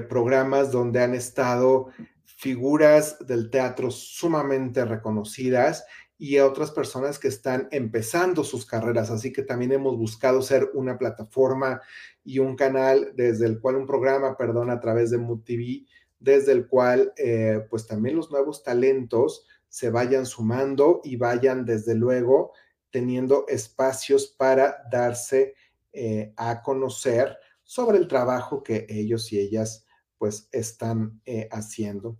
programas 0.08 0.70
donde 0.70 1.02
han 1.02 1.14
estado 1.14 1.88
figuras 2.24 3.16
del 3.26 3.50
teatro 3.50 3.90
sumamente 3.90 4.84
reconocidas 4.84 5.84
y 6.18 6.36
a 6.36 6.46
otras 6.46 6.70
personas 6.70 7.18
que 7.18 7.28
están 7.28 7.68
empezando 7.70 8.44
sus 8.44 8.66
carreras. 8.66 9.10
Así 9.10 9.32
que 9.32 9.42
también 9.42 9.72
hemos 9.72 9.96
buscado 9.96 10.42
ser 10.42 10.70
una 10.74 10.98
plataforma 10.98 11.80
y 12.22 12.38
un 12.38 12.56
canal 12.56 13.12
desde 13.14 13.46
el 13.46 13.58
cual 13.58 13.76
un 13.76 13.86
programa, 13.86 14.36
perdón, 14.36 14.70
a 14.70 14.80
través 14.80 15.10
de 15.10 15.18
MUTV 15.18 15.86
desde 16.20 16.52
el 16.52 16.68
cual 16.68 17.12
eh, 17.16 17.66
pues 17.68 17.86
también 17.86 18.16
los 18.16 18.30
nuevos 18.30 18.62
talentos 18.62 19.46
se 19.68 19.90
vayan 19.90 20.26
sumando 20.26 21.00
y 21.02 21.16
vayan 21.16 21.64
desde 21.64 21.94
luego 21.94 22.52
teniendo 22.90 23.46
espacios 23.48 24.26
para 24.26 24.76
darse 24.90 25.54
eh, 25.92 26.32
a 26.36 26.62
conocer 26.62 27.36
sobre 27.70 27.98
el 27.98 28.08
trabajo 28.08 28.64
que 28.64 28.84
ellos 28.88 29.32
y 29.32 29.38
ellas 29.38 29.86
pues 30.18 30.48
están 30.50 31.20
eh, 31.24 31.48
haciendo. 31.52 32.18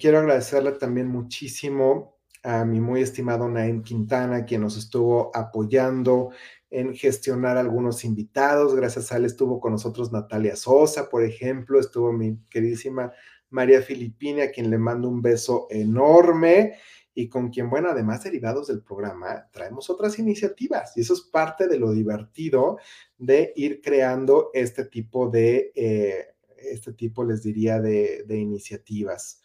quiero 0.00 0.18
agradecerle 0.18 0.72
también 0.72 1.06
muchísimo 1.06 2.18
a 2.42 2.64
mi 2.64 2.80
muy 2.80 3.00
estimado 3.00 3.48
Naim 3.48 3.84
Quintana, 3.84 4.44
quien 4.44 4.62
nos 4.62 4.76
estuvo 4.76 5.30
apoyando 5.36 6.30
en 6.68 6.96
gestionar 6.96 7.56
algunos 7.56 8.04
invitados. 8.04 8.74
Gracias 8.74 9.12
a 9.12 9.18
él 9.18 9.24
estuvo 9.24 9.60
con 9.60 9.70
nosotros 9.70 10.10
Natalia 10.10 10.56
Sosa, 10.56 11.08
por 11.08 11.22
ejemplo, 11.22 11.78
estuvo 11.78 12.12
mi 12.12 12.38
queridísima 12.50 13.12
María 13.50 13.82
Filipina, 13.82 14.44
a 14.44 14.50
quien 14.50 14.68
le 14.68 14.78
mando 14.78 15.08
un 15.08 15.22
beso 15.22 15.68
enorme 15.70 16.74
y 17.14 17.28
con 17.28 17.50
quien, 17.50 17.68
bueno, 17.68 17.90
además 17.90 18.24
derivados 18.24 18.68
del 18.68 18.82
programa, 18.82 19.48
traemos 19.52 19.90
otras 19.90 20.18
iniciativas 20.18 20.96
y 20.96 21.02
eso 21.02 21.14
es 21.14 21.22
parte 21.22 21.68
de 21.68 21.78
lo 21.78 21.92
divertido 21.92 22.78
de 23.18 23.52
ir 23.56 23.80
creando 23.82 24.50
este 24.54 24.84
tipo 24.86 25.28
de, 25.28 25.72
eh, 25.74 26.26
este 26.56 26.92
tipo, 26.92 27.24
les 27.24 27.42
diría, 27.42 27.80
de, 27.80 28.24
iniciativas. 28.28 29.42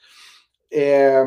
Eh, 0.70 1.24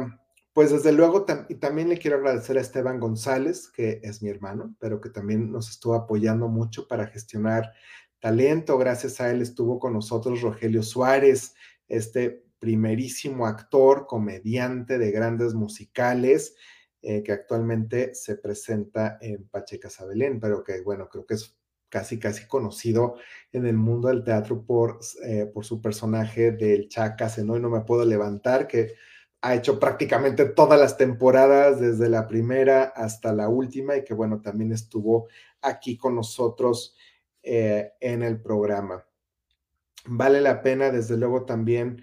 pues 0.53 0.71
desde 0.71 0.93
luego, 0.93 1.25
y 1.49 1.55
también 1.57 1.89
le 1.89 1.99
quiero 1.99 2.17
agradecer 2.17 2.59
a 2.59 2.61
Esteban 2.61 2.99
González, 2.99 3.69
que 3.69 4.01
es 4.03 4.23
mi 4.23 4.31
hermano, 4.31 4.75
pero 4.81 5.01
que 5.01 5.09
también 5.09 5.53
nos 5.53 5.71
estuvo 5.71 5.95
apoyando 5.95 6.49
mucho 6.49 6.89
para 6.89 7.07
gestionar 7.07 7.73
talento. 8.19 8.77
Gracias 8.77 9.21
a 9.21 9.31
él 9.31 9.43
estuvo 9.43 9.79
con 9.79 9.93
nosotros 9.93 10.43
Rogelio 10.43 10.83
Suárez, 10.83 11.55
este 11.89 12.45
primerísimo 12.61 13.47
actor, 13.47 14.07
comediante 14.07 14.99
de 14.99 15.11
grandes 15.11 15.55
musicales, 15.55 16.55
eh, 17.03 17.23
que 17.23 17.33
actualmente 17.33 18.15
se 18.15 18.37
presenta 18.37 19.19
en 19.21 19.49
Pacheca 19.49 19.91
Sabelén, 19.91 20.39
pero 20.39 20.63
que 20.63 20.83
bueno, 20.83 21.09
creo 21.09 21.27
que 21.27 21.35
es 21.35 21.59
casi, 21.89 22.19
casi 22.19 22.47
conocido 22.47 23.17
en 23.53 23.67
el 23.67 23.77
mundo 23.77 24.09
del 24.09 24.23
teatro 24.23 24.63
por, 24.65 25.01
eh, 25.25 25.47
por 25.53 25.65
su 25.65 25.81
personaje 25.81 26.53
del 26.53 26.89
Chacas, 26.89 27.39
¿no? 27.39 27.57
Y 27.57 27.61
no 27.61 27.71
me 27.71 27.81
puedo 27.81 28.05
levantar, 28.05 28.69
que 28.69 28.95
ha 29.43 29.55
hecho 29.55 29.81
prácticamente 29.81 30.45
todas 30.45 30.79
las 30.79 30.97
temporadas, 30.99 31.81
desde 31.81 32.09
la 32.11 32.29
primera 32.29 32.85
hasta 32.85 33.33
la 33.33 33.49
última, 33.49 33.97
y 33.97 34.05
que 34.05 34.15
bueno, 34.15 34.43
también 34.43 34.73
estuvo 34.73 35.29
aquí 35.63 35.97
con 35.97 36.15
nosotros 36.15 36.95
eh, 37.43 37.93
en 38.01 38.23
el 38.23 38.41
programa. 38.41 39.07
Vale 40.07 40.41
la 40.41 40.63
pena, 40.63 40.91
desde 40.91 41.17
luego, 41.17 41.45
también 41.45 42.03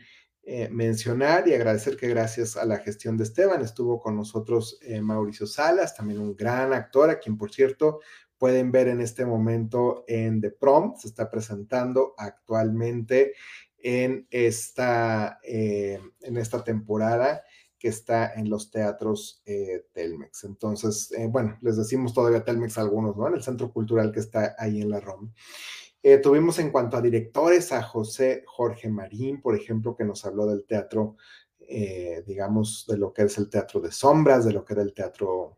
eh, 0.49 0.69
mencionar 0.69 1.45
y 1.45 1.53
agradecer 1.53 1.97
que 1.97 2.07
gracias 2.07 2.55
a 2.55 2.63
la 2.63 2.77
gestión 2.77 3.17
de 3.17 3.25
Esteban 3.25 3.61
estuvo 3.61 3.99
con 3.99 4.15
nosotros 4.15 4.79
eh, 4.81 5.01
Mauricio 5.01 5.45
Salas, 5.45 5.93
también 5.93 6.21
un 6.21 6.37
gran 6.37 6.71
actor, 6.71 7.09
a 7.09 7.19
quien 7.19 7.37
por 7.37 7.51
cierto 7.51 7.99
pueden 8.37 8.71
ver 8.71 8.87
en 8.87 9.01
este 9.01 9.25
momento 9.25 10.05
en 10.07 10.39
The 10.39 10.51
Prom, 10.51 10.95
se 10.95 11.09
está 11.09 11.29
presentando 11.29 12.13
actualmente 12.17 13.33
en 13.77 14.25
esta, 14.31 15.37
eh, 15.43 15.99
en 16.21 16.37
esta 16.37 16.63
temporada 16.63 17.43
que 17.77 17.89
está 17.89 18.33
en 18.33 18.49
los 18.49 18.71
teatros 18.71 19.43
Telmex. 19.91 20.45
Entonces, 20.45 21.11
bueno, 21.27 21.57
les 21.61 21.75
decimos 21.75 22.13
todavía 22.13 22.45
Telmex 22.45 22.77
algunos, 22.77 23.17
¿no? 23.17 23.27
En 23.27 23.33
el 23.33 23.43
centro 23.43 23.69
cultural 23.73 24.13
que 24.13 24.21
está 24.21 24.55
ahí 24.57 24.81
en 24.81 24.91
la 24.91 25.01
ROM. 26.03 26.21
tuvimos 26.21 26.59
en 26.59 26.71
cuanto 26.71 26.97
a 26.97 27.01
directores 27.01 27.71
a 27.71 27.81
José 27.83 28.43
Jorge 28.45 28.89
Marín, 28.89 29.41
por 29.41 29.55
ejemplo, 29.55 29.95
que 29.95 30.05
nos 30.05 30.25
habló 30.25 30.45
del 30.45 30.65
teatro, 30.65 31.17
digamos, 32.25 32.85
de 32.87 32.97
lo 32.97 33.11
que 33.11 33.23
es 33.23 33.37
el 33.37 33.49
teatro 33.49 33.81
de 33.81 33.91
sombras, 33.91 34.45
de 34.45 34.53
lo 34.53 34.63
que 34.63 34.73
era 34.73 34.83
el 34.83 34.93
teatro 34.93 35.57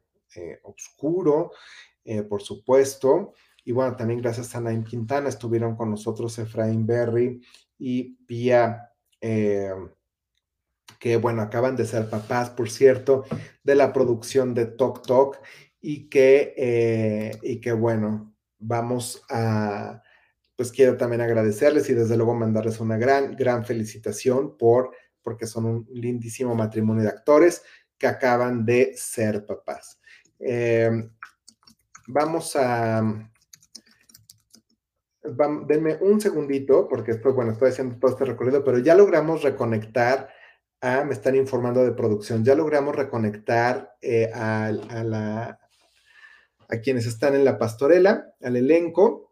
oscuro, 0.64 1.52
por 2.28 2.42
supuesto. 2.42 3.34
Y 3.70 3.72
bueno, 3.72 3.96
también 3.96 4.20
gracias 4.20 4.56
a 4.56 4.62
Naim 4.62 4.84
Quintana 4.84 5.30
estuvieron 5.30 5.76
con 5.76 5.92
nosotros 5.92 6.40
Efraín 6.40 6.88
Berry 6.88 7.40
y 7.78 8.16
Pia, 8.26 8.92
eh, 9.22 9.72
que 11.00 11.18
bueno, 11.18 11.42
acaban 11.44 11.76
de 11.76 11.86
ser 11.86 12.10
papás, 12.10 12.50
por 12.50 12.70
cierto, 12.70 13.26
de 13.64 13.76
la 13.76 13.94
producción 13.94 14.54
de 14.56 14.66
Tok 14.66 15.06
Tok 15.06 15.38
y 15.80 16.10
que, 16.10 16.56
eh, 16.58 17.38
y 17.44 17.62
que 17.62 17.72
bueno, 17.72 18.34
vamos 18.58 19.24
a, 19.30 20.02
pues 20.60 20.74
quiero 20.74 20.98
también 20.98 21.22
agradecerles 21.22 21.90
y 21.90 21.94
desde 21.94 22.18
luego 22.18 22.36
mandarles 22.36 22.82
una 22.82 22.98
gran, 22.98 23.34
gran 23.38 23.64
felicitación 23.64 24.58
por, 24.58 24.92
porque 25.22 25.48
son 25.48 25.64
un 25.64 25.88
lindísimo 25.90 26.54
matrimonio 26.54 27.04
de 27.04 27.08
actores 27.08 27.64
que 27.98 28.08
acaban 28.08 28.66
de 28.66 28.92
ser 28.98 29.46
papás. 29.46 30.02
Eh, 30.38 30.92
vamos 32.10 32.58
a, 32.58 33.02
denme 35.66 35.98
un 36.02 36.20
segundito, 36.20 36.90
porque 36.90 37.14
después, 37.14 37.34
bueno, 37.34 37.54
estoy 37.54 37.70
haciendo 37.70 37.98
todo 37.98 38.12
este 38.12 38.26
recorrido, 38.26 38.62
pero 38.62 38.80
ya 38.80 38.96
logramos 38.96 39.44
reconectar 39.44 40.28
a, 40.82 41.06
me 41.06 41.14
están 41.14 41.38
informando 41.38 41.86
de 41.86 41.94
producción, 41.94 42.44
ya 42.44 42.54
logramos 42.54 42.98
reconectar 42.98 43.96
eh, 44.02 44.30
a, 44.34 44.74
la, 44.74 45.58
a 46.68 46.78
quienes 46.82 47.06
están 47.06 47.34
en 47.34 47.46
la 47.46 47.58
pastorela, 47.58 48.34
al 48.42 48.58
elenco, 48.58 49.29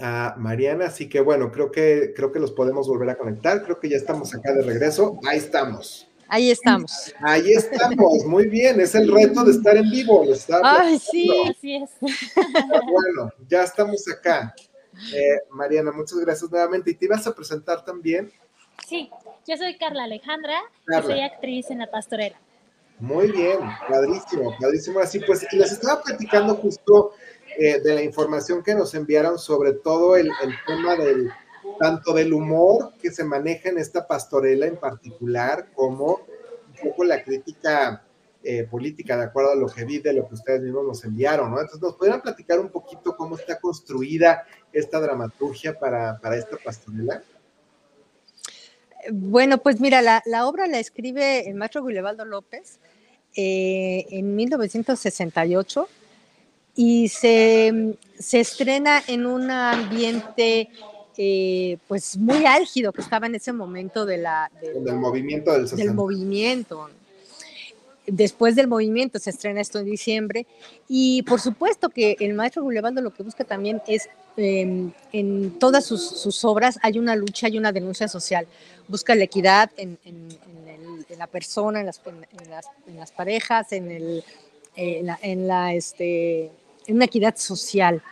a 0.00 0.34
Mariana, 0.38 0.86
así 0.86 1.08
que 1.08 1.20
bueno, 1.20 1.50
creo 1.50 1.70
que, 1.70 2.12
creo 2.14 2.32
que 2.32 2.38
los 2.38 2.52
podemos 2.52 2.88
volver 2.88 3.10
a 3.10 3.16
conectar, 3.16 3.62
creo 3.62 3.80
que 3.80 3.88
ya 3.88 3.96
estamos 3.96 4.34
acá 4.34 4.52
de 4.52 4.62
regreso, 4.62 5.18
ahí 5.26 5.38
estamos. 5.38 6.08
Ahí 6.28 6.50
estamos. 6.50 7.14
Ahí 7.20 7.52
estamos, 7.52 8.24
muy 8.24 8.48
bien, 8.48 8.80
es 8.80 8.94
el 8.96 9.12
reto 9.12 9.44
de 9.44 9.52
estar 9.52 9.76
en 9.76 9.88
vivo. 9.88 10.24
Ay, 10.62 10.98
sí, 10.98 11.30
así 11.48 11.76
es. 11.76 11.90
Bueno, 12.02 13.30
ya 13.48 13.62
estamos 13.62 14.04
acá. 14.08 14.52
Eh, 15.14 15.38
Mariana, 15.50 15.92
muchas 15.92 16.18
gracias 16.18 16.50
nuevamente. 16.50 16.90
¿Y 16.90 16.94
te 16.94 17.04
ibas 17.04 17.26
a 17.26 17.34
presentar 17.34 17.84
también? 17.84 18.32
Sí, 18.88 19.10
yo 19.46 19.56
soy 19.56 19.76
Carla 19.78 20.04
Alejandra 20.04 20.58
y 20.88 21.02
soy 21.02 21.20
actriz 21.20 21.70
en 21.70 21.78
La 21.78 21.90
Pastorela. 21.90 22.40
Muy 22.98 23.30
bien, 23.30 23.58
padrísimo, 23.88 24.56
padrísimo. 24.58 25.00
Así 25.00 25.20
pues, 25.20 25.46
les 25.52 25.72
estaba 25.72 26.02
platicando 26.02 26.54
justo 26.54 27.12
eh, 27.58 27.80
de 27.80 27.94
la 27.94 28.02
información 28.02 28.62
que 28.62 28.74
nos 28.74 28.94
enviaron 28.94 29.38
sobre 29.38 29.72
todo 29.72 30.16
el, 30.16 30.30
tema 30.66 30.96
del 30.96 31.30
tanto 31.80 32.12
del 32.12 32.32
humor 32.32 32.92
que 33.00 33.10
se 33.10 33.24
maneja 33.24 33.70
en 33.70 33.78
esta 33.78 34.06
pastorela 34.06 34.66
en 34.66 34.76
particular, 34.76 35.68
como 35.74 36.20
un 36.68 36.90
poco 36.90 37.04
la 37.04 37.22
crítica 37.22 38.04
eh, 38.42 38.64
política, 38.70 39.16
de 39.16 39.24
acuerdo 39.24 39.52
a 39.52 39.56
lo 39.56 39.66
que 39.68 39.84
vi, 39.84 39.98
de 39.98 40.12
lo 40.12 40.28
que 40.28 40.34
ustedes 40.34 40.60
mismos 40.62 40.84
nos 40.86 41.04
enviaron. 41.04 41.50
Entonces, 41.52 41.80
¿nos 41.80 41.94
podrían 41.94 42.20
platicar 42.20 42.60
un 42.60 42.68
poquito 42.68 43.16
cómo 43.16 43.36
está 43.36 43.58
construida 43.58 44.44
esta 44.72 45.00
dramaturgia 45.00 45.78
para, 45.78 46.18
para 46.20 46.36
esta 46.36 46.56
pastorela? 46.62 47.22
Bueno, 49.10 49.58
pues 49.58 49.80
mira, 49.80 50.02
la, 50.02 50.22
la 50.26 50.46
obra 50.46 50.66
la 50.66 50.78
escribe 50.78 51.48
el 51.48 51.54
maestro 51.54 51.84
Guilevaldo 51.84 52.24
López 52.24 52.78
eh, 53.34 54.06
en 54.10 54.34
1968 54.34 55.88
y 56.76 57.08
se, 57.08 57.96
se, 58.18 58.40
estrena 58.40 59.02
en 59.06 59.24
un 59.26 59.50
ambiente 59.50 60.68
eh, 61.16 61.78
pues 61.88 62.18
muy 62.18 62.44
álgido 62.44 62.92
que 62.92 63.00
estaba 63.00 63.26
en 63.26 63.34
ese 63.34 63.52
momento 63.52 64.04
de 64.04 64.18
la, 64.18 64.50
del 64.60 64.96
movimiento 64.96 65.52
del, 65.52 65.68
del 65.68 65.94
movimiento. 65.94 66.90
Después 68.06 68.54
del 68.54 68.68
movimiento 68.68 69.18
se 69.18 69.30
estrena 69.30 69.60
esto 69.60 69.78
en 69.78 69.86
diciembre 69.86 70.46
y 70.88 71.22
por 71.22 71.40
supuesto 71.40 71.88
que 71.88 72.16
el 72.20 72.34
maestro 72.34 72.62
Gulevaldo 72.62 73.00
lo 73.00 73.12
que 73.12 73.22
busca 73.22 73.42
también 73.44 73.82
es 73.88 74.08
em, 74.36 74.92
en 75.12 75.58
todas 75.58 75.86
sus, 75.86 76.44
obras 76.44 76.78
hay 76.82 76.98
una 76.98 77.16
lucha, 77.16 77.46
hay 77.46 77.58
una 77.58 77.72
denuncia 77.72 78.06
social. 78.06 78.46
Busca 78.86 79.14
la 79.14 79.24
equidad 79.24 79.70
en, 79.76 79.98
la 81.18 81.26
persona, 81.26 81.80
en 81.80 81.86
las, 81.86 82.00
en 82.86 82.96
las, 82.96 83.10
parejas, 83.10 83.72
en, 83.72 83.90
el, 83.90 84.24
en, 84.76 85.48
la, 85.48 85.74
este, 85.74 86.44
en 86.44 86.50
una 86.88 87.06
equidad 87.06 87.36
social. 87.36 88.02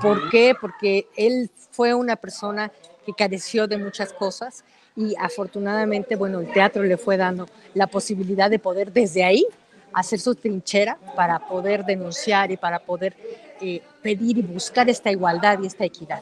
¿Por 0.00 0.30
qué? 0.30 0.54
Porque 0.58 1.06
él 1.16 1.50
fue 1.70 1.94
una 1.94 2.16
persona 2.16 2.72
que 3.04 3.12
careció 3.12 3.66
de 3.66 3.76
muchas 3.76 4.12
cosas 4.12 4.64
y 4.96 5.14
afortunadamente, 5.18 6.16
bueno, 6.16 6.40
el 6.40 6.52
teatro 6.52 6.82
le 6.82 6.96
fue 6.96 7.16
dando 7.16 7.46
la 7.74 7.86
posibilidad 7.86 8.48
de 8.48 8.58
poder 8.58 8.92
desde 8.92 9.24
ahí 9.24 9.44
hacer 9.92 10.20
su 10.20 10.34
trinchera 10.34 10.98
para 11.16 11.38
poder 11.38 11.84
denunciar 11.84 12.50
y 12.50 12.56
para 12.56 12.78
poder 12.80 13.16
eh, 13.60 13.82
pedir 14.02 14.38
y 14.38 14.42
buscar 14.42 14.88
esta 14.88 15.10
igualdad 15.10 15.60
y 15.62 15.66
esta 15.66 15.84
equidad. 15.84 16.20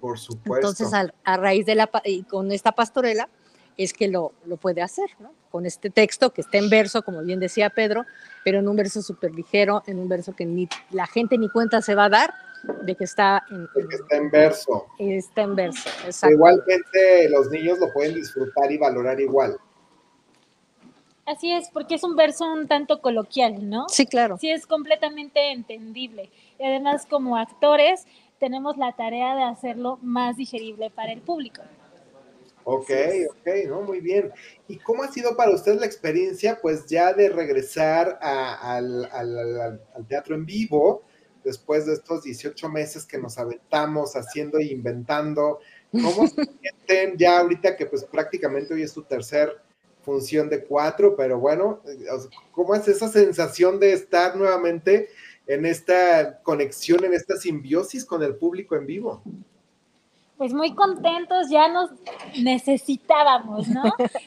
Por 0.00 0.18
supuesto. 0.18 0.68
Entonces, 0.68 1.12
a, 1.24 1.36
raíz 1.36 1.66
de 1.66 1.74
la, 1.74 1.90
y 2.04 2.22
con 2.22 2.52
esta 2.52 2.72
pastorela, 2.72 3.28
es 3.84 3.92
que 3.92 4.08
lo, 4.08 4.32
lo 4.44 4.56
puede 4.56 4.82
hacer, 4.82 5.10
¿no? 5.18 5.32
Con 5.50 5.66
este 5.66 5.90
texto 5.90 6.30
que 6.30 6.42
está 6.42 6.58
en 6.58 6.68
verso, 6.70 7.02
como 7.02 7.22
bien 7.22 7.40
decía 7.40 7.70
Pedro, 7.70 8.04
pero 8.44 8.58
en 8.58 8.68
un 8.68 8.76
verso 8.76 9.02
súper 9.02 9.32
ligero, 9.32 9.82
en 9.86 9.98
un 9.98 10.08
verso 10.08 10.34
que 10.34 10.44
ni 10.44 10.68
la 10.90 11.06
gente 11.06 11.38
ni 11.38 11.48
cuenta 11.48 11.80
se 11.80 11.94
va 11.94 12.04
a 12.04 12.08
dar, 12.08 12.34
de 12.82 12.94
que 12.94 13.04
está 13.04 13.42
en, 13.50 13.66
está 13.90 14.16
en 14.16 14.30
verso. 14.30 14.86
Está 14.98 15.42
en 15.42 15.56
verso, 15.56 15.88
exacto. 16.04 16.34
Igualmente 16.34 17.28
los 17.30 17.50
niños 17.50 17.78
lo 17.78 17.92
pueden 17.92 18.14
disfrutar 18.14 18.70
y 18.70 18.78
valorar 18.78 19.18
igual. 19.20 19.56
Así 21.24 21.52
es, 21.52 21.70
porque 21.70 21.94
es 21.94 22.04
un 22.04 22.16
verso 22.16 22.44
un 22.52 22.66
tanto 22.66 23.00
coloquial, 23.00 23.68
¿no? 23.68 23.88
Sí, 23.88 24.04
claro. 24.04 24.36
Sí, 24.38 24.50
es 24.50 24.66
completamente 24.66 25.52
entendible. 25.52 26.28
Y 26.58 26.64
además, 26.64 27.06
como 27.06 27.36
actores, 27.36 28.06
tenemos 28.38 28.76
la 28.76 28.92
tarea 28.92 29.36
de 29.36 29.44
hacerlo 29.44 29.98
más 30.02 30.36
digerible 30.36 30.90
para 30.90 31.12
el 31.12 31.20
público. 31.20 31.62
Ok, 32.64 32.90
ok, 33.30 33.48
¿no? 33.68 33.82
Muy 33.82 34.00
bien. 34.00 34.32
¿Y 34.68 34.78
cómo 34.78 35.02
ha 35.02 35.12
sido 35.12 35.36
para 35.36 35.50
usted 35.50 35.78
la 35.78 35.86
experiencia, 35.86 36.58
pues 36.60 36.86
ya 36.86 37.12
de 37.12 37.28
regresar 37.28 38.18
al, 38.20 39.04
al, 39.12 40.06
teatro 40.08 40.34
en 40.34 40.46
vivo? 40.46 41.02
después 41.44 41.86
de 41.86 41.94
estos 41.94 42.22
18 42.22 42.68
meses 42.68 43.06
que 43.06 43.16
nos 43.16 43.38
aventamos 43.38 44.14
haciendo 44.14 44.58
e 44.58 44.66
inventando. 44.66 45.60
¿Cómo 45.90 46.26
se 46.26 46.44
sienten 46.60 47.16
ya 47.16 47.40
ahorita 47.40 47.76
que 47.76 47.86
pues 47.86 48.04
prácticamente 48.04 48.74
hoy 48.74 48.82
es 48.82 48.92
tu 48.92 49.02
tercer 49.02 49.56
función 50.02 50.48
de 50.48 50.64
cuatro, 50.64 51.14
pero 51.16 51.38
bueno, 51.38 51.82
¿cómo 52.52 52.74
es 52.74 52.88
esa 52.88 53.08
sensación 53.08 53.78
de 53.78 53.92
estar 53.92 54.36
nuevamente 54.36 55.08
en 55.46 55.66
esta 55.66 56.40
conexión, 56.42 57.04
en 57.04 57.12
esta 57.12 57.36
simbiosis 57.36 58.04
con 58.04 58.22
el 58.22 58.36
público 58.36 58.76
en 58.76 58.86
vivo? 58.86 59.22
Pues 60.40 60.54
muy 60.54 60.74
contentos, 60.74 61.50
ya 61.50 61.68
nos 61.68 61.90
necesitábamos, 62.38 63.68
¿no? 63.68 63.82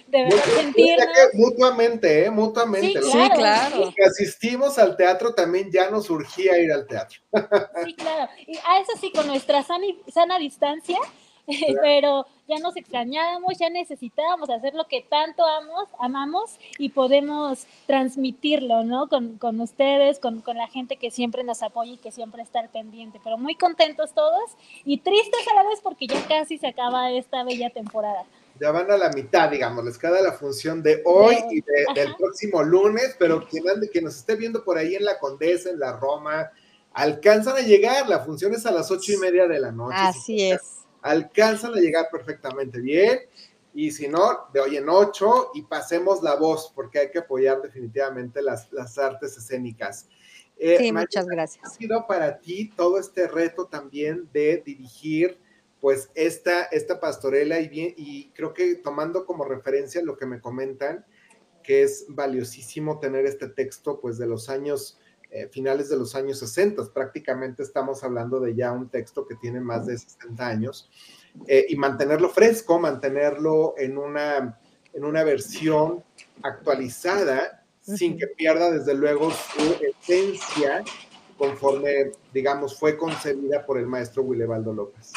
De 0.10 0.26
verdad 0.26 0.43
sentirnos. 0.56 1.08
Mutuamente, 1.34 2.26
¿eh? 2.26 2.30
Mutuamente. 2.30 3.02
Sí, 3.02 3.30
claro. 3.34 3.78
Los 3.80 3.95
que 3.95 4.04
asistimos 4.04 4.78
al 4.78 4.95
teatro 4.95 5.34
también 5.34 5.71
ya 5.71 5.89
nos 5.89 6.06
surgía 6.06 6.60
ir 6.60 6.71
al 6.71 6.86
teatro. 6.86 7.19
Sí, 7.84 7.95
claro. 7.95 8.30
Y 8.45 8.56
a 8.58 8.80
eso 8.80 8.91
sí, 9.02 9.12
con 9.12 9.26
nuestra 9.26 9.63
sana, 9.63 9.88
sana 10.13 10.38
distancia, 10.38 10.99
pero 11.82 12.26
ya 12.48 12.60
nos 12.60 12.76
extrañábamos, 12.76 13.58
ya 13.58 13.70
necesitábamos 13.70 14.50
hacer 14.50 14.74
lo 14.74 14.88
que 14.88 15.02
tanto 15.02 15.46
amamos, 15.46 15.90
amamos 16.00 16.60
y 16.78 16.90
podemos 16.90 17.66
transmitirlo, 17.86 18.84
¿no? 18.84 19.10
Con, 19.10 19.38
con 19.38 19.60
ustedes, 19.60 20.20
con, 20.20 20.42
con, 20.42 20.58
la 20.58 20.68
gente 20.68 20.98
que 20.98 21.12
siempre 21.12 21.44
nos 21.44 21.62
apoya 21.64 21.94
y 21.94 21.98
que 21.98 22.12
siempre 22.12 22.42
está 22.42 22.60
al 22.60 22.70
pendiente, 22.70 23.20
pero 23.24 23.38
muy 23.38 23.56
contentos 23.56 24.14
todos 24.14 24.52
y 24.86 25.00
tristes 25.00 25.48
a 25.52 25.64
la 25.64 25.70
vez 25.70 25.80
porque 25.82 26.08
ya 26.08 26.26
casi 26.28 26.58
se 26.58 26.68
acaba 26.68 27.12
esta 27.12 27.44
bella 27.44 27.70
temporada. 27.70 28.24
Ya 28.60 28.72
van 28.72 28.90
a 28.92 28.98
la 28.98 29.10
mitad, 29.10 29.50
digamos, 29.50 29.84
les 29.84 29.98
queda 29.98 30.22
la 30.22 30.34
función 30.34 30.84
de 30.84 31.02
hoy 31.06 31.36
y 31.50 31.62
del 31.94 32.16
próximo 32.16 32.62
lunes, 32.62 33.16
pero 33.18 33.46
quien, 33.48 33.68
ande, 33.68 33.90
que 33.90 34.02
nos 34.02 34.16
esté 34.16 34.36
viendo 34.36 34.64
por 34.64 34.78
ahí 34.78 34.96
en 34.96 35.04
la 35.04 35.18
Condesa, 35.18 35.72
en 35.72 35.80
la 35.80 35.98
Roma, 35.98 36.52
alcanzan 36.94 37.58
a 37.58 37.62
llegar, 37.62 38.08
la 38.08 38.20
función 38.20 38.54
es 38.54 38.66
a 38.68 38.72
las 38.72 38.92
ocho 38.92 39.12
y 39.12 39.18
media 39.18 39.48
de 39.48 39.60
la 39.60 39.72
noche. 39.72 39.98
Así 39.98 40.52
es 40.52 40.83
alcanzan 41.04 41.74
a 41.76 41.80
llegar 41.80 42.08
perfectamente 42.12 42.80
bien. 42.80 43.20
Y 43.76 43.92
si 43.92 44.08
no, 44.08 44.48
de 44.54 44.60
hoy 44.62 44.78
en 44.78 44.88
ocho 44.88 45.52
y 45.54 45.63
pasemos 45.63 46.22
la 46.22 46.36
voz, 46.36 46.72
porque 46.74 47.00
hay 47.00 47.12
que 47.12 47.20
apoyar 47.20 47.62
definitivamente 47.62 48.42
las, 48.42 48.72
las 48.72 48.98
artes 48.98 49.38
escénicas. 49.38 50.08
Eh, 50.58 50.78
sí, 50.78 50.92
muchas 50.92 51.26
gracias. 51.28 51.66
Ha 51.66 51.70
sido 51.70 52.06
para 52.08 52.39
ti 52.39 52.72
todo 52.76 53.00
este 53.00 53.28
reto 53.28 53.66
también 53.66 54.30
de 54.32 54.62
dirigir 54.63 55.39
pues 55.82 56.10
esta, 56.16 56.63
esta 56.66 57.00
pastorela 57.00 57.60
y, 57.60 57.68
bien, 57.68 57.94
y 57.98 58.30
creo 58.30 58.54
que 58.54 58.76
tomando 58.76 59.26
como 59.26 59.44
referencia 59.44 60.02
lo 60.02 60.16
que 60.16 60.26
me 60.26 60.39
comentan, 60.39 61.06
que 61.63 61.84
es 61.84 62.06
valiosísimo 62.08 63.00
tener 63.00 63.26
este 63.26 63.50
texto 63.50 64.00
pues 64.00 64.18
de 64.18 64.28
los 64.28 64.50
años 64.50 65.00
eh, 65.36 65.50
finales 65.52 65.89
de 65.89 65.98
los 65.98 66.13
años 66.13 66.38
60, 66.38 66.93
prácticamente 66.93 67.63
estamos 67.63 68.04
hablando 68.04 68.39
de 68.39 68.54
ya 68.54 68.72
un 68.72 68.88
texto 68.88 69.26
que 69.26 69.34
tiene 69.34 69.60
más 69.60 69.88
de 69.88 69.98
60 69.98 70.48
años, 70.48 70.91
eh, 71.48 71.65
y 71.69 71.76
mantenerlo 71.76 72.30
fresco, 72.30 72.78
mantenerlo 72.78 73.74
en 73.76 73.98
una, 73.98 74.60
en 74.93 75.04
una 75.04 75.24
versión 75.24 76.04
actualizada, 76.43 77.65
sin 77.82 78.15
que 78.15 78.28
pierda 78.28 78.69
desde 78.69 78.93
luego 78.93 79.32
su 79.32 79.76
esencia 79.84 80.84
conforme, 81.36 82.12
digamos, 82.32 82.78
fue 82.78 82.96
concebida 82.96 83.65
por 83.65 83.80
el 83.80 83.88
maestro 83.88 84.22
Willebaldo 84.22 84.72
López. 84.72 85.13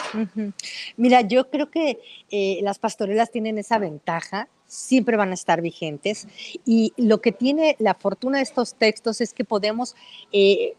Mira, 0.96 1.20
yo 1.20 1.50
creo 1.50 1.70
que 1.70 2.00
eh, 2.31 2.61
las 2.62 2.79
pastorelas 2.79 3.31
tienen 3.31 3.59
esa 3.59 3.79
ventaja 3.79 4.48
siempre 4.66 5.16
van 5.16 5.31
a 5.31 5.35
estar 5.35 5.61
vigentes. 5.61 6.26
Y 6.64 6.92
lo 6.96 7.20
que 7.20 7.33
tiene 7.33 7.76
la 7.79 7.94
fortuna 7.94 8.38
de 8.38 8.44
estos 8.44 8.74
textos 8.74 9.20
es 9.20 9.33
que 9.33 9.44
podemos, 9.44 9.94
eh, 10.33 10.74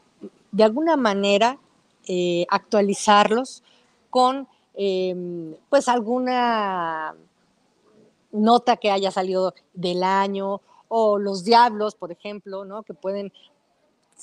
de 0.52 0.64
alguna 0.64 0.98
manera, 0.98 1.60
eh, 2.08 2.46
actualizarlos 2.50 3.64
con, 4.10 4.48
em, 4.76 5.56
pues, 5.70 5.88
alguna 5.88 7.16
nota 8.32 8.78
que 8.78 8.92
haya 8.92 9.12
salido 9.12 9.54
del 9.74 10.04
año 10.04 10.62
o 10.88 11.18
los 11.18 11.44
diablos, 11.44 11.96
por 11.96 12.12
ejemplo, 12.12 12.66
¿no? 12.66 12.84
Que 12.84 12.94
pueden 12.94 13.32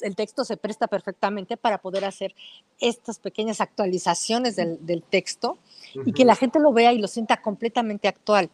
el 0.00 0.16
texto 0.16 0.44
se 0.44 0.56
presta 0.56 0.86
perfectamente 0.86 1.56
para 1.56 1.78
poder 1.78 2.04
hacer 2.04 2.34
estas 2.80 3.18
pequeñas 3.18 3.60
actualizaciones 3.60 4.56
del, 4.56 5.02
texto 5.02 5.58
y 6.04 6.12
que 6.12 6.24
la 6.24 6.34
gente 6.34 6.58
lo 6.58 6.72
vea 6.72 6.92
y 6.92 6.98
lo 6.98 7.06
sienta 7.06 7.40
completamente 7.40 8.08
actual 8.08 8.50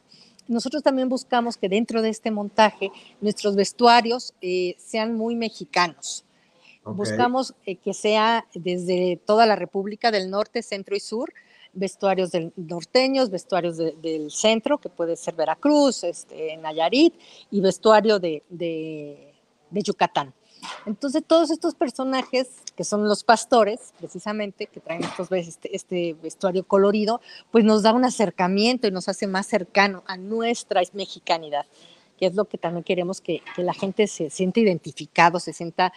nosotros 0.51 0.83
también 0.83 1.09
buscamos 1.09 1.57
que 1.57 1.69
dentro 1.69 2.03
de 2.03 2.09
este 2.11 2.31
montaje 2.31 2.91
nuestros 3.21 3.55
vestuarios 3.55 4.35
eh, 4.43 4.75
sean 4.79 5.17
muy 5.17 5.37
mexicanos. 5.37 6.25
Buscamos 6.85 7.55
eh, 7.67 7.77
que 7.77 7.95
sea 7.95 8.47
desde 8.55 9.21
toda 9.25 9.47
la 9.47 9.55
República 9.55 10.11
del 10.11 10.29
Norte, 10.29 10.63
Centro 10.63 10.97
y 10.97 11.01
Sur, 11.01 11.33
vestuarios 11.73 12.33
del, 12.33 12.53
norteños, 12.57 13.31
vestuarios 13.31 13.77
del 13.77 14.31
centro, 14.33 14.79
que 14.79 14.89
puede 14.89 15.15
ser 15.15 15.35
Veracruz, 15.35 16.03
este, 16.03 16.57
Nayarit, 16.57 17.15
y 17.51 17.61
vestuario 17.61 18.19
de, 18.19 18.43
de 18.49 19.83
Yucatán. 19.83 20.35
Entonces, 20.87 21.23
todos 21.27 21.51
estos 21.51 21.75
personajes, 21.75 22.49
que 22.77 22.85
son 22.85 23.05
los 23.09 23.25
pastores, 23.25 23.93
precisamente, 23.99 24.67
que 24.67 24.81
traen 24.81 25.05
estos, 25.05 25.31
este, 25.33 25.75
este, 25.75 26.15
vestuario 26.23 26.65
colorido, 26.65 27.21
pues 27.51 27.65
nos 27.65 27.83
da 27.83 27.93
un 27.93 28.05
acercamiento 28.05 28.87
y 28.87 28.91
nos 28.91 29.09
hace 29.09 29.27
más 29.27 29.47
cercano 29.47 30.03
a 30.07 30.17
nuestra 30.17 30.83
mexicanidad, 30.93 31.67
que 32.19 32.27
es 32.27 32.35
lo 32.35 32.47
que 32.47 32.59
también 32.59 32.85
queremos 32.85 33.21
que, 33.21 33.43
la 33.57 33.75
gente 33.75 34.07
se 34.07 34.31
sienta 34.31 34.61
identificado, 34.61 35.41
se 35.41 35.53
sienta 35.53 35.93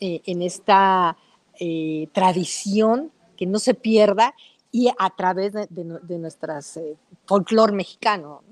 eh, 0.00 0.20
en 0.26 0.42
esta 0.42 1.16
eh, 1.58 2.08
tradición, 2.12 3.12
que 3.36 3.46
no 3.46 3.58
se 3.58 3.74
pierda 3.74 4.34
y 4.72 4.88
a 4.98 5.10
través 5.10 5.52
de, 5.52 5.66
de, 5.70 6.18
nuestras 6.18 6.76
eh, 6.76 6.96
folclor 7.26 7.72
mexicano. 7.72 8.42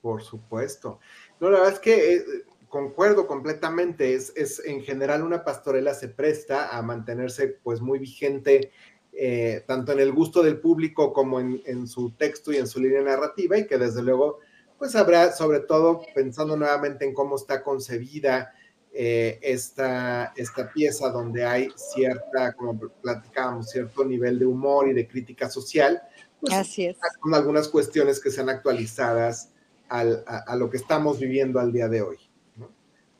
Por 0.00 0.22
supuesto. 0.22 0.98
No, 1.40 1.50
la 1.50 1.58
verdad 1.58 1.74
es 1.74 1.80
que 1.80 2.44
concuerdo 2.72 3.26
completamente. 3.26 4.14
Es, 4.14 4.32
es, 4.34 4.62
en 4.64 4.82
general 4.82 5.22
una 5.22 5.44
pastorela 5.44 5.92
se 5.92 6.08
presta 6.08 6.74
a 6.74 6.80
mantenerse 6.80 7.48
pues 7.62 7.82
muy 7.82 7.98
vigente 7.98 8.70
eh, 9.12 9.62
tanto 9.66 9.92
en 9.92 10.00
el 10.00 10.10
gusto 10.10 10.42
del 10.42 10.58
público 10.58 11.12
como 11.12 11.38
en, 11.38 11.86
su 11.86 12.12
texto 12.12 12.50
y 12.50 12.56
en 12.56 12.66
su 12.66 12.80
línea 12.80 13.02
narrativa 13.02 13.58
y 13.58 13.66
que 13.66 13.76
desde 13.76 14.02
luego 14.02 14.38
pues 14.78 14.96
habrá 14.96 15.32
sobre 15.32 15.60
todo 15.60 16.00
pensando 16.14 16.56
nuevamente 16.56 17.04
en 17.04 17.12
cómo 17.12 17.36
está 17.36 17.62
concebida 17.62 18.54
eh, 18.90 19.38
esta, 19.42 20.32
esta 20.34 20.72
pieza 20.72 21.10
donde 21.10 21.44
hay 21.44 21.68
cierta, 21.76 22.54
como 22.54 22.78
platicábamos, 23.02 23.68
cierto 23.68 24.02
nivel 24.02 24.38
de 24.38 24.46
humor 24.46 24.88
y 24.88 24.94
de 24.94 25.06
crítica 25.06 25.50
social, 25.50 26.00
pues, 26.40 26.54
Así 26.54 26.86
es. 26.86 26.96
con 27.20 27.34
algunas 27.34 27.68
cuestiones 27.68 28.18
que 28.18 28.30
sean 28.30 28.48
actualizadas 28.48 29.50
al, 29.90 30.24
a, 30.26 30.38
a, 30.38 30.56
lo 30.56 30.70
que 30.70 30.78
estamos 30.78 31.20
viviendo 31.20 31.60
al 31.60 31.70
día 31.70 31.88
de 31.88 32.00
hoy. 32.00 32.31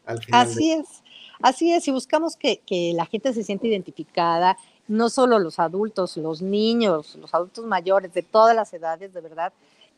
Al 0.06 0.22
final 0.22 0.46
Así 0.46 0.70
de... 0.70 0.80
es, 0.80 1.02
así 1.40 1.72
es, 1.72 1.88
y 1.88 1.90
buscamos 1.90 2.36
que, 2.36 2.60
que 2.66 2.92
la 2.94 3.06
gente 3.06 3.32
se 3.32 3.42
siente 3.42 3.68
identificada, 3.68 4.56
no 4.88 5.08
solo 5.08 5.38
los 5.38 5.58
adultos, 5.58 6.16
los 6.16 6.42
niños, 6.42 7.16
los 7.16 7.32
adultos 7.34 7.64
mayores, 7.64 8.12
de 8.12 8.22
todas 8.22 8.54
las 8.54 8.72
edades, 8.72 9.12
de 9.14 9.20
verdad, 9.20 9.52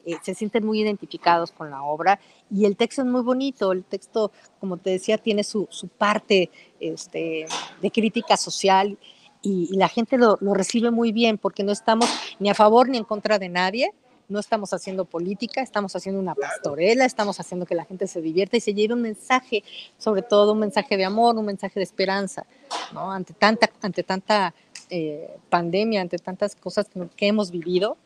eh, 0.07 0.19
se 0.23 0.35
sienten 0.35 0.67
muy 0.67 0.81
identificados 0.83 1.51
con 1.51 1.71
la 1.71 1.83
obra 1.83 2.21
y 2.51 2.67
el 2.67 2.77
texto 2.77 3.01
es 3.01 3.09
muy 3.09 3.23
bonito, 3.23 3.73
el 3.73 3.85
texto, 3.85 4.33
como 4.61 4.77
te 4.77 4.91
decía, 4.91 5.17
tiene 5.17 5.43
su, 5.45 5.67
su 5.71 5.89
parte 5.89 6.51
este, 6.79 7.47
de 7.81 7.91
crítica 7.91 8.37
social 8.37 8.99
y, 9.41 9.71
y 9.73 9.77
la 9.77 9.89
gente 9.89 10.19
lo, 10.19 10.37
lo, 10.43 10.53
recibe 10.53 10.91
muy 10.91 11.13
bien 11.13 11.39
porque 11.39 11.65
no 11.65 11.73
estamos 11.73 12.07
ni 12.39 12.51
a 12.51 12.55
favor 12.55 12.91
ni 12.91 12.99
en 12.99 13.05
contra 13.05 13.39
de 13.39 13.49
nadie, 13.49 13.95
no 14.29 14.39
estamos 14.39 14.73
haciendo 14.73 15.05
política, 15.05 15.61
estamos 15.61 15.95
haciendo 15.97 16.21
una 16.21 16.35
pastorela, 16.35 17.05
estamos 17.05 17.39
haciendo 17.41 17.67
que 17.67 17.75
la 17.75 17.85
gente 17.85 18.07
se 18.07 18.21
divierta 18.21 18.57
y 18.57 18.61
se 18.61 18.75
lleve 18.75 18.95
un 18.95 19.03
mensaje, 19.03 19.63
sobre 19.99 20.23
todo 20.23 20.53
un 20.53 20.61
mensaje 20.61 20.97
de 20.97 21.05
amor, 21.05 21.37
un 21.37 21.47
mensaje 21.47 21.79
de 21.79 21.85
esperanza, 21.85 22.47
¿no? 22.93 23.13
Ante 23.13 23.35
tanta, 23.35 23.71
ante 23.83 24.03
tanta 24.03 24.55
eh, 24.91 25.37
pandemia, 25.51 26.01
ante 26.01 26.19
tantas 26.19 26.57
cosas 26.57 26.89
que, 26.89 27.07
que 27.17 27.27
hemos 27.27 27.51
vivido, 27.51 27.97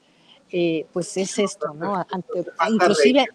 eh, 0.50 0.86
pues 0.92 1.16
es 1.16 1.38
esto, 1.38 1.74
¿no? 1.74 1.94
Ante, 1.96 2.44
inclusive... 2.70 3.26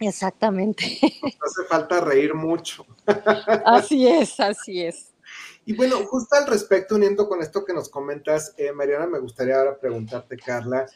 Exactamente. 0.00 1.00
Nos 1.22 1.34
hace 1.40 1.68
falta 1.68 2.00
reír 2.00 2.34
mucho. 2.34 2.84
así 3.64 4.06
es, 4.06 4.38
así 4.40 4.82
es. 4.82 5.14
Y 5.66 5.74
bueno, 5.74 6.04
justo 6.06 6.36
al 6.36 6.46
respecto, 6.46 6.94
uniendo 6.94 7.28
con 7.28 7.40
esto 7.40 7.64
que 7.64 7.72
nos 7.72 7.88
comentas, 7.88 8.54
eh, 8.58 8.72
Mariana, 8.72 9.06
me 9.06 9.18
gustaría 9.18 9.56
ahora 9.56 9.78
preguntarte, 9.78 10.36
Carla, 10.36 10.86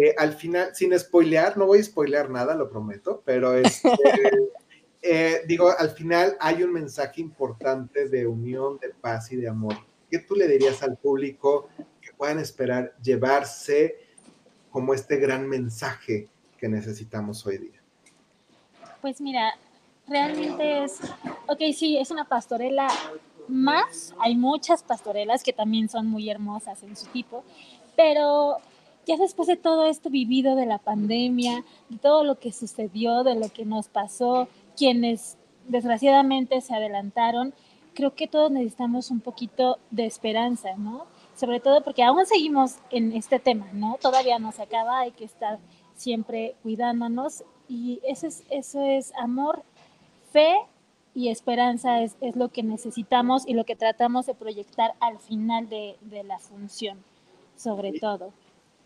eh, 0.00 0.14
al 0.18 0.34
final, 0.34 0.74
sin 0.74 0.98
spoilear, 0.98 1.56
no 1.56 1.66
voy 1.66 1.80
a 1.80 1.84
spoilear 1.84 2.30
nada, 2.30 2.54
lo 2.54 2.68
prometo, 2.68 3.22
pero 3.24 3.54
este, 3.54 3.88
eh, 5.02 5.42
digo, 5.46 5.70
al 5.76 5.90
final 5.90 6.36
hay 6.40 6.62
un 6.62 6.72
mensaje 6.72 7.20
importante 7.20 8.08
de 8.08 8.26
unión, 8.26 8.78
de 8.78 8.90
paz 8.90 9.30
y 9.32 9.36
de 9.36 9.48
amor. 9.48 9.76
¿Qué 10.10 10.18
tú 10.18 10.34
le 10.34 10.48
dirías 10.48 10.82
al 10.82 10.96
público 10.96 11.68
que 12.00 12.12
puedan 12.12 12.38
esperar 12.38 12.94
llevarse 13.02 13.98
como 14.70 14.94
este 14.94 15.16
gran 15.16 15.48
mensaje 15.48 16.28
que 16.58 16.68
necesitamos 16.68 17.46
hoy 17.46 17.58
día? 17.58 17.80
Pues 19.00 19.20
mira, 19.20 19.54
realmente 20.08 20.84
es, 20.84 20.98
ok, 21.46 21.60
sí, 21.74 21.98
es 21.98 22.10
una 22.10 22.24
pastorela 22.24 22.88
más, 23.48 24.14
hay 24.18 24.36
muchas 24.36 24.82
pastorelas 24.82 25.42
que 25.42 25.52
también 25.52 25.88
son 25.88 26.06
muy 26.06 26.30
hermosas 26.30 26.82
en 26.82 26.96
su 26.96 27.06
tipo, 27.06 27.44
pero 27.96 28.58
ya 29.06 29.16
después 29.16 29.48
de 29.48 29.56
todo 29.56 29.86
esto 29.86 30.10
vivido 30.10 30.56
de 30.56 30.66
la 30.66 30.78
pandemia, 30.78 31.64
de 31.88 31.98
todo 31.98 32.24
lo 32.24 32.38
que 32.38 32.52
sucedió, 32.52 33.24
de 33.24 33.34
lo 33.34 33.48
que 33.48 33.64
nos 33.64 33.88
pasó, 33.88 34.48
quienes 34.76 35.36
desgraciadamente 35.68 36.60
se 36.60 36.74
adelantaron, 36.74 37.54
creo 37.94 38.14
que 38.14 38.26
todos 38.26 38.50
necesitamos 38.50 39.10
un 39.10 39.20
poquito 39.20 39.78
de 39.90 40.06
esperanza, 40.06 40.76
¿no? 40.76 41.06
Sobre 41.36 41.60
todo 41.60 41.82
porque 41.82 42.02
aún 42.02 42.26
seguimos 42.26 42.76
en 42.90 43.12
este 43.12 43.38
tema, 43.38 43.68
¿no? 43.72 43.96
Todavía 44.00 44.38
no 44.38 44.52
se 44.52 44.62
acaba, 44.62 45.00
hay 45.00 45.12
que 45.12 45.24
estar 45.24 45.58
siempre 45.94 46.56
cuidándonos 46.62 47.44
y 47.68 48.00
eso 48.04 48.26
es, 48.26 48.44
eso 48.50 48.84
es 48.84 49.12
amor, 49.16 49.62
fe 50.32 50.54
y 51.14 51.28
esperanza 51.28 52.02
es, 52.02 52.16
es, 52.20 52.36
lo 52.36 52.48
que 52.48 52.62
necesitamos 52.62 53.46
y 53.46 53.54
lo 53.54 53.64
que 53.64 53.76
tratamos 53.76 54.26
de 54.26 54.34
proyectar 54.34 54.94
al 55.00 55.18
final 55.18 55.68
de, 55.68 55.96
de 56.00 56.24
la 56.24 56.38
función, 56.38 57.02
sobre 57.56 57.92
todo. 57.92 58.32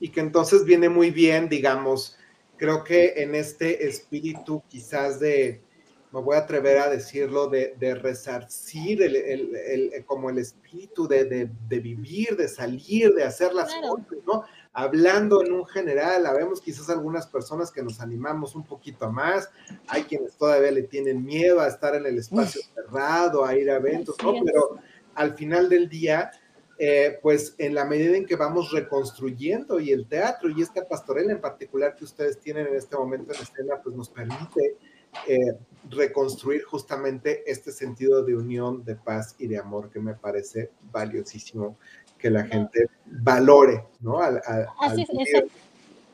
Y 0.00 0.11
que 0.11 0.20
entonces 0.20 0.64
viene 0.64 0.88
muy 0.88 1.11
bien, 1.11 1.48
digamos, 1.48 2.16
creo 2.56 2.84
que 2.84 3.14
en 3.16 3.34
este 3.34 3.87
espíritu 3.87 4.62
quizás 4.68 5.18
de, 5.18 5.61
me 6.12 6.20
voy 6.20 6.37
a 6.37 6.40
atrever 6.40 6.78
a 6.78 6.88
decirlo, 6.88 7.48
de, 7.48 7.74
de 7.78 7.94
resarcir 7.94 9.02
el, 9.02 9.16
el, 9.16 9.56
el, 9.56 10.04
como 10.04 10.30
el 10.30 10.38
espíritu 10.38 11.08
de, 11.08 11.24
de, 11.24 11.50
de, 11.68 11.78
vivir, 11.80 12.37
de 12.37 12.48
salir, 12.48 13.14
de 13.14 13.24
hacer 13.24 13.52
las 13.52 13.72
claro. 13.72 13.96
cosas, 13.96 14.24
¿no? 14.26 14.44
hablando 14.78 15.42
en 15.42 15.52
un 15.52 15.66
general, 15.66 16.24
habemos 16.24 16.61
quizás 16.61 16.88
algunas 16.88 17.26
personas 17.26 17.72
que 17.72 17.82
nos 17.82 18.00
animamos 18.00 18.54
un 18.54 18.62
poquito 18.62 19.11
más, 19.11 19.50
hay 19.88 20.04
quienes 20.04 20.37
todavía 20.37 20.70
le 20.70 20.82
tienen 20.84 21.24
miedo 21.24 21.61
a 21.61 21.66
estar 21.66 21.96
en 21.96 22.06
el 22.06 22.16
espacio 22.16 22.61
Uf. 22.61 22.74
cerrado, 22.74 23.44
a 23.44 23.56
ir 23.56 23.70
a 23.72 23.76
eventos, 23.76 24.14
¿no? 24.22 24.34
Pero 24.44 24.78
al 25.16 25.34
final 25.34 25.68
del 25.68 25.88
día, 25.88 26.30
eh, 26.78 27.18
pues 27.22 27.54
en 27.58 27.74
la 27.74 27.84
medida 27.84 28.16
en 28.16 28.24
que 28.24 28.36
vamos 28.36 28.70
reconstruyendo 28.70 29.80
y 29.80 29.90
el 29.90 30.06
teatro 30.06 30.48
y 30.48 30.62
esta 30.62 30.86
pastorela 30.86 31.32
en 31.32 31.40
particular 31.40 31.96
que 31.96 32.04
ustedes 32.04 32.38
tienen 32.38 32.68
en 32.68 32.76
este 32.76 32.96
momento 32.96 33.32
en 33.32 33.40
escena, 33.40 33.80
pues 33.82 33.96
nos 33.96 34.08
permite 34.08 34.76
eh, 35.26 35.56
reconstruir 35.90 36.62
justamente 36.62 37.42
este 37.50 37.72
sentido 37.72 38.22
de 38.22 38.36
unión, 38.36 38.84
de 38.84 38.94
paz 38.94 39.34
y 39.38 39.48
de 39.48 39.58
amor 39.58 39.90
que 39.90 39.98
me 39.98 40.14
parece 40.14 40.70
valiosísimo 40.92 41.76
que 42.18 42.30
la 42.30 42.44
gente 42.44 42.86
valore, 43.06 43.84
¿no? 44.00 44.20
Al, 44.20 44.40
al, 44.44 44.66
Así 44.80 45.02
es, 45.02 45.08
esa, 45.10 45.44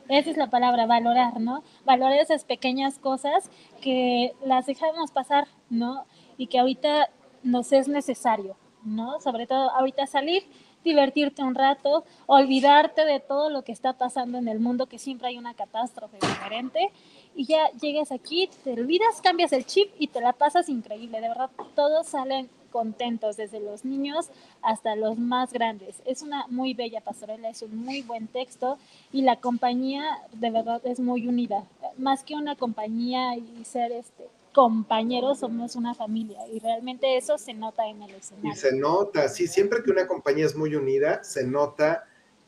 esa, 0.09 0.31
es 0.31 0.37
la 0.37 0.49
palabra, 0.49 0.85
valorar, 0.85 1.39
¿no? 1.39 1.63
Valorar 1.83 2.19
esas 2.19 2.45
pequeñas 2.45 2.99
cosas 2.99 3.49
que 3.81 4.33
las 4.43 4.65
dejamos 4.65 5.11
pasar, 5.11 5.47
¿no? 5.69 6.05
Y 6.37 6.47
que 6.47 6.59
ahorita 6.59 7.09
nos 7.43 7.71
es 7.71 7.87
necesario, 7.87 8.55
¿no? 8.85 9.19
Sobre 9.19 9.47
todo 9.47 9.71
ahorita 9.71 10.07
salir, 10.07 10.43
divertirte 10.83 11.43
un 11.43 11.55
rato, 11.55 12.05
olvidarte 12.27 13.05
de 13.05 13.19
todo 13.19 13.49
lo 13.49 13.63
que 13.63 13.71
está 13.71 13.93
pasando 13.93 14.37
en 14.37 14.47
el 14.47 14.59
mundo, 14.59 14.85
que 14.85 14.99
siempre 14.99 15.27
hay 15.27 15.37
una 15.37 15.53
catástrofe 15.53 16.17
diferente, 16.21 16.91
y 17.35 17.45
ya 17.45 17.69
llegas 17.81 18.11
aquí, 18.11 18.49
te 18.63 18.73
olvidas, 18.73 19.21
cambias 19.21 19.51
el 19.51 19.65
chip 19.65 19.91
y 19.99 20.07
te 20.07 20.21
la 20.21 20.33
pasas 20.33 20.69
increíble, 20.69 21.19
de 21.19 21.27
verdad, 21.27 21.49
todos 21.75 22.07
salen 22.07 22.49
contentos, 22.75 23.37
desde 23.37 23.61
los 23.61 23.85
niños 23.85 24.29
hasta 24.61 24.97
los 24.97 25.17
más 25.17 25.53
grandes. 25.53 26.01
Es 26.05 26.21
una 26.21 26.45
muy 26.49 26.73
bella 26.73 26.99
pastorela, 26.99 27.47
es 27.47 27.61
un 27.61 27.77
muy 27.77 28.01
buen 28.01 28.27
texto 28.27 28.77
y 29.13 29.21
la 29.21 29.37
compañía 29.37 30.03
de 30.33 30.49
verdad 30.51 30.81
es 30.85 30.99
muy 30.99 31.25
unida. 31.25 31.63
Más 31.97 32.25
que 32.25 32.35
una 32.35 32.57
compañía 32.57 33.37
y 33.37 33.63
ser 33.63 33.93
este 33.93 34.27
compañeros, 34.55 35.39
somos 35.39 35.75
una 35.75 35.93
familia 35.93 36.39
y 36.47 36.59
realmente 36.59 37.17
eso 37.17 37.37
se 37.37 37.53
nota 37.53 37.85
en 37.87 38.01
el 38.01 38.15
escenario. 38.15 38.53
Y 38.53 38.55
se 38.55 38.73
nota, 38.73 39.27
sí, 39.27 39.47
siempre 39.47 39.83
que 39.83 39.91
una 39.91 40.07
compañía 40.07 40.45
es 40.45 40.55
muy 40.55 40.73
unida, 40.75 41.21
se 41.25 41.45
nota 41.45 42.05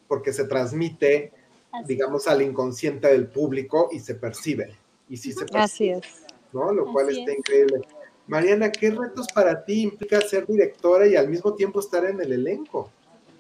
porque 0.08 0.32
se 0.32 0.46
transmite, 0.46 1.34
Así 1.74 1.86
digamos, 1.86 2.22
es. 2.22 2.28
al 2.30 2.42
inconsciente 2.42 3.10
del 3.10 3.28
público 3.28 3.90
y 3.92 4.00
se 4.00 4.16
percibe. 4.16 4.74
Y 5.10 5.18
sí 5.18 5.34
se 5.34 5.46
percibe. 5.46 5.60
Así 5.62 5.90
es. 5.90 6.26
¿no? 6.54 6.72
Lo 6.72 6.94
cual 6.94 7.10
está 7.10 7.30
es. 7.30 7.40
increíble. 7.40 7.82
Mariana, 8.28 8.72
¿qué 8.72 8.90
retos 8.92 9.28
para 9.34 9.66
ti 9.66 9.82
implica 9.82 10.22
ser 10.22 10.48
directora 10.48 11.08
y 11.08 11.18
al 11.18 11.28
mismo 11.28 11.56
tiempo 11.56 11.82
estar 11.82 12.06
en 12.06 12.22
el 12.22 12.32
elenco? 12.32 12.90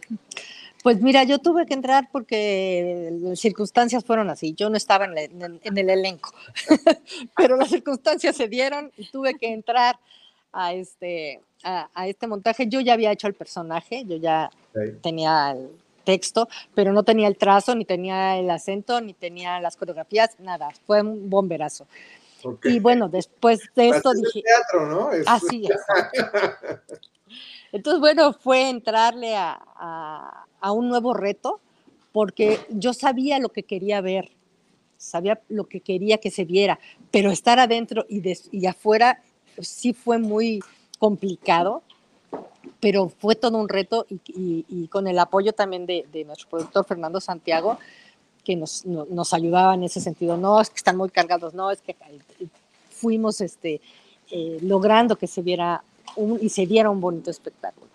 Pues 0.83 1.01
mira, 1.01 1.23
yo 1.23 1.39
tuve 1.39 1.65
que 1.65 1.73
entrar 1.73 2.09
porque 2.11 3.09
las 3.21 3.39
circunstancias 3.39 4.05
fueron 4.05 4.29
así. 4.29 4.53
Yo 4.53 4.69
no 4.69 4.77
estaba 4.77 5.05
en 5.05 5.17
el, 5.17 5.59
en 5.63 5.77
el 5.77 5.89
elenco, 5.89 6.33
pero 7.35 7.57
las 7.57 7.69
circunstancias 7.69 8.35
se 8.35 8.47
dieron 8.47 8.91
y 8.97 9.09
tuve 9.09 9.35
que 9.35 9.51
entrar 9.51 9.99
a 10.53 10.73
este, 10.73 11.41
a, 11.63 11.89
a, 11.93 12.07
este 12.07 12.27
montaje. 12.27 12.67
Yo 12.67 12.79
ya 12.79 12.93
había 12.93 13.11
hecho 13.11 13.27
el 13.27 13.33
personaje, 13.33 14.05
yo 14.05 14.17
ya 14.17 14.49
sí. 14.73 14.93
tenía 15.01 15.51
el 15.51 15.69
texto, 16.03 16.47
pero 16.73 16.93
no 16.93 17.03
tenía 17.03 17.27
el 17.27 17.37
trazo, 17.37 17.75
ni 17.75 17.83
tenía 17.83 18.37
el 18.37 18.49
acento, 18.49 19.01
ni 19.01 19.13
tenía 19.13 19.60
las 19.60 19.75
coreografías, 19.75 20.39
nada. 20.39 20.69
Fue 20.85 21.02
un 21.02 21.29
bomberazo. 21.29 21.85
Okay. 22.41 22.75
Y 22.75 22.79
bueno, 22.79 23.10
después 23.10 23.60
de 23.75 23.89
esto 23.89 24.13
dije. 24.13 24.41
teatro, 24.41 24.87
¿no? 24.87 25.12
Es... 25.12 25.27
Así 25.27 25.65
es. 25.65 25.77
Entonces, 27.78 28.00
bueno, 28.00 28.34
fue 28.34 28.71
entrarle 28.71 29.36
a, 29.36 29.60
a, 30.60 30.71
un 30.71 30.90
nuevo 30.90 31.13
reto, 31.13 31.60
porque 32.12 32.60
yo 32.71 32.92
sabía 32.92 33.38
lo 33.38 33.50
que 33.50 33.62
quería 33.62 34.02
ver, 34.02 34.32
sabía 34.98 35.40
lo 35.48 35.65
que 35.65 35.82
quería 35.82 36.17
que 36.17 36.32
se 36.32 36.44
viera, 36.44 36.80
pero 37.12 37.30
estar 37.30 37.60
adentro 37.60 38.04
y, 38.10 38.21
de, 38.21 38.36
y 38.52 38.65
afuera 38.65 39.21
sí 39.60 39.94
fue 39.94 40.17
muy 40.17 40.60
complicado, 40.98 41.84
pero 42.80 43.10
fue 43.10 43.36
todo 43.36 43.60
un 43.60 43.69
reto 43.69 44.08
y, 44.10 44.88
con 44.88 45.08
el 45.08 45.19
apoyo 45.19 45.54
también 45.54 45.86
de, 45.86 46.08
de, 46.12 46.25
nuestro 46.25 46.50
productor 46.50 46.84
Fernando 46.84 47.21
Santiago, 47.21 47.78
que 48.44 48.56
nos, 48.56 48.88
no, 48.88 49.06
nos 49.06 49.36
ayudaba 49.36 49.75
en 49.75 49.84
ese 49.84 50.02
sentido. 50.02 50.36
No, 50.36 50.60
es 50.60 50.71
que 50.71 50.78
están 50.78 50.98
muy 50.98 51.10
cargados, 51.10 51.54
no, 51.54 51.69
es 51.69 51.80
que 51.82 51.96
fuimos 52.90 53.40
este, 53.40 53.82
eh, 54.32 54.58
logrando 54.63 55.15
que 55.15 55.28
se 55.28 55.44
viera 55.44 55.84
un, 56.17 56.37
y 56.41 56.49
se 56.49 56.65
diera 56.65 56.89
un 56.89 56.99
bonito 56.99 57.31
espectáculo. 57.31 57.87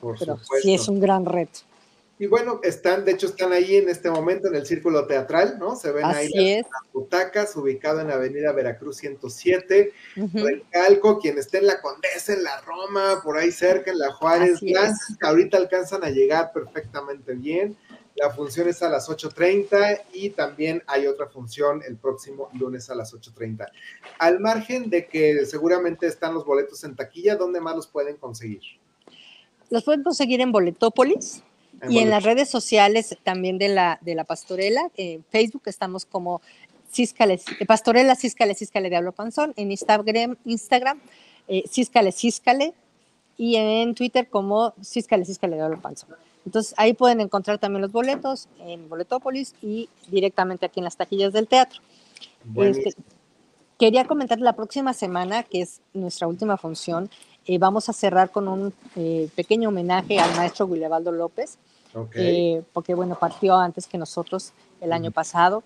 Por 0.00 0.18
Pero 0.18 0.38
supuesto. 0.38 0.62
sí 0.62 0.74
es 0.74 0.88
un 0.88 1.00
gran 1.00 1.24
reto. 1.24 1.60
Y 2.18 2.26
bueno, 2.26 2.60
están, 2.62 3.04
de 3.04 3.12
hecho, 3.12 3.26
están 3.26 3.52
ahí 3.52 3.74
en 3.74 3.88
este 3.88 4.08
momento 4.08 4.46
en 4.46 4.54
el 4.54 4.64
círculo 4.64 5.08
teatral, 5.08 5.58
¿no? 5.58 5.74
Se 5.74 5.90
ven 5.90 6.04
Así 6.04 6.38
ahí 6.38 6.50
es. 6.52 6.62
las, 6.62 6.92
butacas, 6.92 7.56
ubicado 7.56 8.00
en 8.00 8.12
Avenida 8.12 8.52
Veracruz 8.52 8.98
107. 8.98 9.92
Uh 10.16 10.20
-huh. 10.20 10.62
Calco, 10.70 11.18
quien 11.18 11.38
esté 11.38 11.58
en 11.58 11.66
la 11.66 11.80
Condesa, 11.80 12.32
en 12.34 12.44
la 12.44 12.60
Roma, 12.60 13.20
por 13.24 13.38
ahí 13.38 13.50
cerca, 13.50 13.90
en 13.90 13.98
la 13.98 14.12
Juárez, 14.12 14.62
Lanzas, 14.62 15.16
que 15.18 15.26
ahorita 15.26 15.56
alcanzan 15.56 16.04
a 16.04 16.10
llegar 16.10 16.52
perfectamente 16.52 17.34
bien. 17.34 17.76
La 18.14 18.30
función 18.30 18.68
es 18.68 18.82
a 18.82 18.90
las 18.90 19.08
8.30 19.08 20.02
y 20.12 20.30
también 20.30 20.82
hay 20.86 21.06
otra 21.06 21.28
función 21.28 21.82
el 21.86 21.96
próximo 21.96 22.50
lunes 22.52 22.90
a 22.90 22.94
las 22.94 23.14
8.30. 23.14 23.66
Al 24.18 24.40
margen 24.40 24.90
de 24.90 25.06
que 25.06 25.46
seguramente 25.46 26.06
están 26.06 26.34
los 26.34 26.44
boletos 26.44 26.84
en 26.84 26.94
taquilla, 26.94 27.36
¿dónde 27.36 27.60
más 27.60 27.74
los 27.74 27.86
pueden 27.86 28.16
conseguir? 28.16 28.60
Los 29.70 29.84
pueden 29.84 30.02
conseguir 30.02 30.40
en 30.42 30.52
Boletópolis 30.52 31.42
y 31.88 31.98
en 31.98 32.10
las 32.10 32.22
redes 32.22 32.50
sociales 32.50 33.16
también 33.22 33.58
de 33.58 33.68
la, 33.68 33.98
de 34.02 34.14
la 34.14 34.24
pastorela. 34.24 34.90
En 34.96 35.24
Facebook 35.24 35.62
estamos 35.64 36.04
como 36.04 36.42
Císcale, 36.92 37.40
Pastorela 37.66 38.14
Císcale, 38.14 38.54
Císcale 38.54 38.90
de 38.90 38.96
Hablo 38.96 39.12
Panzón. 39.12 39.54
En 39.56 39.70
Instagram, 39.70 40.36
Instagram 40.44 41.00
eh, 41.48 41.64
Císcale, 41.68 42.12
Císcale. 42.12 42.74
Y 43.38 43.56
en 43.56 43.94
Twitter 43.94 44.28
como 44.28 44.74
Císcale, 44.84 45.24
Císcale 45.24 45.56
de 45.56 45.62
Hablo 45.62 45.80
Panzón. 45.80 46.10
Entonces 46.44 46.74
ahí 46.76 46.92
pueden 46.92 47.20
encontrar 47.20 47.58
también 47.58 47.82
los 47.82 47.92
boletos 47.92 48.48
en 48.60 48.88
Boletópolis 48.88 49.54
y 49.62 49.88
directamente 50.08 50.66
aquí 50.66 50.80
en 50.80 50.84
las 50.84 50.96
taquillas 50.96 51.32
del 51.32 51.46
teatro. 51.46 51.80
Este, 52.56 52.94
quería 53.78 54.06
comentar 54.06 54.40
la 54.40 54.54
próxima 54.54 54.92
semana, 54.92 55.42
que 55.42 55.62
es 55.62 55.80
nuestra 55.92 56.26
última 56.26 56.56
función, 56.56 57.10
eh, 57.46 57.58
vamos 57.58 57.88
a 57.88 57.92
cerrar 57.92 58.30
con 58.30 58.46
un 58.46 58.72
eh, 58.94 59.28
pequeño 59.34 59.70
homenaje 59.70 60.20
al 60.20 60.34
maestro 60.36 60.68
Guilevaldo 60.68 61.10
López, 61.10 61.58
eh, 62.14 62.62
porque 62.72 62.94
bueno, 62.94 63.18
partió 63.18 63.56
antes 63.56 63.86
que 63.86 63.98
nosotros 63.98 64.52
el 64.80 64.92
año 64.92 65.10
pasado 65.10 65.64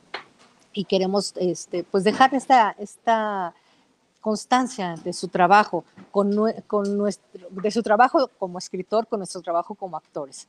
y 0.72 0.85
queremos 0.85 1.35
este, 1.37 1.85
pues 1.85 2.05
dejar 2.05 2.35
esta, 2.35 2.74
esta 2.79 3.55
constancia 4.22 4.97
de 5.05 5.12
su 5.12 5.29
trabajo, 5.29 5.85
con, 6.11 6.35
con 6.66 6.97
nuestro, 6.97 7.49
de 7.51 7.70
su 7.70 7.83
trabajo 7.83 8.31
como 8.39 8.59
escritor, 8.59 9.07
con 9.07 9.20
nuestro 9.20 9.43
trabajo 9.43 9.74
como 9.74 9.97
actores. 9.97 10.49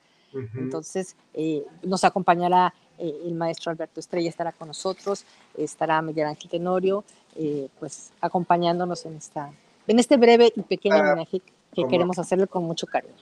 Entonces, 0.56 1.16
eh, 1.34 1.64
nos 1.84 2.04
acompañará 2.04 2.74
eh, 2.98 3.22
el 3.26 3.34
maestro 3.34 3.72
Alberto 3.72 4.00
Estrella, 4.00 4.30
estará 4.30 4.52
con 4.52 4.68
nosotros, 4.68 5.26
estará 5.58 6.02
Miguel 6.02 6.28
Ángel 6.28 6.50
Tenorio, 6.50 7.04
eh, 7.36 7.70
pues 7.80 8.12
acompañándonos 8.22 9.06
en, 9.06 9.16
esta, 9.16 9.52
en 9.88 10.00
este 10.00 10.18
breve 10.18 10.52
y 10.56 10.62
pequeño 10.64 10.96
ah, 10.96 11.12
homenaje 11.12 11.42
que 11.74 11.88
queremos 11.88 12.18
hacerle 12.18 12.48
con 12.48 12.64
mucho 12.64 12.88
cariño. 12.88 13.14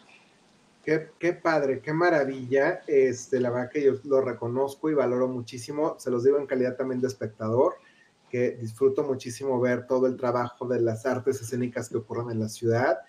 Qué, 0.84 1.10
qué, 1.20 1.34
padre, 1.34 1.82
qué 1.82 1.94
maravilla. 1.94 2.82
Este, 2.88 3.40
la 3.40 3.50
verdad 3.50 3.72
que 3.72 3.84
yo 3.84 3.94
lo 4.04 4.22
reconozco 4.22 4.90
y 4.90 4.94
valoro 4.94 5.28
muchísimo. 5.28 5.96
Se 6.00 6.12
los 6.12 6.24
digo 6.24 6.38
en 6.38 6.46
calidad 6.46 6.78
también 6.78 7.02
de 7.02 7.08
espectador, 7.08 7.76
que 8.30 8.52
disfruto 8.52 9.04
muchísimo 9.04 9.60
ver 9.60 9.88
todo 9.88 10.08
el 10.08 10.16
trabajo 10.16 10.68
de 10.68 10.80
las 10.80 11.06
artes 11.06 11.42
escénicas 11.42 11.90
que 11.90 11.98
ocurren 11.98 12.32
en 12.32 12.40
la 12.40 12.50
ciudad 12.50 13.00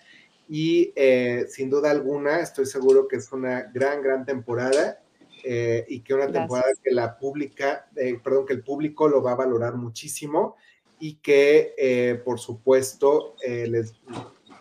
y 0.49 0.93
eh, 0.95 1.45
sin 1.49 1.69
duda 1.69 1.91
alguna 1.91 2.39
estoy 2.39 2.65
seguro 2.65 3.07
que 3.07 3.17
es 3.17 3.31
una 3.31 3.63
gran, 3.73 4.01
gran 4.01 4.25
temporada 4.25 4.99
eh, 5.43 5.85
y 5.87 5.99
que 6.01 6.13
una 6.13 6.31
temporada 6.31 6.71
que 6.83 6.91
la 6.91 7.17
pública, 7.17 7.87
eh, 7.95 8.19
perdón, 8.23 8.45
que 8.45 8.53
el 8.53 8.63
público 8.63 9.07
lo 9.07 9.21
va 9.21 9.33
a 9.33 9.35
valorar 9.35 9.75
muchísimo 9.75 10.55
y 10.99 11.15
que 11.15 12.19
por 12.25 12.39
supuesto 12.39 13.35
les, 13.45 13.93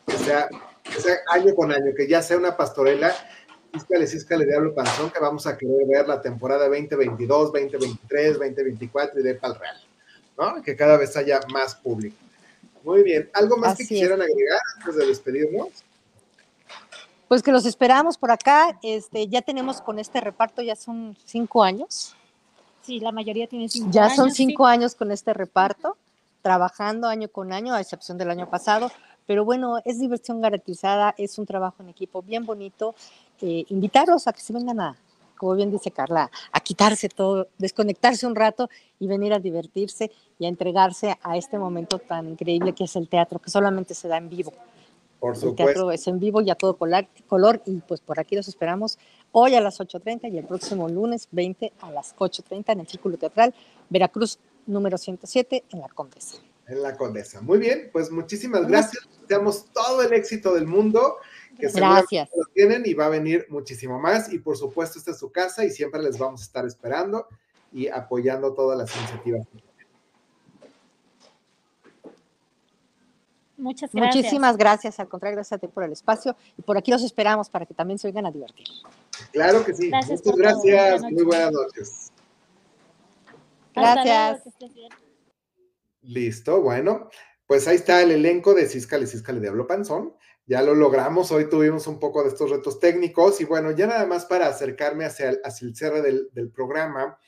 que 0.05 0.17
sea, 0.19 0.49
año 1.33 1.55
con 1.55 1.73
año, 1.73 1.95
que 1.97 2.07
ya 2.07 2.21
sea 2.21 2.37
una 2.37 2.57
pastorela, 2.57 3.15
Císcale, 3.73 4.07
Císcale, 4.07 4.45
Diablo 4.45 4.75
Panzón, 4.75 5.11
que 5.11 5.19
vamos 5.19 5.47
a 5.47 5.57
querer 5.57 5.87
ver 5.87 6.09
la 6.09 6.21
temporada 6.21 6.69
2022, 6.69 7.53
2023, 7.53 8.39
2024 8.39 9.21
y 9.21 9.23
de 9.23 9.35
Pal 9.35 9.59
Real, 9.59 9.77
¿no? 10.39 10.63
Que 10.63 10.77
cada 10.77 10.97
vez 10.97 11.17
haya 11.17 11.41
más 11.53 11.75
público. 11.75 12.17
Muy 12.87 13.03
bien. 13.03 13.29
¿Algo 13.35 13.57
más 13.57 13.77
que 13.77 13.85
quisieran 13.85 14.23
agregar 14.23 14.61
antes 14.79 14.95
de 14.95 15.07
despedirnos? 15.07 15.69
Pues 17.27 17.43
que 17.43 17.51
los 17.51 17.67
esperamos 17.67 18.17
por 18.17 18.31
acá. 18.31 18.79
Este, 18.81 19.27
ya 19.27 19.43
tenemos 19.43 19.81
con 19.81 19.99
este 19.99 20.21
reparto, 20.21 20.63
ya 20.63 20.77
son 20.77 21.17
cinco 21.25 21.65
años. 21.65 22.15
Sí, 22.83 23.01
la 23.01 23.11
mayoría 23.11 23.49
tiene 23.49 23.69
cinco 23.69 23.91
ya 23.91 24.05
años. 24.05 24.13
Ya 24.13 24.23
son 24.23 24.31
cinco 24.31 24.67
años 24.67 24.95
con 24.95 25.11
este 25.11 25.35
reparto, 25.35 25.97
trabajando 26.43 27.09
año 27.09 27.29
con 27.29 27.53
año, 27.53 27.75
a 27.75 27.81
excepción 27.81 28.19
del 28.19 28.31
año 28.31 28.49
pasado. 28.49 28.93
Pero 29.27 29.45
bueno, 29.45 29.79
es 29.85 29.99
diversión 29.99 30.41
garantizada, 30.41 31.13
es 31.19 31.41
un 31.41 31.47
trabajo 31.47 31.83
en 31.83 31.89
equipo 31.89 32.23
bien 32.23 32.47
bonito. 32.47 32.95
Eh, 33.41 33.65
invitarlos 33.69 34.29
a 34.29 34.33
que 34.33 34.41
se 34.41 34.53
vengan 34.53 34.79
a, 34.79 34.97
como 35.37 35.55
bien 35.55 35.71
dice 35.71 35.91
Carla, 35.91 36.31
a 36.53 36.61
quitarse 36.61 37.09
todo, 37.09 37.49
desconectarse 37.59 38.27
un 38.27 38.35
rato 38.35 38.69
y 38.99 39.07
venir 39.07 39.33
a 39.33 39.39
divertirse 39.39 40.11
y 40.39 40.47
a 40.47 40.49
entregarse 40.49 41.19
a 41.23 41.37
este 41.37 41.59
momento 41.59 41.99
tan 41.99 42.29
increíble 42.29 42.75
que 42.75 42.85
es 42.85 42.97
el 42.97 43.09
teatro, 43.09 43.39
que 43.39 43.51
solamente 43.51 43.95
se 43.95 44.09
da 44.09 44.17
en 44.17 44.29
vivo. 44.29 44.53
Por 45.21 45.35
supuesto. 45.35 45.63
El 45.63 45.67
teatro 45.67 45.93
es 45.93 46.07
en 46.07 46.19
vivo 46.19 46.41
y 46.41 46.51
a 46.51 46.55
todo 46.55 46.77
color, 46.77 47.63
y 47.65 47.79
pues 47.81 48.01
por 48.01 48.21
aquí 48.21 48.37
los 48.37 48.49
esperamos 48.49 48.99
hoy 49.33 49.55
a 49.55 49.61
las 49.61 49.81
8.30 49.81 50.33
y 50.33 50.39
el 50.39 50.45
próximo 50.45 50.89
lunes 50.89 51.29
20 51.31 51.73
a 51.81 51.91
las 51.91 52.15
8.30 52.17 52.73
en 52.73 52.81
el 52.81 52.87
Círculo 52.87 53.17
Teatral 53.17 53.55
Veracruz 53.89 54.39
número 54.67 54.99
107 54.99 55.65
en 55.71 55.81
La 55.81 55.89
Condesa. 55.89 56.39
En 56.69 56.83
La 56.83 56.97
Condesa. 56.97 57.41
Muy 57.41 57.59
bien, 57.59 57.91
pues 57.93 58.11
muchísimas 58.11 58.67
gracias. 58.67 59.09
Deseamos 59.23 59.67
todo 59.73 60.03
el 60.03 60.13
éxito 60.13 60.55
del 60.55 60.67
mundo 60.67 61.17
que 61.57 61.69
Gracias. 61.69 62.29
Lo 62.37 62.45
tienen 62.53 62.83
y 62.85 62.95
va 62.95 63.07
a 63.07 63.09
venir 63.09 63.47
muchísimo 63.49 63.99
más. 63.99 64.33
Y 64.33 64.39
por 64.39 64.57
supuesto, 64.57 64.99
esta 64.99 65.11
es 65.11 65.19
su 65.19 65.31
casa 65.31 65.65
y 65.65 65.71
siempre 65.71 66.03
les 66.03 66.19
vamos 66.19 66.43
a 66.43 66.45
estar 66.45 66.67
esperando 66.67 67.27
y 67.73 67.89
apoyando 67.89 68.55
todas 68.55 68.79
las 68.79 68.95
iniciativas. 68.97 69.47
Muchas 73.57 73.91
gracias. 73.93 74.17
Muchísimas 74.17 74.57
gracias. 74.57 75.01
Al 75.01 75.09
contrario, 75.09 75.37
gracias 75.37 75.57
a 75.57 75.59
ti 75.59 75.67
por 75.67 75.85
el 75.85 75.93
espacio 75.93 76.37
y 76.59 76.63
por 76.63 76.77
aquí 76.77 76.91
los 76.91 77.03
esperamos 77.03 77.49
para 77.49 77.65
que 77.65 77.75
también 77.75 77.99
se 77.99 78.09
vengan 78.09 78.27
a 78.27 78.31
divertir. 78.31 78.67
Claro 79.33 79.65
que 79.65 79.75
sí. 79.75 79.91
Muchas 79.91 80.23
gracias. 80.37 81.03
Muy 81.03 81.25
buenas 81.25 81.53
noches. 81.53 82.13
Gracias. 83.75 84.43
Listo, 86.03 86.63
bueno, 86.63 87.11
pues 87.47 87.67
ahí 87.67 87.77
está 87.77 88.01
el 88.01 88.13
elenco 88.13 88.55
de 88.55 88.69
Císcale, 88.69 89.07
Císcale 89.07 89.41
Diablo 89.41 89.67
Panzón 89.67 90.15
ya 90.47 90.63
lo 90.63 90.75
logramos. 90.75 91.33
Hoy 91.33 91.51
tuvimos 91.51 91.87
un 91.89 91.99
poco 91.99 92.23
de 92.23 92.29
estos 92.29 92.51
retos 92.51 92.79
técnicos 92.79 93.41
y 93.41 93.45
bueno, 93.45 93.73
ya 93.73 93.89
nada 93.89 94.07
más 94.07 94.27
para 94.27 94.47
acercarme 94.47 95.05
hacia 95.05 95.31
el, 95.31 95.41
hacia 95.45 95.67
el 95.67 95.75
cierre 95.75 96.03
del, 96.03 96.51
programa. 96.53 97.19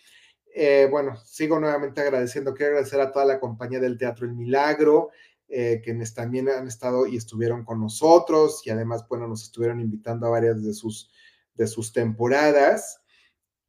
Eh, 0.54 0.86
bueno, 0.90 1.16
sigo 1.24 1.58
nuevamente 1.58 2.00
agradeciendo. 2.00 2.54
Quiero 2.54 2.72
agradecer 2.72 3.00
a 3.00 3.10
toda 3.10 3.24
la 3.24 3.40
compañía 3.40 3.80
del 3.80 3.98
Teatro 3.98 4.24
El 4.24 4.34
Milagro, 4.34 5.10
eh, 5.48 5.80
quienes 5.82 6.14
también 6.14 6.48
han 6.48 6.68
estado 6.68 7.06
y 7.06 7.16
estuvieron 7.16 7.64
con 7.64 7.80
nosotros 7.80 8.62
y 8.64 8.70
además, 8.70 9.04
bueno, 9.08 9.26
nos 9.26 9.42
estuvieron 9.42 9.80
invitando 9.80 10.26
a 10.26 10.30
varias 10.30 10.62
de 10.62 10.72
sus, 10.72 11.10
de 11.54 11.66
sus 11.66 11.92
temporadas. 11.92 13.00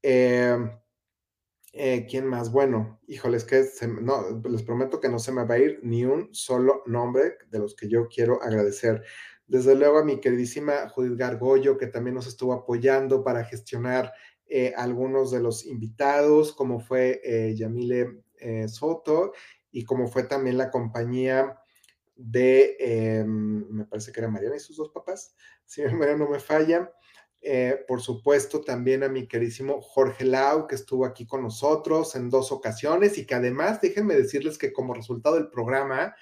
Eh, 0.03 0.57
¿Quién 2.09 2.25
más? 2.25 2.51
Bueno, 2.51 2.99
híjoles, 3.07 3.45
que 3.45 3.63
no, 4.01 4.41
les 4.43 4.63
prometo 4.63 4.99
que 4.99 5.09
no 5.09 5.19
se 5.19 5.31
me 5.31 5.45
va 5.45 5.55
a 5.55 5.59
ir 5.59 5.79
ni 5.83 6.03
un 6.03 6.33
solo 6.33 6.83
nombre 6.87 7.37
de 7.49 7.59
los 7.59 7.75
que 7.75 7.87
yo 7.87 8.07
quiero 8.07 8.41
agradecer. 8.41 9.03
Desde 9.49 9.75
luego 9.75 9.97
a 9.97 10.05
mi 10.05 10.19
queridísima 10.19 10.87
Judith 10.89 11.17
Gargollo, 11.17 11.75
que 11.75 11.87
también 11.87 12.13
nos 12.13 12.27
estuvo 12.27 12.53
apoyando 12.53 13.23
para 13.23 13.43
gestionar 13.43 14.13
eh, 14.45 14.73
algunos 14.77 15.31
de 15.31 15.39
los 15.39 15.65
invitados, 15.65 16.53
como 16.53 16.79
fue 16.79 17.19
eh, 17.23 17.55
Yamile 17.55 18.21
eh, 18.37 18.67
Soto 18.67 19.33
y 19.71 19.83
como 19.85 20.07
fue 20.07 20.23
también 20.23 20.55
la 20.55 20.69
compañía 20.69 21.57
de, 22.15 22.77
em, 22.79 23.67
me 23.71 23.85
parece 23.85 24.11
que 24.11 24.19
era 24.19 24.29
Mariana 24.29 24.55
y 24.55 24.59
sus 24.59 24.77
dos 24.77 24.89
papás, 24.89 25.35
si 25.65 25.81
mi 25.81 25.87
memoria 25.87 26.15
no 26.15 26.29
me 26.29 26.39
falla. 26.39 26.91
por 27.87 28.01
supuesto, 28.01 28.61
también 28.61 29.01
a 29.03 29.09
mi 29.09 29.27
queridísimo 29.27 29.81
Jorge 29.81 30.25
Lau, 30.25 30.67
que 30.67 30.75
estuvo 30.75 31.05
aquí 31.05 31.25
con 31.25 31.41
nosotros 31.41 32.15
en 32.15 32.29
dos 32.29 32.51
ocasiones 32.51 33.17
y 33.17 33.25
que 33.25 33.33
además, 33.33 33.81
déjenme 33.81 34.13
decirles 34.13 34.59
que 34.59 34.73
como 34.73 34.93
resultado 34.93 35.37
del 35.37 35.49
programa, 35.49 36.15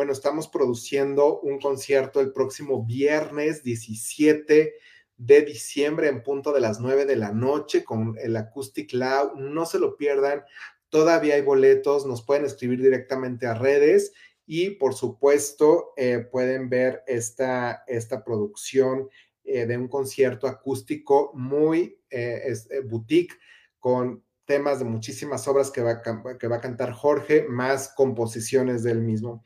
bueno, 0.00 0.14
estamos 0.14 0.48
produciendo 0.48 1.40
un 1.40 1.60
concierto 1.60 2.22
el 2.22 2.32
próximo 2.32 2.86
viernes 2.86 3.62
17 3.62 4.74
de 5.18 5.42
diciembre 5.42 6.08
en 6.08 6.22
punto 6.22 6.54
de 6.54 6.60
las 6.60 6.80
9 6.80 7.04
de 7.04 7.16
la 7.16 7.32
noche 7.32 7.84
con 7.84 8.16
el 8.18 8.34
Acoustic 8.34 8.94
Loud. 8.94 9.34
No 9.34 9.66
se 9.66 9.78
lo 9.78 9.98
pierdan. 9.98 10.42
Todavía 10.88 11.34
hay 11.34 11.42
boletos, 11.42 12.06
nos 12.06 12.24
pueden 12.24 12.46
escribir 12.46 12.80
directamente 12.80 13.46
a 13.46 13.52
redes 13.52 14.14
y 14.46 14.70
por 14.70 14.94
supuesto 14.94 15.92
eh, 15.98 16.26
pueden 16.32 16.70
ver 16.70 17.02
esta, 17.06 17.84
esta 17.86 18.24
producción 18.24 19.10
eh, 19.44 19.66
de 19.66 19.76
un 19.76 19.88
concierto 19.88 20.46
acústico 20.46 21.30
muy 21.34 22.00
eh, 22.08 22.54
boutique 22.86 23.34
con 23.78 24.24
temas 24.46 24.80
de 24.80 24.84
muchísimas 24.84 25.46
obras 25.46 25.70
que 25.70 25.80
va, 25.80 26.02
que 26.02 26.48
va 26.48 26.56
a 26.56 26.60
cantar 26.60 26.90
Jorge, 26.90 27.46
más 27.48 27.92
composiciones 27.94 28.82
del 28.82 29.00
mismo. 29.00 29.44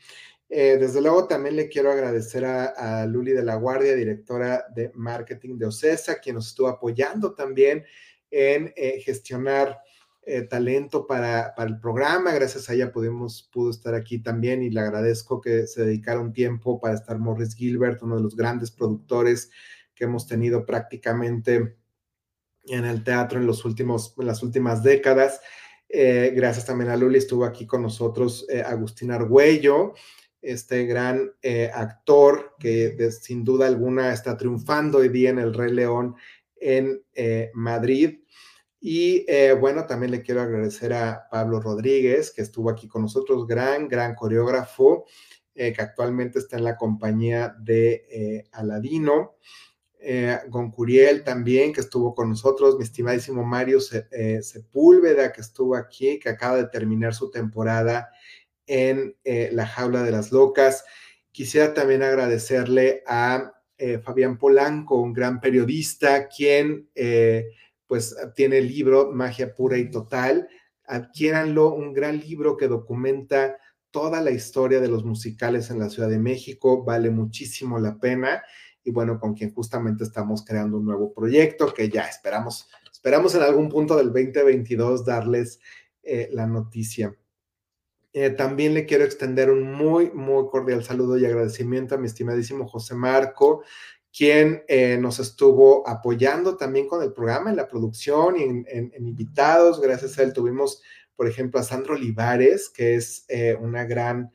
Eh, 0.49 0.77
desde 0.79 1.01
luego 1.01 1.27
también 1.27 1.57
le 1.57 1.69
quiero 1.69 1.91
agradecer 1.91 2.45
a, 2.45 3.07
Luli 3.07 3.33
de 3.33 3.43
la 3.43 3.57
Guardia, 3.57 3.95
directora 3.95 4.65
de 4.75 4.91
marketing 4.95 5.57
de 5.57 5.67
OCESA, 5.67 6.21
quien 6.21 6.37
nos 6.37 6.49
estuvo 6.49 6.69
apoyando 6.69 7.35
también 7.35 7.85
en 8.31 8.73
eh, 8.77 9.01
gestionar 9.01 9.79
eh, 10.23 10.43
talento 10.43 11.07
para, 11.07 11.55
el 11.59 11.81
programa. 11.81 12.33
Gracias 12.33 12.69
a 12.69 12.75
ella 12.75 12.93
pudimos, 12.93 13.49
pudo 13.53 13.71
estar 13.71 13.95
aquí 13.95 14.19
también 14.19 14.63
y 14.63 14.71
le 14.71 14.81
agradezco 14.81 15.41
que 15.41 15.67
se 15.67 15.85
dedicara 15.85 16.21
un 16.21 16.33
tiempo 16.33 16.81
para 16.81 16.95
estar 16.95 17.19
Morris 17.19 17.55
Gilbert, 17.55 18.03
uno 18.03 18.17
de 18.17 18.23
los 18.23 18.37
grandes 18.37 18.71
productores 18.71 19.51
que 19.95 20.05
hemos 20.05 20.27
tenido 20.27 20.67
prácticamente 20.67 21.77
en 22.67 22.85
el 22.85 23.05
teatro 23.05 23.39
en, 23.39 23.47
los 23.47 23.65
últimos, 23.65 24.15
en 24.19 24.27
las 24.27 24.43
últimas 24.43 24.83
décadas. 24.83 25.41
Gracias 25.89 26.67
también 26.67 26.91
a 26.91 26.97
Luli, 26.97 27.19
estuvo 27.19 27.45
aquí 27.45 27.67
con 27.67 27.83
nosotros 27.83 28.49
Agustín 28.67 29.13
Argüello, 29.13 29.95
este 30.45 30.85
gran 30.85 31.33
eh, 31.43 31.71
actor 31.73 32.55
que 32.59 33.11
sin 33.11 33.45
duda 33.45 33.67
alguna 33.67 34.13
está 34.13 34.37
triunfando 34.37 34.99
hoy 34.99 35.09
día 35.09 35.31
en 35.31 35.39
El 35.39 35.55
Rey 35.55 35.73
León 35.73 36.17
en 36.57 37.03
eh, 37.15 37.51
Madrid. 37.55 38.21
Y 38.81 39.25
eh, 39.29 39.55
bueno, 39.55 39.87
también 39.87 40.13
le 40.13 40.23
quiero 40.23 40.43
agradecer 40.43 40.93
a 40.93 41.27
Pablo 41.31 41.61
Rodríguez, 41.61 42.31
que 42.31 42.43
estuvo 42.43 42.69
aquí 42.69 42.87
con 42.87 43.03
nosotros, 43.03 43.47
gran, 43.47 43.89
gran 43.89 44.15
coreógrafo, 44.15 45.07
que 45.55 45.77
actualmente 45.79 46.41
está 46.41 46.57
en 46.57 46.65
la 46.65 46.77
compañía 46.77 47.55
de 47.61 48.45
Aladino. 48.51 49.37
Goncuriel 50.49 51.23
también, 51.23 51.73
que 51.73 51.81
estuvo 51.81 52.13
con 52.13 52.29
nosotros, 52.29 52.77
mi 52.77 52.83
estimadísimo 52.83 53.45
Mario 53.45 53.79
Sepúlveda, 53.81 55.33
que 55.33 55.41
estuvo 55.41 55.77
aquí, 55.77 56.19
que 56.19 56.29
acaba 56.29 56.57
de 56.57 56.67
terminar 56.67 57.15
su 57.15 57.31
temporada 57.31 58.11
en 58.67 59.17
La 59.25 59.67
Jaula 59.67 60.03
de 60.03 60.11
las 60.11 60.33
Locas. 60.33 60.85
Quisiera 61.33 61.75
también 61.75 62.03
agradecerle 62.03 63.03
a 63.07 63.53
Fabián 64.03 64.39
Polanco, 64.39 65.01
un 65.01 65.13
gran 65.13 65.41
periodista, 65.41 66.29
quien 66.29 66.89
pues 67.87 68.17
tiene 68.35 68.59
el 68.59 68.69
libro 68.69 69.11
Magia 69.13 69.55
Pura 69.55 69.79
y 69.79 69.91
Total. 69.91 70.49
Adquiéranlo, 70.87 71.75
un 71.75 71.93
gran 71.93 72.21
libro 72.21 72.57
que 72.57 72.69
documenta 72.69 73.59
toda 73.95 74.21
la 74.21 74.33
historia 74.33 74.81
de 74.81 74.89
los 74.89 75.05
musicales 75.05 75.71
en 75.71 75.79
la 75.79 75.89
Ciudad 75.89 76.09
de 76.09 76.19
México, 76.19 76.83
vale 76.83 77.11
muchísimo 77.11 77.79
la 77.79 77.97
pena 77.97 78.43
y 78.83 78.91
bueno, 78.91 79.21
con 79.21 79.35
quien 79.35 79.55
justamente 79.55 80.03
estamos 80.03 80.45
creando 80.45 80.79
un 80.79 80.85
nuevo 80.85 81.15
proyecto 81.15 81.73
que 81.73 81.89
ya 81.89 82.03
esperamos, 82.03 82.69
esperamos 82.91 83.37
en 83.37 83.43
algún 83.43 83.69
punto 83.69 83.97
del 83.97 84.13
2022 84.13 85.05
darles 85.05 85.61
eh, 86.03 86.29
la 86.33 86.45
noticia. 86.49 87.17
Eh, 88.17 88.31
también 88.31 88.75
le 88.75 88.87
quiero 88.87 89.03
extender 89.03 89.51
un 89.51 89.73
muy, 89.73 90.09
muy 90.13 90.47
cordial 90.49 90.85
saludo 90.85 91.19
y 91.19 91.27
agradecimiento 91.27 91.97
a 91.97 91.99
mi 91.99 92.07
estimadísimo 92.07 92.69
José 92.69 92.95
Marco, 92.95 93.65
quien 94.17 94.63
eh, 94.69 94.97
nos 95.01 95.19
estuvo 95.19 95.87
apoyando 95.89 96.57
también 96.57 96.87
con 96.87 97.03
el 97.03 97.13
programa 97.13 97.51
en 97.51 97.57
la 97.57 97.67
producción 97.67 98.37
y 98.39 98.45
en, 98.45 98.93
invitados. 98.97 99.81
Gracias 99.81 100.17
a 100.17 100.23
él 100.23 100.33
tuvimos, 100.33 100.81
por 101.17 101.27
ejemplo, 101.27 101.59
a 101.59 101.65
Sandro 101.65 101.95
Olivares, 101.95 102.71
que 102.71 102.95
es 102.95 103.25
eh, 103.29 103.57
una 103.61 103.85
gran 103.85 104.31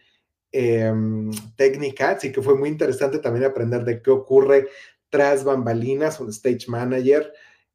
técnica, 1.56 2.10
así 2.10 2.32
que 2.32 2.42
fue 2.42 2.58
muy 2.58 2.70
interesante 2.70 3.20
también 3.20 3.46
aprender 3.46 3.84
de 3.86 4.02
qué 4.02 4.10
ocurre 4.10 4.68
tras 5.10 5.44
bambalinas, 5.44 6.20
un 6.20 6.30
stage 6.30 6.66
manager. 6.68 7.32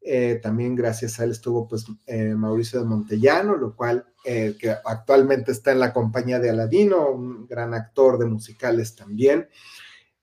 Eh, 0.07 0.39
también 0.43 0.75
gracias 0.75 1.19
a 1.19 1.25
él 1.25 1.31
estuvo 1.31 1.67
pues 1.67 1.87
eh, 2.05 2.35
Mauricio 2.35 2.79
de 2.79 2.85
Montellano, 2.85 3.57
lo 3.57 3.75
cual 3.75 4.07
eh, 4.23 4.55
que 4.61 4.71
actualmente 4.71 5.51
está 5.51 5.73
en 5.73 5.81
la 5.81 5.95
compañía 5.95 6.39
de 6.39 6.51
Aladino, 6.51 7.09
un 7.09 7.47
gran 7.47 7.73
actor 7.73 8.19
de 8.19 8.27
musicales 8.27 8.95
también. 8.95 9.49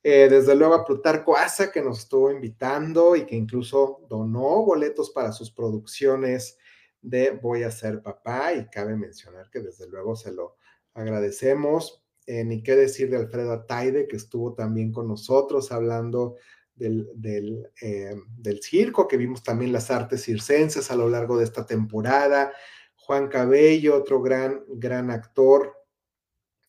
Desde 0.04 0.56
luego 0.56 0.74
a 0.74 0.84
Plutarco 0.84 1.38
Asa, 1.38 1.72
que 1.72 1.80
nos 1.80 2.00
estuvo 2.00 2.32
invitando 2.32 3.16
y 3.16 3.28
que 3.28 3.36
incluso 3.36 4.02
donó 4.10 4.64
boletos 4.66 5.12
para 5.12 5.32
sus 5.32 5.52
producciones 5.52 6.58
de 7.04 7.40
Voy 7.40 7.62
a 7.62 7.70
ser 7.70 8.02
papá, 8.02 8.52
y 8.54 8.66
cabe 8.66 8.96
mencionar 8.96 9.52
que 9.52 9.60
desde 9.60 9.88
luego 9.88 10.16
se 10.16 10.32
lo 10.32 10.56
agradecemos. 10.96 12.04
Ni 12.26 12.64
qué 12.64 12.76
decir 12.76 13.12
de 13.12 13.18
Alfredo 13.18 13.52
Ataide, 13.52 14.08
que 14.08 14.16
estuvo 14.16 14.56
también 14.56 14.92
con 14.92 15.08
nosotros 15.08 15.72
hablando 15.72 16.38
eh, 16.82 18.16
del, 18.38 18.62
circo, 18.64 19.08
que 19.08 19.18
vimos 19.18 19.44
también 19.44 19.72
las 19.72 19.92
artes 19.92 20.24
circenses 20.24 20.90
a 20.90 20.96
lo 20.96 21.10
largo 21.10 21.38
de 21.38 21.44
esta 21.44 21.66
temporada. 21.66 22.52
Juan 22.96 23.28
Cabello, 23.28 23.96
otro 23.96 24.22
gran, 24.22 24.64
gran 24.68 25.12
actor, 25.12 25.78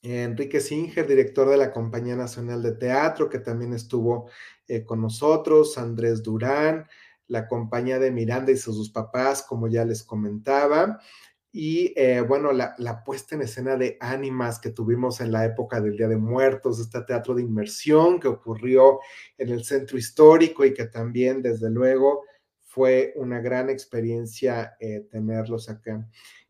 Enrique 0.03 0.61
Singer, 0.61 1.07
director 1.07 1.49
de 1.49 1.57
la 1.57 1.73
Compañía 1.73 2.17
Nacional 2.17 2.63
de 2.63 2.73
Teatro, 2.73 3.31
que 3.31 3.39
también 3.39 3.73
estuvo 3.73 4.29
eh, 4.69 4.85
con 4.85 5.01
nosotros, 5.01 5.79
Andrés 5.79 6.23
Durán, 6.23 6.87
la 7.29 7.49
compañía 7.49 7.99
de 7.99 8.11
Miranda 8.11 8.53
y 8.53 8.57
sus 8.57 8.91
papás, 8.91 9.43
como 9.43 9.69
ya 9.69 9.85
les 9.85 10.03
comentaba, 10.03 11.01
y 11.55 11.93
eh, 11.97 12.23
bueno, 12.23 12.51
la, 12.51 12.75
la, 12.79 13.05
puesta 13.05 13.35
en 13.35 13.43
escena 13.43 13.77
de 13.77 13.99
ánimas 14.01 14.59
que 14.59 14.71
tuvimos 14.71 15.21
en 15.21 15.31
la 15.31 15.45
época 15.45 15.83
del 15.83 15.99
Día 15.99 16.09
de 16.09 16.17
Muertos, 16.17 16.81
este 16.81 17.03
teatro 17.03 17.35
de 17.35 17.43
inmersión 17.43 18.19
que 18.19 18.29
ocurrió 18.29 19.01
en 19.37 19.51
el 19.51 19.63
centro 19.63 19.99
histórico 19.99 20.65
y 20.65 20.73
que 20.73 20.87
también, 20.87 21.43
desde 21.43 21.69
luego, 21.69 22.23
fue 22.63 23.13
una 23.17 23.41
gran 23.41 23.69
experiencia 23.69 24.77
eh, 24.81 25.07
tenerlos 25.11 25.69
acá. 25.69 26.09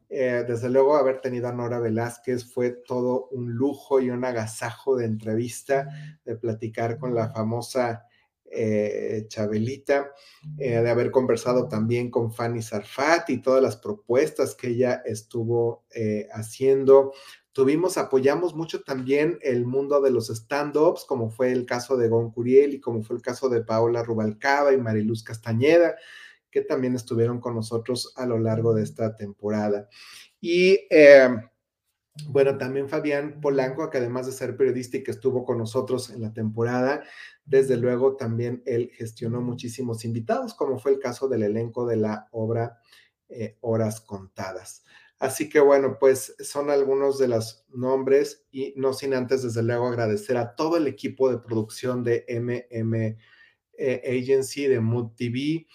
Eh, 0.09 0.44
desde 0.46 0.70
luego, 0.70 0.94
haber 0.94 1.20
tenido 1.20 1.48
a 1.48 1.53
Nora 1.53 1.80
Velázquez 1.80 2.44
fue 2.53 2.70
todo 2.70 3.26
un 3.32 3.55
lujo 3.55 3.98
y 4.00 4.11
un 4.11 4.24
agasajo 4.24 4.94
de 4.94 5.07
entrevista, 5.07 5.88
de 6.24 6.36
platicar 6.36 6.98
con 6.98 7.12
la 7.12 7.30
famosa 7.30 8.07
eh, 8.53 9.24
Chabelita, 9.28 10.12
eh, 10.59 10.80
de 10.80 10.90
haber 10.90 11.11
conversado 11.11 11.68
también 11.68 12.11
con 12.11 12.32
Fanny 12.32 12.62
Sarfat 12.62 13.30
y 13.30 13.42
todas 13.42 13.62
las 13.62 13.76
propuestas 13.76 14.55
que 14.55 14.68
ella 14.68 15.03
estuvo 15.05 15.84
eh, 15.94 16.28
haciendo. 16.32 17.12
Tuvimos, 17.53 17.98
apoyamos 17.98 18.55
mucho 18.55 18.82
también 18.82 19.38
el 19.42 19.66
mundo 19.66 20.00
de 20.00 20.11
los 20.11 20.30
stand-ups, 20.30 21.05
como 21.05 21.30
fue 21.30 21.53
el 21.53 21.66
caso 21.66 21.96
de 21.96 22.09
Gon 22.09 22.30
Curiel 22.30 22.74
y 22.74 22.80
como 22.80 23.03
fue 23.03 23.16
el 23.16 23.22
caso 23.22 23.48
de 23.48 23.62
Paola 23.62 24.03
Rubalcaba 24.03 24.72
y 24.72 24.78
Mariluz 24.78 25.22
Castañeda 25.22 25.96
que 26.53 26.61
también 26.61 26.94
estuvieron 26.94 27.40
con 27.40 27.57
nosotros 27.57 28.12
a 28.14 28.26
lo 28.26 28.38
largo 28.38 28.74
de 28.74 28.84
esta 28.84 29.16
temporada. 29.16 29.88
Y 30.40 30.86
eh, 30.90 31.28
bueno, 32.29 32.59
también 32.59 32.89
Fabián 32.89 33.41
Polanco, 33.41 33.89
que 33.89 33.99
además 33.99 34.27
de 34.27 34.33
ser 34.33 34.57
periodista 34.57 34.99
y 34.99 35.03
que 35.03 35.13
estuvo 35.13 35.45
con 35.45 35.59
nosotros 35.59 36.11
en 36.11 36.21
la 36.21 36.33
temporada, 36.33 37.03
desde 37.45 37.77
luego 37.77 38.17
también 38.17 38.63
él 38.67 38.91
gestionó 38.93 39.41
muchísimos 39.41 40.05
invitados, 40.05 40.55
como 40.55 40.79
fue 40.79 40.93
el 40.93 40.99
caso 40.99 41.29
del 41.29 41.43
elenco 41.43 41.87
de 41.87 41.97
la 41.97 42.29
obra 42.33 42.79
eh, 43.29 43.57
Horas 43.61 44.01
Contadas. 44.03 44.85
Así 45.19 45.49
que 45.49 45.61
bueno, 45.61 45.99
pues 45.99 46.35
son 46.41 46.69
algunos 46.69 47.19
de 47.19 47.29
los 47.29 47.65
nombres 47.69 48.45
y 48.51 48.75
no 48.77 48.93
sin 48.93 49.15
antes, 49.15 49.43
desde 49.43 49.63
luego, 49.63 49.87
agradecer 49.87 50.37
a 50.37 50.55
todo 50.55 50.77
el 50.77 50.87
equipo 50.89 51.31
de 51.31 51.39
producción 51.39 52.03
de 52.05 52.27
MM 52.29 53.17
Agency, 53.79 54.67
de 54.67 54.81
Mood 54.81 55.13
TV, 55.17 55.67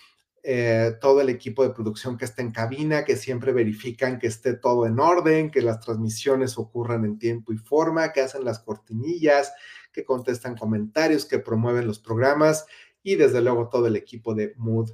eh, 0.49 0.93
todo 1.01 1.19
el 1.19 1.27
equipo 1.27 1.61
de 1.61 1.73
producción 1.73 2.17
que 2.17 2.23
está 2.23 2.41
en 2.41 2.51
cabina, 2.51 3.03
que 3.03 3.17
siempre 3.17 3.51
verifican 3.51 4.17
que 4.17 4.27
esté 4.27 4.53
todo 4.53 4.85
en 4.85 4.97
orden, 4.97 5.51
que 5.51 5.61
las 5.61 5.81
transmisiones 5.81 6.57
ocurran 6.57 7.03
en 7.03 7.19
tiempo 7.19 7.51
y 7.51 7.57
forma, 7.57 8.13
que 8.13 8.21
hacen 8.21 8.45
las 8.45 8.59
cortinillas, 8.59 9.51
que 9.91 10.05
contestan 10.05 10.55
comentarios, 10.55 11.25
que 11.25 11.39
promueven 11.39 11.85
los 11.85 11.99
programas 11.99 12.65
y 13.03 13.15
desde 13.15 13.41
luego 13.41 13.67
todo 13.67 13.87
el 13.87 13.97
equipo 13.97 14.33
de 14.33 14.53
Mood 14.55 14.91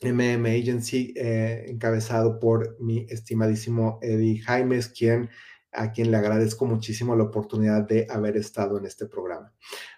MM 0.00 0.46
Agency, 0.46 1.12
eh, 1.14 1.66
encabezado 1.68 2.40
por 2.40 2.80
mi 2.80 3.06
estimadísimo 3.10 3.98
Eddie 4.00 4.40
Jaimes, 4.40 4.88
quien 4.88 5.28
a 5.72 5.92
quien 5.92 6.10
le 6.10 6.16
agradezco 6.16 6.64
muchísimo 6.64 7.14
la 7.14 7.24
oportunidad 7.24 7.86
de 7.86 8.06
haber 8.08 8.38
estado 8.38 8.78
en 8.78 8.86
este 8.86 9.04
programa. 9.04 9.52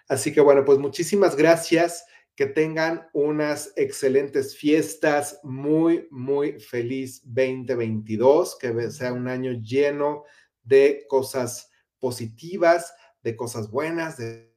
Así 0.09 0.33
que 0.33 0.41
bueno, 0.41 0.65
pues 0.65 0.79
muchísimas 0.79 1.37
gracias 1.37 2.05
que 2.35 2.47
tengan 2.47 3.07
unas 3.13 3.71
excelentes 3.75 4.55
fiestas, 4.55 5.39
muy, 5.43 6.07
muy 6.09 6.59
feliz 6.59 7.21
2022, 7.25 8.57
que 8.59 8.91
sea 8.91 9.13
un 9.13 9.27
año 9.27 9.51
lleno 9.53 10.23
de 10.63 11.05
cosas 11.07 11.69
positivas, 11.99 12.93
de 13.21 13.35
cosas 13.35 13.69
buenas, 13.69 14.17
de 14.17 14.52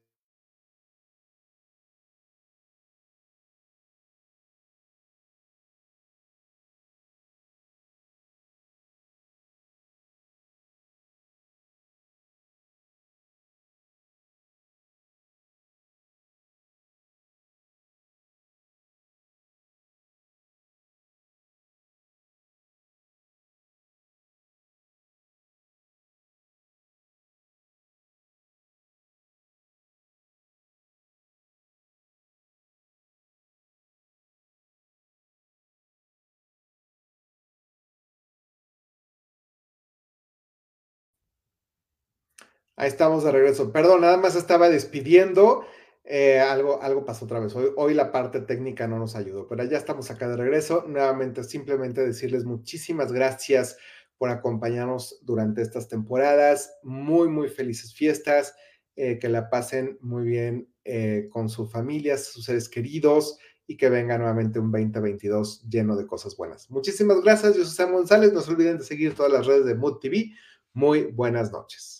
Ahí 42.76 42.88
estamos 42.88 43.24
de 43.24 43.32
regreso. 43.32 43.72
Perdón, 43.72 44.02
nada 44.02 44.16
más 44.16 44.36
estaba 44.36 44.68
despidiendo 44.68 45.64
Eh, 46.08 46.38
algo, 46.38 46.80
algo 46.82 47.04
pasó 47.04 47.24
otra 47.24 47.40
vez. 47.40 47.54
Hoy, 47.56 47.70
hoy 47.76 47.92
la 47.92 48.12
parte 48.12 48.40
técnica 48.40 48.86
no 48.86 48.96
nos 48.98 49.16
ayudó, 49.16 49.48
pero 49.48 49.64
ya 49.64 49.76
estamos 49.76 50.08
acá 50.10 50.28
de 50.28 50.36
regreso. 50.36 50.84
Nuevamente, 50.86 51.42
simplemente 51.42 52.00
decirles 52.06 52.44
muchísimas 52.44 53.10
gracias 53.12 53.76
por 54.16 54.30
acompañarnos 54.30 55.18
durante 55.22 55.62
estas 55.62 55.88
temporadas. 55.88 56.78
Muy, 56.84 57.28
muy 57.28 57.48
felices 57.48 57.92
fiestas. 57.92 58.54
Eh, 58.94 59.18
que 59.18 59.28
la 59.28 59.50
pasen 59.50 59.98
muy 60.00 60.24
bien 60.24 60.68
eh, 60.84 61.28
con 61.30 61.48
sus 61.50 61.70
familias, 61.70 62.24
sus 62.26 62.44
seres 62.46 62.68
queridos 62.68 63.38
y 63.66 63.76
que 63.76 63.90
venga 63.90 64.16
nuevamente 64.16 64.58
un 64.58 64.70
2022 64.72 65.68
lleno 65.68 65.96
de 65.96 66.06
cosas 66.06 66.36
buenas. 66.36 66.70
Muchísimas 66.70 67.20
gracias. 67.22 67.56
Yo 67.56 67.64
soy 67.64 67.74
Sam 67.74 67.92
González. 67.92 68.32
No 68.32 68.40
se 68.40 68.52
olviden 68.52 68.78
de 68.78 68.84
seguir 68.84 69.14
todas 69.14 69.32
las 69.32 69.46
redes 69.46 69.66
de 69.66 69.74
Mood 69.74 69.98
TV. 69.98 70.32
Muy 70.72 71.02
buenas 71.12 71.52
noches. 71.52 71.95